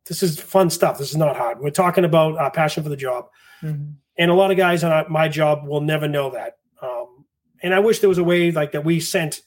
[0.07, 0.97] this is fun stuff.
[0.97, 1.59] This is not hard.
[1.59, 3.27] We're talking about uh, passion for the job,
[3.63, 3.91] mm-hmm.
[4.17, 6.57] and a lot of guys on my job will never know that.
[7.63, 9.41] And I wish there was a way like that we sent,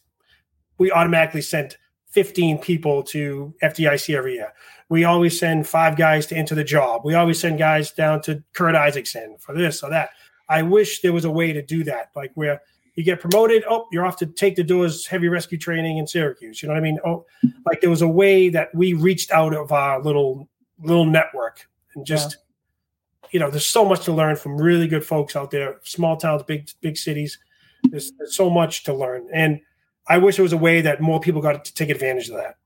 [0.79, 1.77] we automatically sent
[2.11, 4.53] 15 people to FDIC every year.
[4.89, 7.03] We always send five guys to enter the job.
[7.05, 10.11] We always send guys down to Kurt Isaacson for this or that.
[10.49, 12.61] I wish there was a way to do that, like where
[12.95, 13.65] you get promoted.
[13.69, 16.63] Oh, you're off to take the doors heavy rescue training in Syracuse.
[16.63, 16.99] You know what I mean?
[17.05, 17.27] Oh,
[17.67, 22.05] like there was a way that we reached out of our little little network and
[22.07, 22.37] just
[23.23, 23.29] yeah.
[23.33, 26.43] you know, there's so much to learn from really good folks out there, small towns,
[26.45, 27.39] big big cities.
[27.95, 29.61] There's, there's so much to learn, and
[30.09, 32.57] I wish there was a way that more people got to take advantage of that.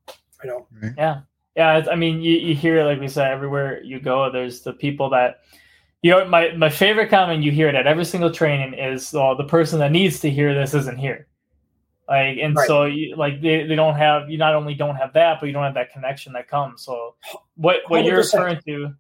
[0.43, 0.67] You know?
[0.97, 1.21] Yeah,
[1.55, 1.85] yeah.
[1.91, 4.33] I mean, you, you hear it like we said everywhere you go.
[4.33, 5.41] There's the people that
[6.03, 9.37] you know, my, my favorite comment you hear it at every single training is, well,
[9.37, 11.27] the person that needs to hear this isn't here.
[12.09, 12.67] Like, and right.
[12.67, 15.53] so you, like they, they don't have, you not only don't have that, but you
[15.53, 16.83] don't have that connection that comes.
[16.83, 17.17] So
[17.57, 18.95] what, what you are referring to,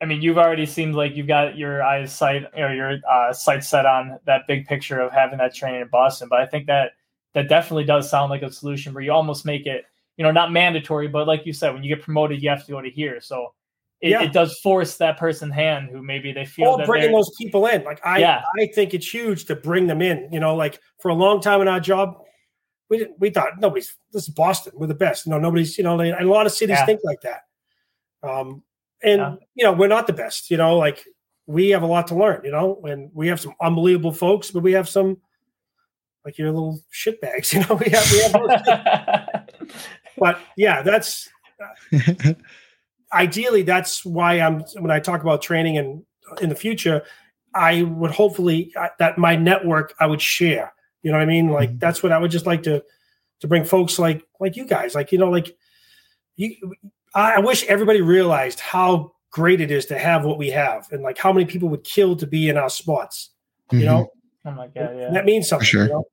[0.00, 3.68] I mean, you've already seemed like you've got your eyes sight or your uh, sights
[3.68, 6.28] set on that big picture of having that training in Boston.
[6.28, 6.92] But I think that
[7.34, 9.84] that definitely does sound like a solution where you almost make it,
[10.16, 12.72] you know, not mandatory, but like you said, when you get promoted, you have to
[12.72, 13.20] go to here.
[13.20, 13.54] So
[14.00, 14.22] it, yeah.
[14.22, 17.82] it, does force that person hand who maybe they feel oh, bringing those people in.
[17.84, 18.42] Like I, yeah.
[18.58, 20.28] I think it's huge to bring them in.
[20.30, 22.18] You know, like for a long time in our job,
[22.90, 25.24] we didn't, we thought nobody's this is Boston, we're the best.
[25.24, 26.86] You know, nobody's you know, and a lot of cities yeah.
[26.86, 27.42] think like that.
[28.22, 28.62] Um,
[29.04, 29.34] and yeah.
[29.54, 30.50] you know, we're not the best.
[30.50, 31.04] You know, like
[31.46, 32.42] we have a lot to learn.
[32.44, 35.18] You know, and we have some unbelievable folks, but we have some
[36.24, 37.52] like your little shit bags.
[37.52, 39.48] You know, we have we have.
[40.18, 41.28] but yeah, that's.
[41.94, 42.34] Uh,
[43.12, 46.02] ideally, that's why I'm when I talk about training and
[46.40, 47.02] in the future,
[47.54, 50.72] I would hopefully uh, that my network I would share.
[51.02, 51.50] You know what I mean?
[51.50, 51.78] Like mm-hmm.
[51.78, 52.82] that's what I would just like to
[53.40, 54.94] to bring folks like like you guys.
[54.94, 55.56] Like you know, like
[56.36, 56.56] you.
[57.14, 61.18] I wish everybody realized how great it is to have what we have, and like
[61.18, 63.30] how many people would kill to be in our spots.
[63.70, 63.86] You mm-hmm.
[63.86, 64.12] know?
[64.44, 64.96] Oh my god!
[64.96, 65.66] Yeah, that means something.
[65.66, 65.84] Sure.
[65.84, 66.04] You know?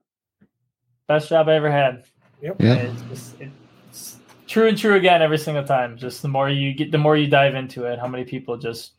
[1.08, 2.04] Best job I ever had.
[2.40, 2.56] Yep.
[2.60, 2.74] Yeah.
[2.74, 3.50] It's just, it,
[4.46, 5.96] true and true again every single time.
[5.96, 8.92] Just the more you get, the more you dive into it, how many people just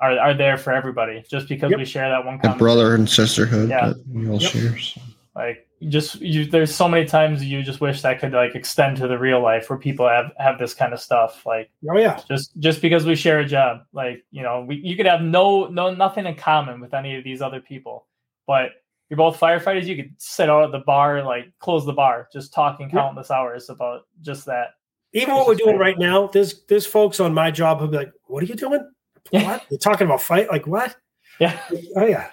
[0.00, 1.78] are are there for everybody just because yep.
[1.78, 3.88] we share that one common brother and sisterhood yeah.
[3.88, 4.50] that we all yep.
[4.50, 4.78] share.
[4.78, 5.00] So.
[5.34, 9.08] Like just you, there's so many times you just wish that could like extend to
[9.08, 11.46] the real life where people have have this kind of stuff.
[11.46, 14.96] Like oh yeah, just just because we share a job, like you know, we you
[14.96, 18.06] could have no no nothing in common with any of these other people,
[18.46, 18.72] but
[19.08, 22.52] you're both firefighters, you could sit out at the bar, like close the bar, just
[22.52, 23.36] talking countless yeah.
[23.36, 24.74] hours about just that.
[25.12, 28.12] Even what we're doing right now, there's there's folks on my job who'll be like,
[28.26, 28.88] "What are you doing?
[29.30, 29.64] What?
[29.70, 30.48] You're talking about fight?
[30.48, 30.96] Like what?
[31.38, 31.58] Yeah.
[31.96, 32.28] Oh yeah.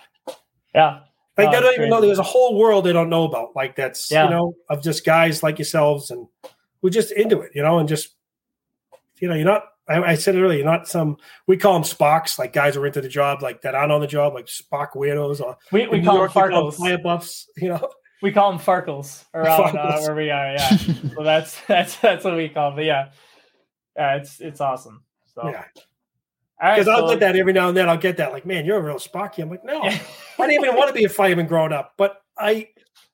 [0.76, 1.00] Yeah.
[1.38, 3.56] Like they don't even know there's a whole world they don't know about.
[3.56, 4.26] Like that's yeah.
[4.26, 6.28] you know of just guys like yourselves and
[6.82, 8.16] who just into it, you know, and just
[9.20, 11.84] you know you're not I, I, said it earlier, you're not some we call them
[11.84, 14.50] Sparks, like guys who are into the job, like that aren't on the job, like
[14.50, 16.76] Spark weirdos or we, we call York, them Farkles.
[16.76, 17.90] Fire buffs, you know.
[18.22, 20.70] We call them Farkles around uh, where we are, yeah.
[21.16, 22.78] so that's that's that's what we call them.
[22.78, 23.10] But yeah.
[23.96, 25.04] Yeah, it's it's awesome.
[25.34, 25.66] So yeah.
[26.60, 27.88] Because right, I'll so, get that every now and then.
[27.88, 29.42] I'll get that, like, man, you're a real Sparky.
[29.42, 29.82] I'm like, no.
[29.84, 30.00] I
[30.38, 32.70] didn't even want to be a fireman growing up, but I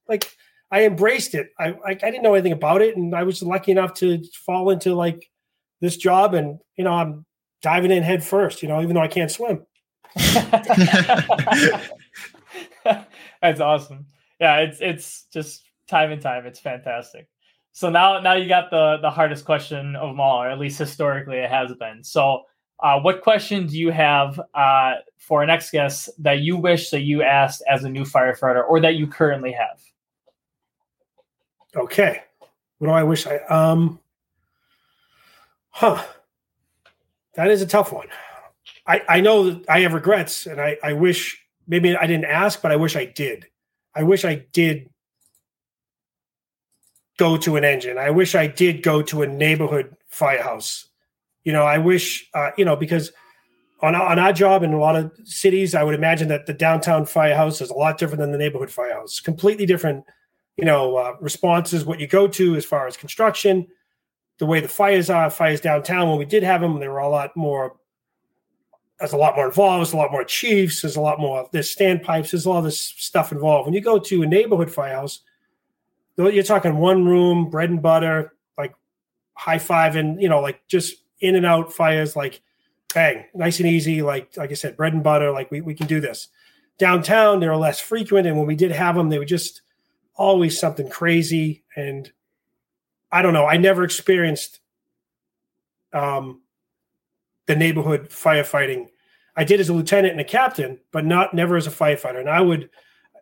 [0.07, 0.35] like
[0.71, 1.49] I embraced it.
[1.59, 4.69] I, I I didn't know anything about it, and I was lucky enough to fall
[4.69, 5.29] into like
[5.83, 7.25] this job and you know i'm
[7.61, 9.65] diving in head first you know even though i can't swim
[13.41, 14.05] that's awesome
[14.39, 17.27] yeah it's it's just time and time it's fantastic
[17.73, 20.79] so now now you got the the hardest question of them all or at least
[20.79, 22.43] historically it has been so
[22.83, 27.01] uh, what question do you have uh, for our next guest that you wish that
[27.01, 29.81] you asked as a new firefighter or that you currently have
[31.75, 32.21] okay
[32.77, 33.99] what do i wish i um
[35.73, 36.03] Huh.
[37.33, 38.07] That is a tough one.
[38.85, 42.61] I, I know that I have regrets and I, I wish maybe I didn't ask,
[42.61, 43.47] but I wish I did.
[43.95, 44.89] I wish I did
[47.17, 47.97] go to an engine.
[47.97, 50.89] I wish I did go to a neighborhood firehouse.
[51.43, 53.11] You know, I wish, uh, you know, because
[53.81, 57.05] on on our job in a lot of cities, I would imagine that the downtown
[57.05, 59.19] firehouse is a lot different than the neighborhood firehouse.
[59.19, 60.05] Completely different,
[60.55, 61.83] you know, uh, responses.
[61.83, 63.67] What you go to as far as construction,
[64.37, 66.09] the way the fires are, fires downtown.
[66.09, 67.75] When we did have them, they were a lot more.
[68.99, 69.79] There's a lot more involved.
[69.81, 70.81] There's a lot more chiefs.
[70.81, 71.49] There's a lot more.
[71.51, 72.31] There's standpipes.
[72.31, 73.65] There's all this stuff involved.
[73.65, 75.19] When you go to a neighborhood firehouse,
[76.15, 78.73] you're talking one room, bread and butter, like
[79.33, 82.41] high five, and you know, like just in and out fires, like
[82.93, 84.03] bang, nice and easy.
[84.03, 85.31] Like like I said, bread and butter.
[85.31, 86.27] Like we we can do this.
[86.77, 89.61] Downtown, they're less frequent, and when we did have them, they were just
[90.15, 91.63] always something crazy.
[91.75, 92.11] And
[93.11, 93.45] I don't know.
[93.45, 94.59] I never experienced
[95.93, 96.41] um,
[97.45, 98.87] the neighborhood firefighting.
[99.35, 102.19] I did as a lieutenant and a captain, but not never as a firefighter.
[102.19, 102.69] And I would,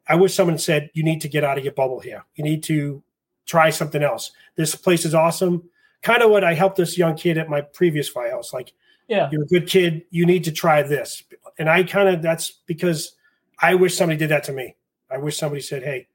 [0.07, 2.26] I wish someone said, "You need to get out of your bubble here.
[2.36, 3.03] You need to
[3.45, 4.32] try something else.
[4.56, 5.69] This place is awesome."
[6.02, 8.53] Kind of what I helped this young kid at my previous firehouse.
[8.53, 8.73] Like
[9.11, 9.28] yeah.
[9.30, 10.06] You're a good kid.
[10.10, 11.22] You need to try this.
[11.60, 13.18] And I kind of, that's because
[13.60, 14.78] I wish somebody did that to me.
[15.11, 16.07] I wish somebody said, hey,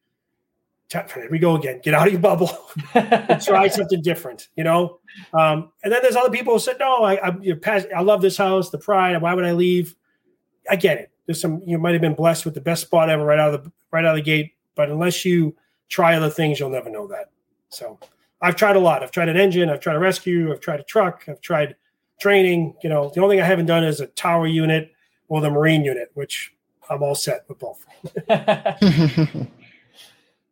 [0.90, 1.80] here we go again.
[1.82, 2.48] Get out of your bubble
[3.44, 5.00] try something different, you know?
[5.34, 8.22] Um, and then there's other people who said, no, I, I, you're past, I love
[8.22, 9.20] this house, the pride.
[9.20, 9.94] Why would I leave?
[10.70, 11.10] I get it.
[11.26, 13.64] There's some, you might have been blessed with the best spot ever right out of
[13.64, 14.54] the, right out of the gate.
[14.74, 15.54] But unless you
[15.90, 17.30] try other things, you'll never know that.
[17.68, 17.98] So
[18.40, 19.02] I've tried a lot.
[19.02, 19.70] I've tried an engine.
[19.70, 20.52] I've tried a rescue.
[20.52, 21.24] I've tried a truck.
[21.28, 21.76] I've tried
[22.20, 22.74] training.
[22.82, 24.92] You know, the only thing I haven't done is a tower unit
[25.28, 26.52] or the marine unit, which
[26.88, 27.84] I'm all set with both.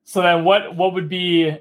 [0.05, 1.59] so then, what what would be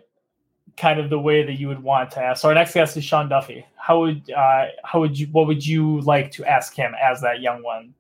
[0.78, 2.42] kind of the way that you would want to ask?
[2.42, 3.66] So our next guest is Sean Duffy.
[3.76, 7.42] How would uh, how would you what would you like to ask him as that
[7.42, 7.94] young one?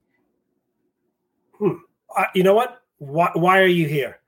[1.57, 1.73] Hmm.
[2.15, 2.81] Uh, you know what?
[2.99, 4.19] Why why are you here?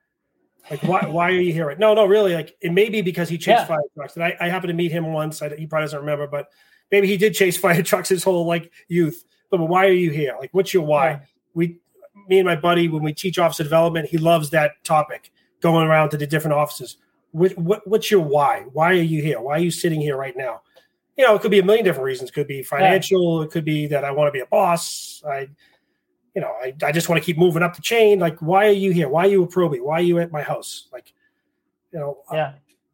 [0.69, 1.75] Like why why are you here?
[1.77, 2.33] No, no, really.
[2.33, 3.65] Like it may be because he chased yeah.
[3.65, 5.41] fire trucks, and I, I happened to meet him once.
[5.41, 6.49] I, he probably doesn't remember, but
[6.91, 9.23] maybe he did chase fire trucks his whole like youth.
[9.51, 10.35] But, but why are you here?
[10.39, 11.09] Like, what's your why?
[11.09, 11.19] Yeah.
[11.53, 11.77] We,
[12.27, 15.31] me and my buddy, when we teach officer development, he loves that topic,
[15.61, 16.97] going around to the different offices.
[17.31, 18.65] What, what, what's your why?
[18.73, 19.39] Why are you here?
[19.41, 20.61] Why are you sitting here right now?
[21.17, 22.29] You know, it could be a million different reasons.
[22.29, 23.39] It could be financial.
[23.39, 23.45] Yeah.
[23.45, 25.21] It could be that I want to be a boss.
[25.27, 25.47] I,
[26.35, 28.19] you know, I, I just want to keep moving up the chain.
[28.19, 29.07] Like, why are you here?
[29.07, 29.81] Why are you a probie?
[29.81, 30.87] Why are you at my house?
[30.91, 31.13] Like,
[31.93, 32.47] you know, yeah.
[32.47, 32.53] Uh,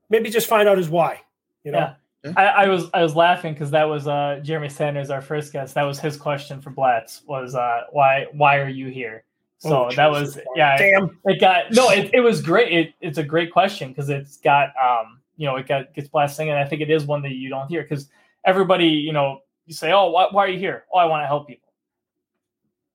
[0.09, 1.21] maybe just find out his why.
[1.63, 1.93] You know,
[2.23, 2.33] yeah.
[2.37, 5.73] I, I, was I was laughing because that was uh, Jeremy Sanders, our first guest.
[5.73, 9.23] That was his question for Blatz was uh, why why are you here?
[9.57, 10.77] So oh, that was yeah.
[10.77, 11.05] Damn.
[11.25, 11.89] It, it, got no.
[11.89, 12.71] It, it was great.
[12.71, 16.35] It, it's a great question because it's got um you know it got gets Blatz
[16.35, 16.53] singing.
[16.53, 18.07] I think it is one that you don't hear because
[18.45, 20.85] everybody you know you say oh why, why are you here?
[20.93, 21.70] Oh I want to help people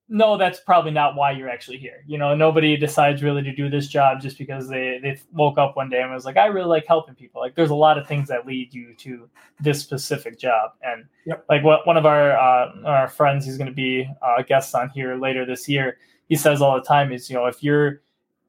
[0.09, 2.05] no, that's probably not why you're actually here.
[2.07, 5.77] You know, nobody decides really to do this job just because they they woke up
[5.77, 7.41] one day and was like, I really like helping people.
[7.41, 9.29] Like, there's a lot of things that lead you to
[9.61, 10.73] this specific job.
[10.83, 11.45] And yep.
[11.49, 14.75] like what one of our uh, our friends, he's going to be uh, a guest
[14.75, 15.99] on here later this year.
[16.29, 18.03] He says all the time is, you know, if your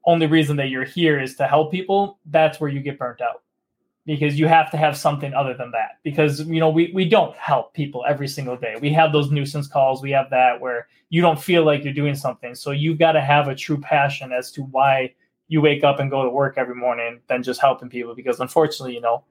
[0.04, 3.42] only reason that you're here is to help people, that's where you get burnt out
[4.08, 5.98] because you have to have something other than that.
[6.02, 8.74] Because you know we, we don't help people every single day.
[8.80, 12.14] We have those nuisance calls we have that where you don't feel like you're doing
[12.14, 12.54] something.
[12.54, 15.14] So you've got to have a true passion as to why
[15.48, 18.94] you wake up and go to work every morning than just helping people because unfortunately
[18.94, 19.24] you know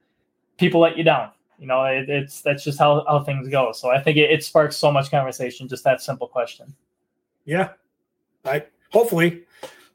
[0.58, 1.32] people let you down.
[1.58, 3.72] You know it, it's that's just how, how things go.
[3.72, 6.72] So i think it, it sparks so much conversation just that simple question.
[7.46, 7.70] Yeah.
[8.46, 9.42] I hopefully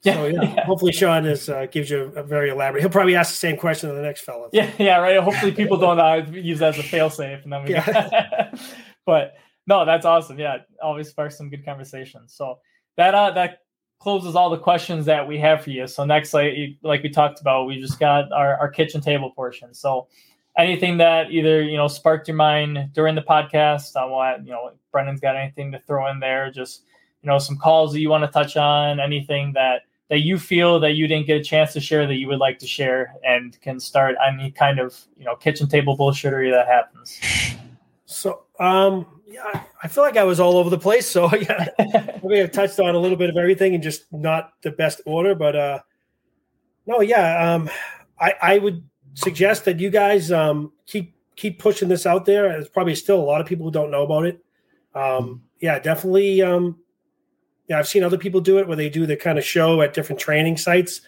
[0.03, 0.65] yeah, so, yeah, yeah.
[0.65, 2.81] Hopefully, Sean is uh, gives you a very elaborate.
[2.81, 4.49] He'll probably ask the same question to the next fellow.
[4.53, 5.19] Yeah, yeah, right.
[5.21, 7.71] Hopefully, people don't uh, use that as a failsafe, and then we.
[7.71, 8.55] Yeah.
[9.07, 9.35] but
[9.67, 10.39] no, that's awesome.
[10.39, 12.23] Yeah, always sparks some good conversation.
[12.27, 12.59] So
[12.97, 13.61] that uh that
[13.99, 15.87] closes all the questions that we have for you.
[15.87, 19.73] So next, like like we talked about, we just got our, our kitchen table portion.
[19.73, 20.09] So
[20.59, 24.73] anything that either you know sparked your mind during the podcast, I want you know
[24.91, 26.83] Brendan's got anything to throw in there, just
[27.23, 30.79] you know some calls that you want to touch on, anything that that you feel
[30.79, 33.59] that you didn't get a chance to share that you would like to share and
[33.63, 37.19] can start any kind of you know kitchen table bullshittery that happens.
[38.05, 42.21] So um yeah i feel like i was all over the place so yeah i
[42.23, 45.35] may have touched on a little bit of everything and just not the best order
[45.35, 45.79] but uh
[46.85, 47.71] no yeah um
[48.21, 48.85] i i would
[49.15, 52.49] suggest that you guys um keep keep pushing this out there.
[52.49, 54.45] There's probably still a lot of people who don't know about it.
[54.95, 56.77] Um yeah definitely um
[57.73, 59.95] yeah, I've seen other people do it where they do the kind of show at
[59.95, 61.01] different training sites.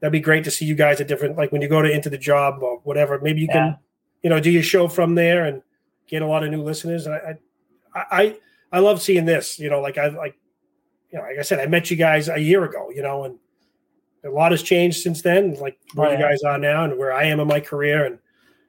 [0.00, 2.08] That'd be great to see you guys at different, like when you go to into
[2.08, 3.20] the job or whatever.
[3.20, 3.52] Maybe you yeah.
[3.52, 3.78] can,
[4.22, 5.60] you know, do your show from there and
[6.08, 7.04] get a lot of new listeners.
[7.04, 7.36] And I,
[7.94, 8.36] I, I,
[8.72, 9.58] I love seeing this.
[9.58, 10.38] You know, like I like,
[11.10, 12.88] you know, like I said, I met you guys a year ago.
[12.94, 13.38] You know, and
[14.24, 15.52] a lot has changed since then.
[15.56, 18.06] Like oh, where oh, you guys are now and where I am in my career,
[18.06, 18.18] and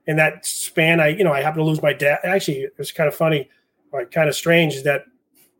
[0.05, 2.19] in that span, I, you know, I happened to lose my dad.
[2.25, 3.49] Actually, it was kind of funny,
[3.93, 5.05] like kind of strange, is that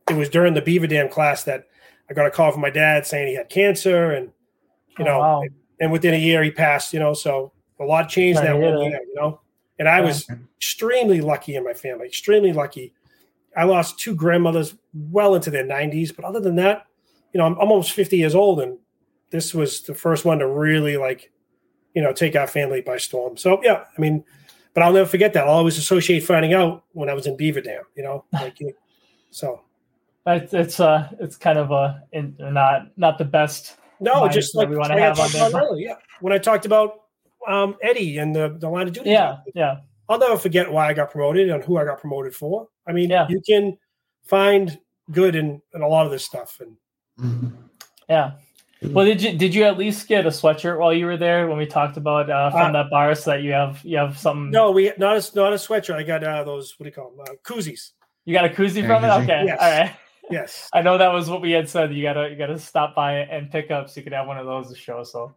[0.10, 1.68] it was during the Beaver Dam class that
[2.10, 4.32] I got a call from my dad saying he had cancer, and
[4.98, 5.44] you Oh, know, wow.
[5.80, 6.94] and within a year he passed.
[6.94, 9.00] You know, so a lot changed that one year.
[9.08, 9.42] You know,
[9.80, 10.06] and I Yeah.
[10.06, 10.28] was
[10.58, 12.94] extremely lucky in my family, extremely lucky.
[13.56, 16.86] I lost two grandmothers well into their 90s, but other than that,
[17.34, 18.78] you know, I'm almost 50 years old, and
[19.32, 21.32] this was the first one to really like,
[21.94, 23.36] you know, take our family by storm.
[23.36, 24.24] So yeah, I mean,
[24.74, 25.48] but I'll never forget that.
[25.48, 27.84] I'll always associate finding out when I was in Beaver Dam.
[27.96, 28.58] You know, like
[29.32, 29.62] so.
[30.28, 33.78] It's it's uh it's kind of a in, not not the best.
[34.00, 35.62] No, just like we wanna have on talked there.
[35.64, 35.96] earlier, yeah.
[36.22, 37.02] When I talked about
[37.48, 39.40] um, Eddie and the, the line of duty, Yeah, job.
[39.56, 39.76] yeah,
[40.10, 42.68] I'll never forget why I got promoted and who I got promoted for.
[42.88, 43.26] I mean, Yeah.
[43.30, 43.78] you can
[44.26, 44.78] find
[45.12, 46.60] good in, in a lot of this stuff.
[46.60, 47.54] And
[48.10, 48.32] yeah.
[48.84, 51.58] Well, did you did you at least get a sweatshirt while you were there when
[51.58, 54.52] we talked about uh, from Uh, that bar so that you have you have something?
[54.52, 55.96] no, we not a not a sweatshirt.
[55.96, 57.22] I got uh, those what do you call them?
[57.22, 57.94] Uh, koozies.
[58.26, 59.10] you got a koozie from it.
[59.24, 59.58] Okay, Yes.
[59.60, 59.92] all right.
[60.30, 60.70] Yes.
[60.74, 61.94] I know that was what we had said.
[61.94, 64.46] You gotta you gotta stop by and pick up so you could have one of
[64.46, 65.04] those to show.
[65.04, 65.34] So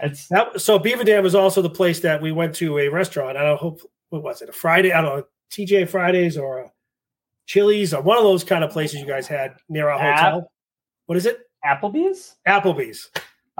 [0.00, 3.36] it's That, so Beaver Dam was also the place that we went to a restaurant.
[3.36, 3.78] I don't know
[4.10, 4.92] what was it, a Friday?
[4.92, 6.72] I don't know, TJ Fridays or a
[7.46, 10.52] Chili's or one of those kind of places you guys had near our App- hotel.
[11.06, 11.40] What is it?
[11.64, 12.36] Applebee's.
[12.46, 13.10] Applebee's.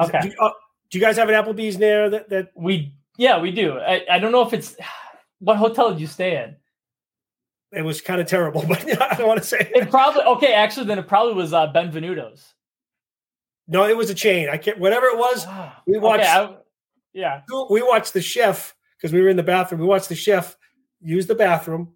[0.00, 0.50] Okay, Do, uh,
[0.90, 2.28] do you guys have an Applebee's near that?
[2.28, 3.78] That we yeah we do.
[3.78, 4.76] I, I don't know if it's
[5.38, 6.56] what hotel did you stay in.
[7.76, 9.70] It was kind of terrible, but I don't want to say.
[9.74, 10.52] It probably okay.
[10.54, 12.54] Actually, then it probably was uh, Benvenuto's.
[13.66, 14.48] No, it was a chain.
[14.50, 14.78] I can't.
[14.78, 16.24] Whatever it was, Ah, we okay, watched.
[16.28, 16.56] I-
[17.12, 17.42] yeah.
[17.70, 19.80] we watched the chef because we were in the bathroom.
[19.80, 20.56] We watched the chef
[21.00, 21.92] use the bathroom,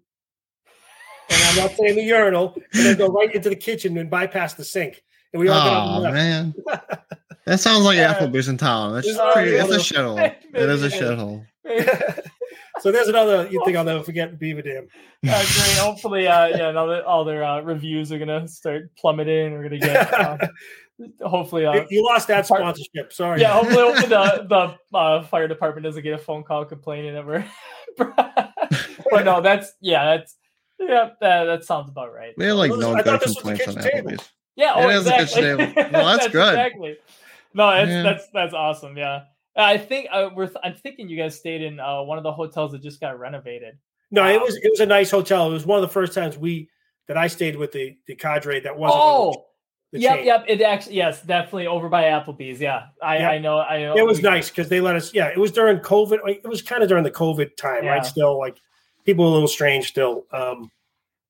[1.29, 4.53] and I'm not saying the urinal, and then go right into the kitchen and bypass
[4.53, 5.03] the sink.
[5.33, 6.53] And we all got Oh and man,
[7.45, 8.13] that sounds like Yeah.
[8.15, 8.93] Applebee's in town.
[8.93, 9.51] That's There's pretty.
[9.51, 10.35] It's a a shithole.
[10.55, 11.45] It is a shithole.
[12.79, 14.87] So there's another you think I'll never forget in Beaver Dam.
[15.27, 15.77] Uh, great.
[15.77, 19.53] Hopefully, uh, yeah, now that all their uh, reviews are gonna start plummeting.
[19.53, 20.37] We're gonna get uh,
[21.21, 23.13] hopefully, uh, you lost that part- sponsorship.
[23.13, 23.41] Sorry.
[23.41, 27.25] yeah, hopefully, hopefully the the uh, fire department doesn't get a phone call complaining that
[27.25, 27.45] we're.
[27.97, 30.35] but no, that's yeah, that's
[30.79, 32.33] yeah, that, that sounds about right.
[32.37, 34.11] We had like no I thought good this was the complaints on kitchen table.
[34.11, 34.29] Applebee's.
[34.55, 35.43] Yeah, oh, It is a good exactly.
[35.73, 35.89] table.
[35.93, 36.53] Well, that's good.
[36.53, 36.97] Exactly.
[37.53, 38.03] No, that's Yeah.
[38.03, 38.97] that's that's awesome.
[38.97, 39.23] Yeah,
[39.55, 40.49] I think uh, we're.
[40.63, 43.77] I'm thinking you guys stayed in uh, one of the hotels that just got renovated.
[44.11, 45.49] No, it was it was a nice hotel.
[45.49, 46.69] It was one of the first times we
[47.07, 49.01] that I stayed with the the cadre that wasn't.
[49.01, 49.45] Oh,
[49.91, 50.25] the yep, chain.
[50.27, 50.45] yep.
[50.47, 52.61] It actually, yes, definitely over by Applebee's.
[52.61, 53.29] Yeah, I, Yeah.
[53.31, 53.59] I know.
[53.59, 53.97] I know.
[53.97, 55.13] It was we- nice because they let us.
[55.13, 56.19] Yeah, it was during COVID.
[56.27, 57.91] It was kind of during the COVID time, Yeah.
[57.91, 58.05] right?
[58.05, 58.57] Still, like
[59.05, 60.25] people were a little strange still.
[60.31, 60.69] Um,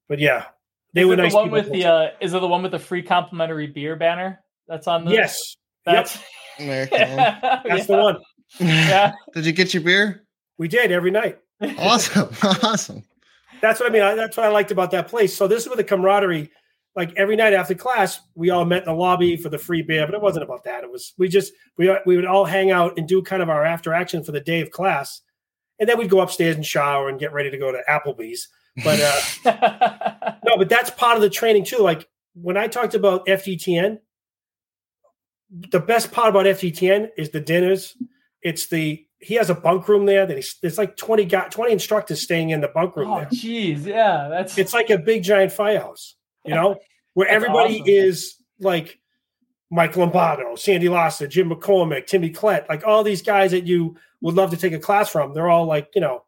[0.10, 0.46] but yeah,
[0.94, 1.32] they Is were nice.
[1.32, 1.86] the one with the?
[1.86, 4.42] Uh, is it the one with the free complimentary beer banner?
[4.68, 5.12] That's on the.
[5.12, 5.56] yes,
[5.86, 6.20] That's,
[6.60, 7.00] American.
[7.18, 7.84] that's yeah.
[7.84, 8.18] the one.
[8.60, 9.14] Yeah.
[9.34, 10.24] Did you get your beer?
[10.58, 11.40] We did every night.
[11.78, 12.30] Awesome,
[12.64, 13.04] awesome.
[13.62, 14.02] That's what I mean.
[14.02, 15.36] I, that's what I liked about that place.
[15.36, 16.50] So this is with the camaraderie.
[16.96, 20.06] Like every night after class, we all met in the lobby for the free beer,
[20.06, 20.86] but it wasn't about that.
[20.86, 23.66] It was we just we we would all hang out and do kind of our
[23.66, 25.20] after action for the day of class,
[25.78, 28.48] and then we'd go upstairs and shower and get ready to go to Applebee's.
[28.82, 31.80] But uh, no, but that's part of the training too.
[31.80, 34.00] Like when I talked about FDTN,
[35.50, 37.96] the best part about FDTN is the dinners.
[38.42, 41.74] It's the he has a bunk room there that he's there's like 20 guy 20
[41.74, 43.86] instructors staying in the bunk room oh, jeez.
[43.86, 44.58] Yeah, that's.
[44.58, 46.16] It's like a big giant firehouse,
[46.46, 46.78] you know,
[47.14, 47.94] where everybody awesome.
[47.94, 49.00] is like
[49.72, 54.36] Mike Lombardo, Sandy Lassa, Jim McCormack, Timmy Klett, like all these guys that you would
[54.36, 55.34] love to take a class from.
[55.34, 56.24] They're all like, you know,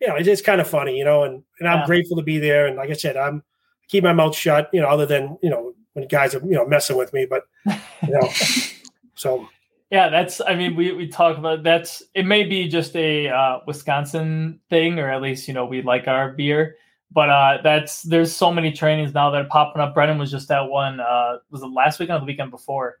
[0.00, 1.86] you know, it's, it's kind of funny, you know, and, and I'm Yeah.
[1.86, 2.66] grateful to be there.
[2.66, 3.42] And like I said, I'm
[3.88, 6.66] keep my mouth shut, you know, other than, you know, when guys are, you know,
[6.66, 7.72] messing with me, but, you
[8.10, 8.28] know,
[9.14, 9.48] so
[9.90, 10.40] Yeah, that's.
[10.46, 12.02] I mean, we we talk about that's.
[12.14, 16.06] It may be just a uh, Wisconsin thing, or at least you know we like
[16.08, 16.76] our beer.
[17.12, 19.94] But uh, that's there's so many trainings now that are popping up.
[19.94, 20.98] Brennan was just at one.
[21.00, 22.98] Uh, was it last weekend or the weekend before?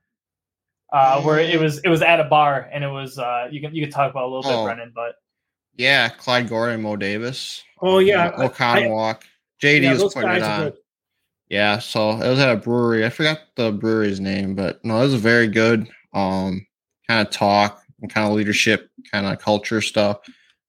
[0.92, 3.74] Uh, where it was it was at a bar and it was uh, you can
[3.74, 4.64] you can talk about a little bit, Oh.
[4.64, 4.92] Brennan.
[4.94, 5.16] But
[5.74, 7.64] Yeah, Clyde Gordon, Mo Davis.
[7.82, 9.24] Oh, yeah, I- O'Connor I- Walk.
[9.60, 10.72] JD yeah, was those putting it on.
[11.48, 13.04] Yeah, so it was at a brewery.
[13.06, 15.88] I forgot the brewery's name, but no, it was a very good.
[16.12, 16.66] Um,
[17.08, 20.18] kind of talk and kind of leadership, kind of culture stuff.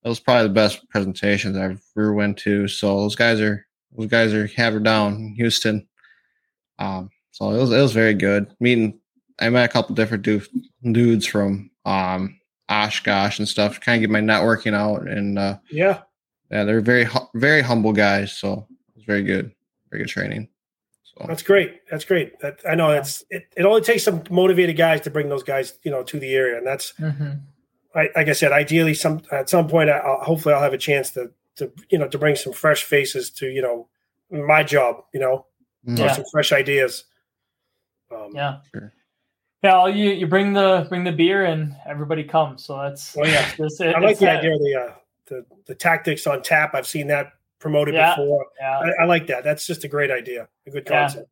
[0.04, 2.68] It was probably the best presentations I've ever went to.
[2.68, 3.66] So those guys are
[3.98, 5.88] those guys are have her down in Houston.
[6.80, 8.48] Um, so it was it was very good.
[8.60, 9.00] Meeting,
[9.40, 10.42] I met a couple different du-
[10.92, 12.40] dudes from um
[12.70, 13.80] Oshkosh and stuff.
[13.82, 16.02] Kind of get my networking out, and uh, Yeah.
[16.52, 18.32] yeah, they're very very humble guys.
[18.34, 19.52] So it was very good,
[19.90, 20.50] very good training.
[21.18, 21.82] So That's great.
[21.90, 22.40] That's great.
[22.40, 23.66] That, I know that's it, it.
[23.66, 26.68] only takes some motivated guys to bring those guys, you know, to the area, and
[26.68, 26.94] that's
[27.96, 28.52] I, like I said.
[28.52, 31.98] Ideally, some at some point, I, I'll, hopefully, I'll have a chance to to you
[31.98, 33.88] know to bring some fresh faces to you know
[34.30, 35.04] my job.
[35.14, 35.46] You know,
[35.88, 35.98] Mm-hmm.
[35.98, 36.14] Yeah.
[36.14, 37.06] Some fresh ideas.
[38.12, 38.58] Um, yeah.
[38.74, 38.94] Sure.
[39.64, 42.64] Yeah, you you bring the bring the beer and everybody comes.
[42.66, 43.50] So that's oh yeah.
[43.56, 44.94] Just, it, I like the idea of the, uh,
[45.26, 46.76] the the tactics on tap.
[46.76, 48.46] I've seen that promoted yeah, before.
[48.60, 48.80] Yeah.
[48.80, 49.44] I, I, like that.
[49.44, 50.48] That's just a great idea.
[50.68, 51.30] A good concept.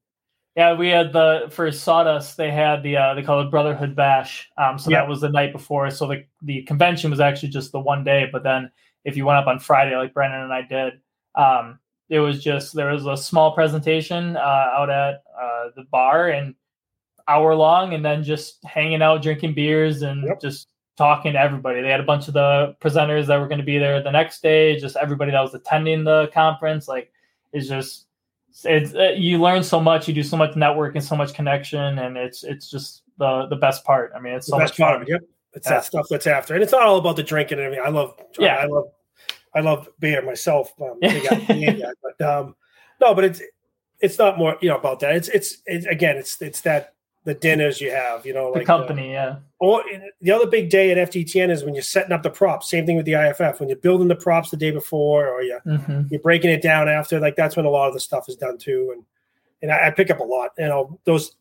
[0.56, 2.38] Yeah, we had the for Sawdust.
[2.38, 4.50] They had the uh, they call it Brotherhood Bash.
[4.58, 5.02] Um, so yeah.
[5.02, 5.90] that was the night before.
[5.92, 8.30] So the the convention was actually just the one day.
[8.32, 8.72] But then
[9.04, 10.94] if you went up on Friday, like Brennan and I did,
[11.36, 11.80] um,
[12.10, 16.56] it was just there was a small presentation uh, out at uh, the bar and
[17.28, 20.40] hour long, and then just hanging out, drinking beers, and yep.
[20.40, 21.82] just talking to everybody.
[21.82, 24.42] They had a bunch of the presenters that were going to be there the next
[24.42, 24.80] day.
[24.80, 26.88] Just everybody that was attending the conference.
[26.88, 27.12] Like
[27.54, 28.06] it's just
[28.64, 32.18] it's uh, you learn so much, you do so much networking, so much connection, and
[32.18, 34.14] it's it's just the the best part.
[34.16, 34.96] I mean, it's so the best part.
[34.96, 35.10] Of it.
[35.10, 35.22] Yep,
[35.54, 35.74] it's yeah.
[35.74, 37.86] that stuff that's after, and it's not all about the drinking and everything.
[37.86, 38.86] I love, yeah, I love,
[39.54, 40.74] I love beer myself.
[40.82, 42.56] Um, but um,
[43.02, 43.42] no, but it's
[44.00, 45.16] it's not more you know about that.
[45.16, 46.95] It's it's, it's again, it's it's that
[47.26, 49.38] the dinners you have, you know, like the company, yeah.
[49.60, 49.84] Or
[50.22, 52.70] the other big day at FDTN is when you're setting up the props.
[52.70, 55.60] Same thing with the IFF when you're building the props the day before, or you
[55.66, 56.04] mm-hmm.
[56.12, 57.20] you're breaking it down after.
[57.20, 58.92] Like that's when a lot of the stuff is done too.
[58.94, 59.04] And
[59.64, 60.52] and I, I pick up a lot.
[60.58, 61.36] You know, those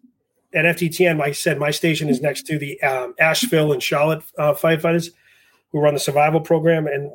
[0.55, 4.23] at FDTN, like I said, my station is next to the um, Asheville and Charlotte
[4.39, 5.11] uh, firefighters
[5.71, 7.11] who run the survival program, and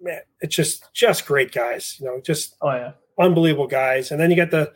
[0.00, 1.98] man, it's just just great guys.
[2.00, 4.10] You know, just oh yeah, unbelievable guys.
[4.10, 4.72] And then you got the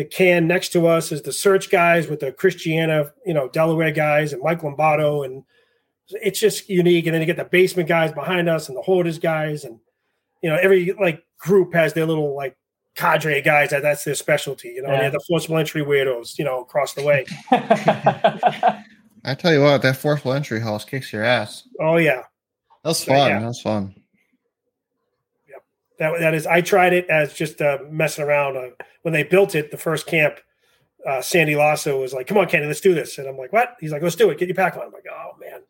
[0.00, 3.90] the can next to us is the search guys with the Christiana, you know, Delaware
[3.90, 5.24] guys and Mike Lombardo.
[5.24, 5.44] And
[6.08, 7.04] it's just unique.
[7.04, 9.64] And then you get the basement guys behind us and the hoarders guys.
[9.64, 9.78] And,
[10.42, 12.56] you know, every like group has their little like
[12.94, 14.68] cadre guys that that's their specialty.
[14.68, 14.96] You know, yeah.
[14.96, 17.26] they have the forcible entry weirdos, you know, across the way.
[19.22, 21.68] I tell you what, that forcible entry house kicks your ass.
[21.78, 22.22] Oh, yeah.
[22.84, 23.16] That's fun.
[23.16, 23.40] So, yeah.
[23.40, 23.99] That's fun
[26.00, 28.56] that that is I tried it as just uh, messing around.
[28.56, 28.70] Uh,
[29.02, 30.40] when they built it, the first camp,
[31.06, 33.76] uh, Sandy Lasso was like, "Come on, Kenny, let's do this." And I'm like, "What?"
[33.80, 34.38] He's like, "Let's do it.
[34.38, 35.60] Get your pack on." I'm like, "Oh man."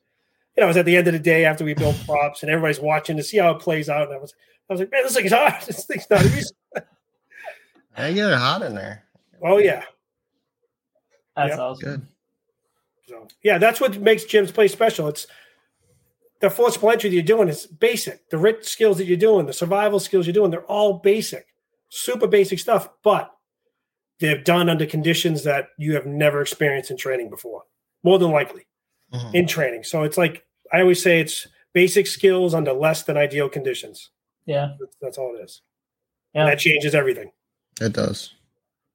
[0.57, 2.51] You know, it was at the end of the day after we built props, and
[2.51, 4.07] everybody's watching to see how it plays out.
[4.07, 4.33] And I was,
[4.69, 5.63] I was like, "Man, this thing's hot.
[5.67, 6.55] This thing's not easy."
[7.97, 9.05] I get it hot in there.
[9.43, 9.83] Oh yeah,
[11.35, 11.59] that's yep.
[11.59, 11.91] awesome.
[11.91, 12.07] Good.
[13.09, 15.09] So yeah, that's what makes Jim's play special.
[15.09, 15.27] It's
[16.41, 18.29] the forcible entry that you're doing is basic.
[18.31, 21.47] The RIT skills that you're doing, the survival skills you're doing, they're all basic,
[21.89, 23.31] super basic stuff, but
[24.21, 27.63] they're done under conditions that you have never experienced in training before,
[28.03, 28.67] more than likely
[29.13, 29.35] mm-hmm.
[29.35, 29.85] in training.
[29.85, 34.11] So it's like I always say it's basic skills under less than ideal conditions.
[34.47, 34.75] Yeah.
[34.79, 35.63] That's, that's all it is.
[36.35, 36.43] Yeah.
[36.43, 37.33] And that changes everything.
[37.81, 38.35] It does.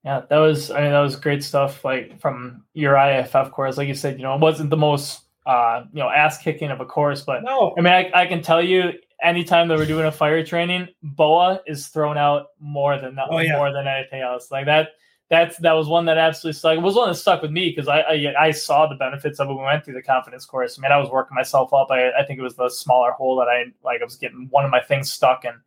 [0.03, 3.77] Yeah, that was I mean that was great stuff like from your IFF course.
[3.77, 6.81] Like you said, you know, it wasn't the most uh, you know, ass kicking of
[6.81, 7.21] a course.
[7.21, 7.73] But no.
[7.77, 11.61] I mean, I, I, can tell you, anytime that we're doing a fire training, BOA
[11.67, 13.57] is thrown out more than that, oh, yeah.
[13.57, 14.49] more than anything else.
[14.49, 14.89] Like that,
[15.29, 16.77] that's that was one that absolutely stuck.
[16.77, 19.47] It was one that stuck with me because I, I, I saw the benefits of
[19.47, 19.53] it.
[19.53, 20.77] When we went through the confidence course.
[20.77, 21.89] I mean, I was working myself up.
[21.89, 24.01] I, I think it was the smaller hole that I like.
[24.01, 25.57] I was getting one of my things stuck and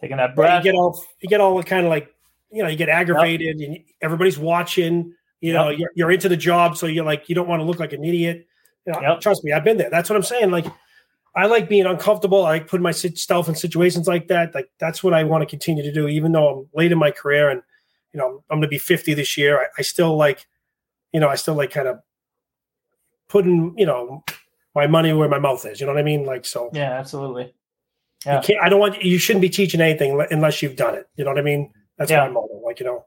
[0.00, 0.64] taking that breath.
[0.64, 2.12] you get all you get all kind of like
[2.50, 3.68] you know you get aggravated yep.
[3.68, 5.14] and everybody's watching.
[5.40, 5.78] You know, yep.
[5.78, 8.04] you're, you're into the job, so you're like you don't want to look like an
[8.04, 8.46] idiot.
[8.86, 9.20] You know, yep.
[9.20, 9.90] Trust me, I've been there.
[9.90, 10.50] That's what I'm saying.
[10.50, 10.66] Like,
[11.34, 12.44] I like being uncomfortable.
[12.44, 14.54] I like putting myself in situations like that.
[14.54, 17.10] Like, that's what I want to continue to do, even though I'm late in my
[17.10, 17.62] career and,
[18.12, 19.58] you know, I'm going to be 50 this year.
[19.58, 20.46] I, I still like,
[21.12, 22.00] you know, I still like kind of
[23.28, 24.22] putting, you know,
[24.74, 25.80] my money where my mouth is.
[25.80, 26.24] You know what I mean?
[26.24, 26.70] Like, so.
[26.72, 27.54] Yeah, absolutely.
[28.24, 28.36] Yeah.
[28.36, 31.08] You can't, I don't want, you shouldn't be teaching anything unless you've done it.
[31.16, 31.72] You know what I mean?
[31.98, 32.26] That's yeah.
[32.26, 32.60] my motto.
[32.64, 33.04] Like, you know.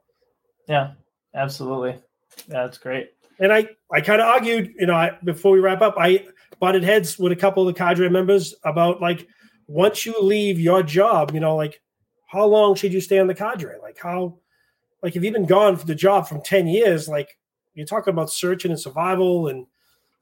[0.68, 0.92] Yeah,
[1.34, 2.02] absolutely.
[2.50, 5.82] Yeah, that's great and I, I kind of argued, you know, I, before we wrap
[5.82, 6.26] up, I
[6.60, 9.28] butted heads with a couple of the cadre members about like,
[9.68, 11.82] once you leave your job, you know, like
[12.28, 13.76] how long should you stay on the cadre?
[13.82, 14.40] Like how,
[15.04, 17.38] like if you've been gone for the job from 10 years, like
[17.76, 19.68] you're talking about searching and survival and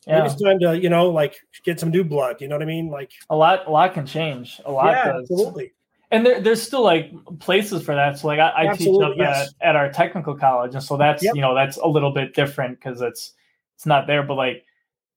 [0.05, 0.19] yeah.
[0.19, 2.41] maybe it's time to, you know, like get some new blood.
[2.41, 2.89] You know what I mean?
[2.89, 4.59] Like a lot, a lot can change.
[4.65, 5.31] A lot yeah, does.
[5.31, 5.71] Absolutely
[6.15, 8.17] and there, there's still like places for that.
[8.17, 9.53] So like I, I teach up yes.
[9.61, 11.35] at, at our technical college, and so that's yep.
[11.35, 13.33] you know that's a little bit different because it's
[13.75, 14.23] it's not there.
[14.23, 14.63] But like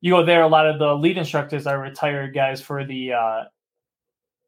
[0.00, 3.44] you go there, a lot of the lead instructors are retired guys for the uh,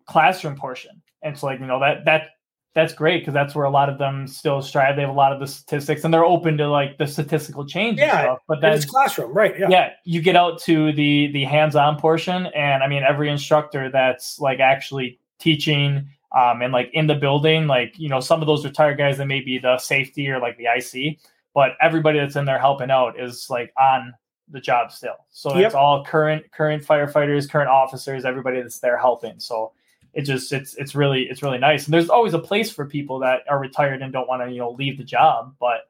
[0.06, 2.31] classroom portion, and so like you know that that
[2.74, 4.97] that's great because that's where a lot of them still strive.
[4.97, 8.01] They have a lot of the statistics, and they're open to like the statistical change.
[8.01, 8.39] Yeah, stuff.
[8.48, 9.56] but that's classroom, right?
[9.56, 9.90] Yeah, yeah.
[10.05, 14.40] You get out to the the hands on portion, and I mean every instructor that's
[14.40, 18.65] like actually teaching um, and like in the building, like you know, some of those
[18.65, 21.19] retired guys that may be the safety or like the IC,
[21.55, 24.15] but everybody that's in there helping out is like on
[24.48, 25.16] the job still.
[25.31, 25.66] So yep.
[25.66, 29.40] it's all current current firefighters, current officers, everybody that's there helping.
[29.40, 29.73] So
[30.12, 31.86] it just it's it's really it's really nice.
[31.86, 34.59] And there's always a place for people that are retired and don't want to you
[34.59, 35.89] know leave the job, but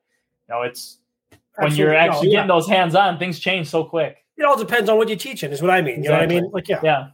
[0.48, 0.98] you know, it's
[1.56, 2.36] when you're actually no, yeah.
[2.38, 4.24] getting those hands on, things change so quick.
[4.36, 5.98] It all depends on what you're teaching, is what I mean.
[5.98, 6.04] Exactly.
[6.04, 6.50] You know what I mean?
[6.52, 7.08] Like, yeah, yeah,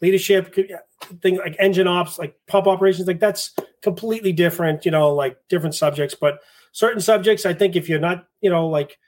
[0.00, 0.54] leadership
[1.22, 4.84] thing like engine ops, like pump operations, like that's completely different.
[4.84, 6.40] You know, like different subjects, but
[6.72, 8.98] certain subjects, I think if you're not, you know, like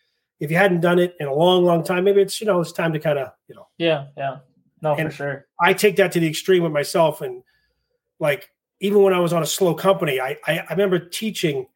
[0.40, 2.73] if you hadn't done it in a long, long time, maybe it's you know it's
[2.73, 3.69] time to kind of you know.
[3.78, 4.39] Yeah, yeah,
[4.82, 5.47] no, for sure.
[5.60, 7.43] I take that to the extreme with myself, and
[8.19, 8.51] like
[8.81, 11.66] even when I was on a slow company, I I, I remember teaching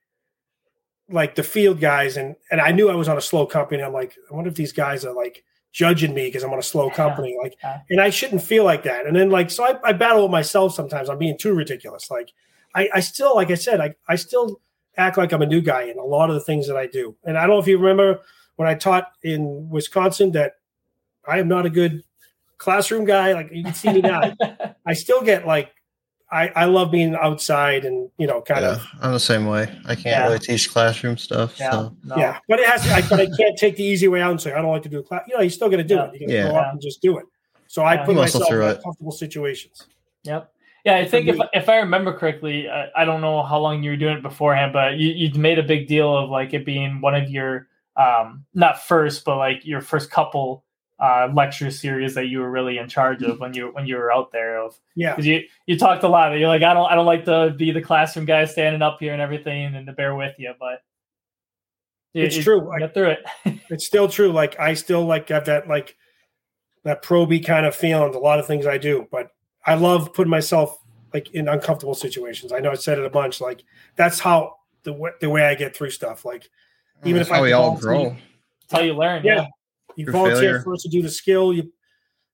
[1.09, 3.82] like the field guys, and and I knew I was on a slow company.
[3.82, 6.62] I'm like, I wonder if these guys are like judging me because I'm on a
[6.62, 7.57] slow company, like,
[7.90, 9.07] and I shouldn't feel like that.
[9.07, 11.09] And then like, so I, I battle with myself sometimes.
[11.09, 12.11] I'm being too ridiculous.
[12.11, 12.32] Like,
[12.74, 14.61] I, I still, like I said, I I still
[14.97, 17.16] act like I'm a new guy in a lot of the things that I do.
[17.24, 18.20] And I don't know if you remember
[18.57, 20.55] when I taught in Wisconsin that
[21.27, 22.03] I am not a good
[22.59, 23.32] classroom guy.
[23.32, 24.35] Like you can see me now.
[24.86, 25.73] I still get like
[26.32, 29.64] I, I love being outside and you know kind yeah, of I'm the same way.
[29.84, 30.24] I can't yeah.
[30.24, 31.60] really teach classroom stuff.
[31.60, 31.96] Yeah, so.
[32.04, 32.16] no.
[32.16, 32.38] yeah.
[32.48, 34.52] But it has to, I, but I can't take the easy way out and say
[34.52, 35.24] I don't like to do a class.
[35.28, 36.04] You know, you're still gonna do yeah.
[36.04, 36.20] it.
[36.20, 36.52] You're gonna yeah.
[36.52, 37.26] go up and just do it.
[37.68, 38.82] So I put myself in it.
[38.82, 39.86] comfortable situations.
[40.24, 40.52] Yep.
[40.84, 43.90] Yeah, I think if if I remember correctly, uh, I don't know how long you
[43.90, 47.00] were doing it beforehand, but you you made a big deal of like it being
[47.00, 50.64] one of your um not first, but like your first couple
[51.02, 54.12] uh, lecture series that you were really in charge of when you when you were
[54.12, 54.78] out there of.
[54.94, 55.10] Yeah.
[55.10, 57.72] Because you you talked a lot you're like I don't I don't like to be
[57.72, 60.84] the classroom guy standing up here and everything and to bear with you but
[62.12, 62.72] you, it's you true.
[62.78, 63.24] get through it.
[63.68, 64.30] It's still true.
[64.30, 65.96] Like I still like got that like
[66.84, 69.32] that probie kind of feeling a lot of things I do but
[69.66, 70.78] I love putting myself
[71.12, 72.52] like in uncomfortable situations.
[72.52, 73.64] I know I said it a bunch like
[73.96, 76.24] that's how the way, the way I get through stuff.
[76.24, 76.48] Like
[77.04, 78.10] even that's if I we all grow.
[78.68, 79.24] That's how you learn.
[79.24, 79.34] Yeah.
[79.34, 79.46] yeah
[79.97, 80.62] you For volunteer failure.
[80.62, 81.52] for us to do the skill.
[81.52, 81.73] You,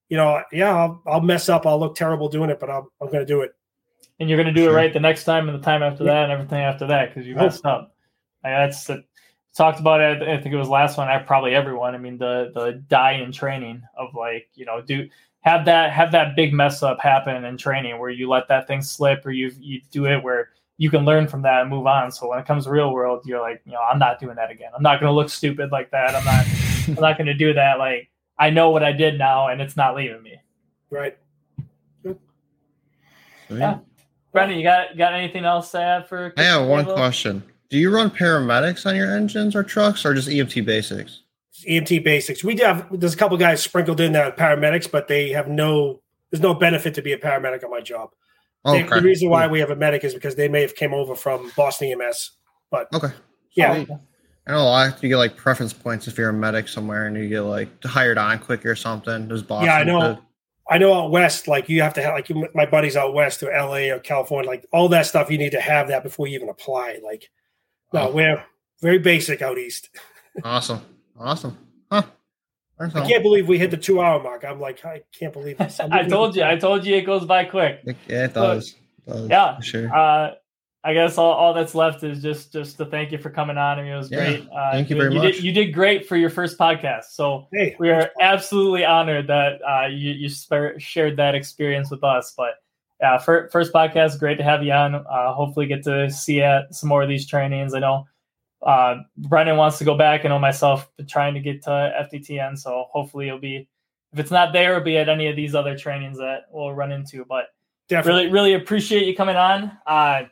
[0.08, 1.66] you know, yeah, I'll, I'll mess up.
[1.66, 3.52] I'll look terrible doing it, but I'm, I'm going to do it.
[4.20, 4.72] And you're going to do sure.
[4.72, 6.14] it right the next time and the time after yeah.
[6.14, 7.94] that and everything after that because you messed up.
[8.42, 9.04] Like that's the,
[9.56, 10.22] talked about it.
[10.22, 11.08] I think it was last one.
[11.08, 11.94] I probably everyone.
[11.94, 15.08] I mean, the the die in training of like you know do
[15.40, 18.80] have that have that big mess up happen in training where you let that thing
[18.80, 22.10] slip or you you do it where you can learn from that and move on.
[22.12, 24.50] So when it comes to real world, you're like, you know, I'm not doing that
[24.50, 24.70] again.
[24.74, 26.14] I'm not going to look stupid like that.
[26.14, 26.77] I'm not.
[26.88, 27.78] I'm not going to do that.
[27.78, 30.40] Like I know what I did now, and it's not leaving me.
[30.90, 31.16] Right.
[33.50, 33.78] Yeah.
[34.32, 36.32] Brendan, you got got anything else to add for?
[36.36, 37.42] I have one question.
[37.70, 41.22] Do you run paramedics on your engines or trucks, or just EMT basics?
[41.66, 42.44] EMT basics.
[42.44, 42.86] We do have.
[42.92, 46.00] There's a couple guys sprinkled in that paramedics, but they have no.
[46.30, 48.10] There's no benefit to be a paramedic on my job.
[48.66, 48.86] Okay.
[48.86, 51.50] the reason why we have a medic is because they may have came over from
[51.56, 52.32] Boston EMS.
[52.70, 53.12] But okay,
[53.52, 53.84] yeah,
[54.48, 55.02] I know a lot.
[55.02, 58.16] You get like preference points if you're a medic somewhere and you get like hired
[58.16, 59.28] on quick or something.
[59.28, 59.66] There's Boston.
[59.66, 60.18] Yeah, I know.
[60.70, 63.50] I know out west, like you have to have like my buddies out west or
[63.50, 65.30] LA or California, like all that stuff.
[65.30, 66.98] You need to have that before you even apply.
[67.02, 67.30] Like,
[67.92, 68.12] no, oh.
[68.12, 68.44] we're
[68.82, 69.88] very basic out east.
[70.44, 70.80] awesome,
[71.18, 71.56] awesome,
[71.90, 72.02] huh?
[72.78, 74.44] I can't believe we hit the two hour mark.
[74.44, 75.80] I'm like, I can't believe this.
[75.90, 77.80] I told you, I told you, it goes by quick.
[78.06, 78.76] Yeah, it does.
[79.06, 79.94] It does yeah, sure.
[79.94, 80.34] Uh,
[80.84, 83.78] I guess all, all that's left is just just to thank you for coming on.
[83.78, 84.48] I mean, it was yeah, great.
[84.50, 85.34] Uh, thank you very you much.
[85.34, 87.06] Did, you did great for your first podcast.
[87.10, 92.32] So hey, we are absolutely honored that uh, you you shared that experience with us.
[92.36, 92.54] But
[93.00, 94.94] yeah, for, first podcast, great to have you on.
[94.94, 97.74] Uh, hopefully, get to see at some more of these trainings.
[97.74, 98.06] I know
[98.62, 100.24] uh, Brendan wants to go back.
[100.24, 102.58] I know myself trying to get to FDTN.
[102.58, 103.68] So hopefully, it'll be
[104.12, 106.92] if it's not there, it'll be at any of these other trainings that we'll run
[106.92, 107.24] into.
[107.24, 107.46] But
[107.88, 108.26] Definitely.
[108.26, 109.72] really, really appreciate you coming on.
[109.86, 110.22] Uh,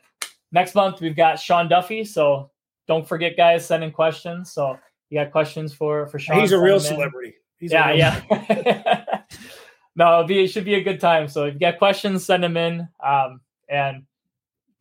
[0.51, 2.03] next month we've got Sean Duffy.
[2.03, 2.51] So
[2.87, 4.51] don't forget, guys, sending questions.
[4.51, 4.77] So
[5.09, 6.39] you got questions for for Sean?
[6.39, 7.35] He's a real celebrity.
[7.59, 9.21] He's yeah, yeah.
[9.95, 11.27] no, be, it should be a good time.
[11.27, 12.87] So if you got questions, send them in.
[13.03, 14.03] Um, and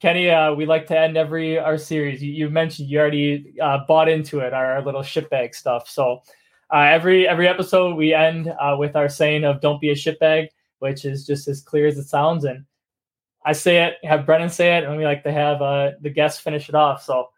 [0.00, 2.22] Kenny, uh, we like to end every our series.
[2.22, 5.88] You, you mentioned you already uh, bought into it, our, our little shitbag stuff.
[5.88, 6.22] So
[6.72, 10.48] uh, every every episode we end uh, with our saying of "Don't be a shitbag,"
[10.80, 12.44] which is just as clear as it sounds.
[12.44, 12.64] And
[13.46, 16.40] I say it, have Brennan say it, and we like to have uh, the guests
[16.40, 17.04] finish it off.
[17.04, 17.30] So,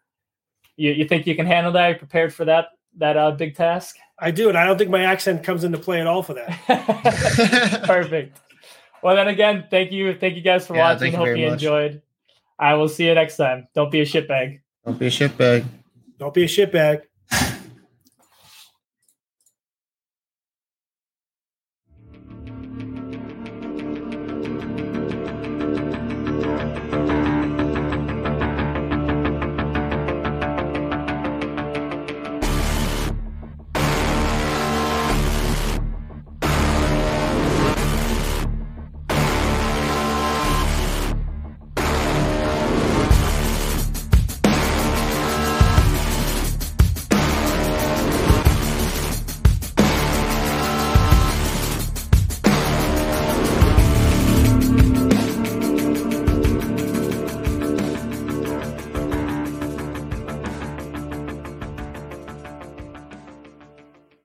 [0.77, 1.85] you, you think you can handle that?
[1.85, 3.97] Are you prepared for that that uh, big task?
[4.19, 7.83] I do, and I don't think my accent comes into play at all for that.
[7.85, 8.41] Perfect.
[9.03, 11.13] Well, then again, thank you, thank you guys for yeah, watching.
[11.13, 12.01] Hope you, you enjoyed.
[12.59, 13.69] I will see you next time.
[13.75, 14.61] Don't be a shitbag.
[14.87, 15.67] Don't be a shitbag.
[16.19, 17.03] Don't be a shitbag.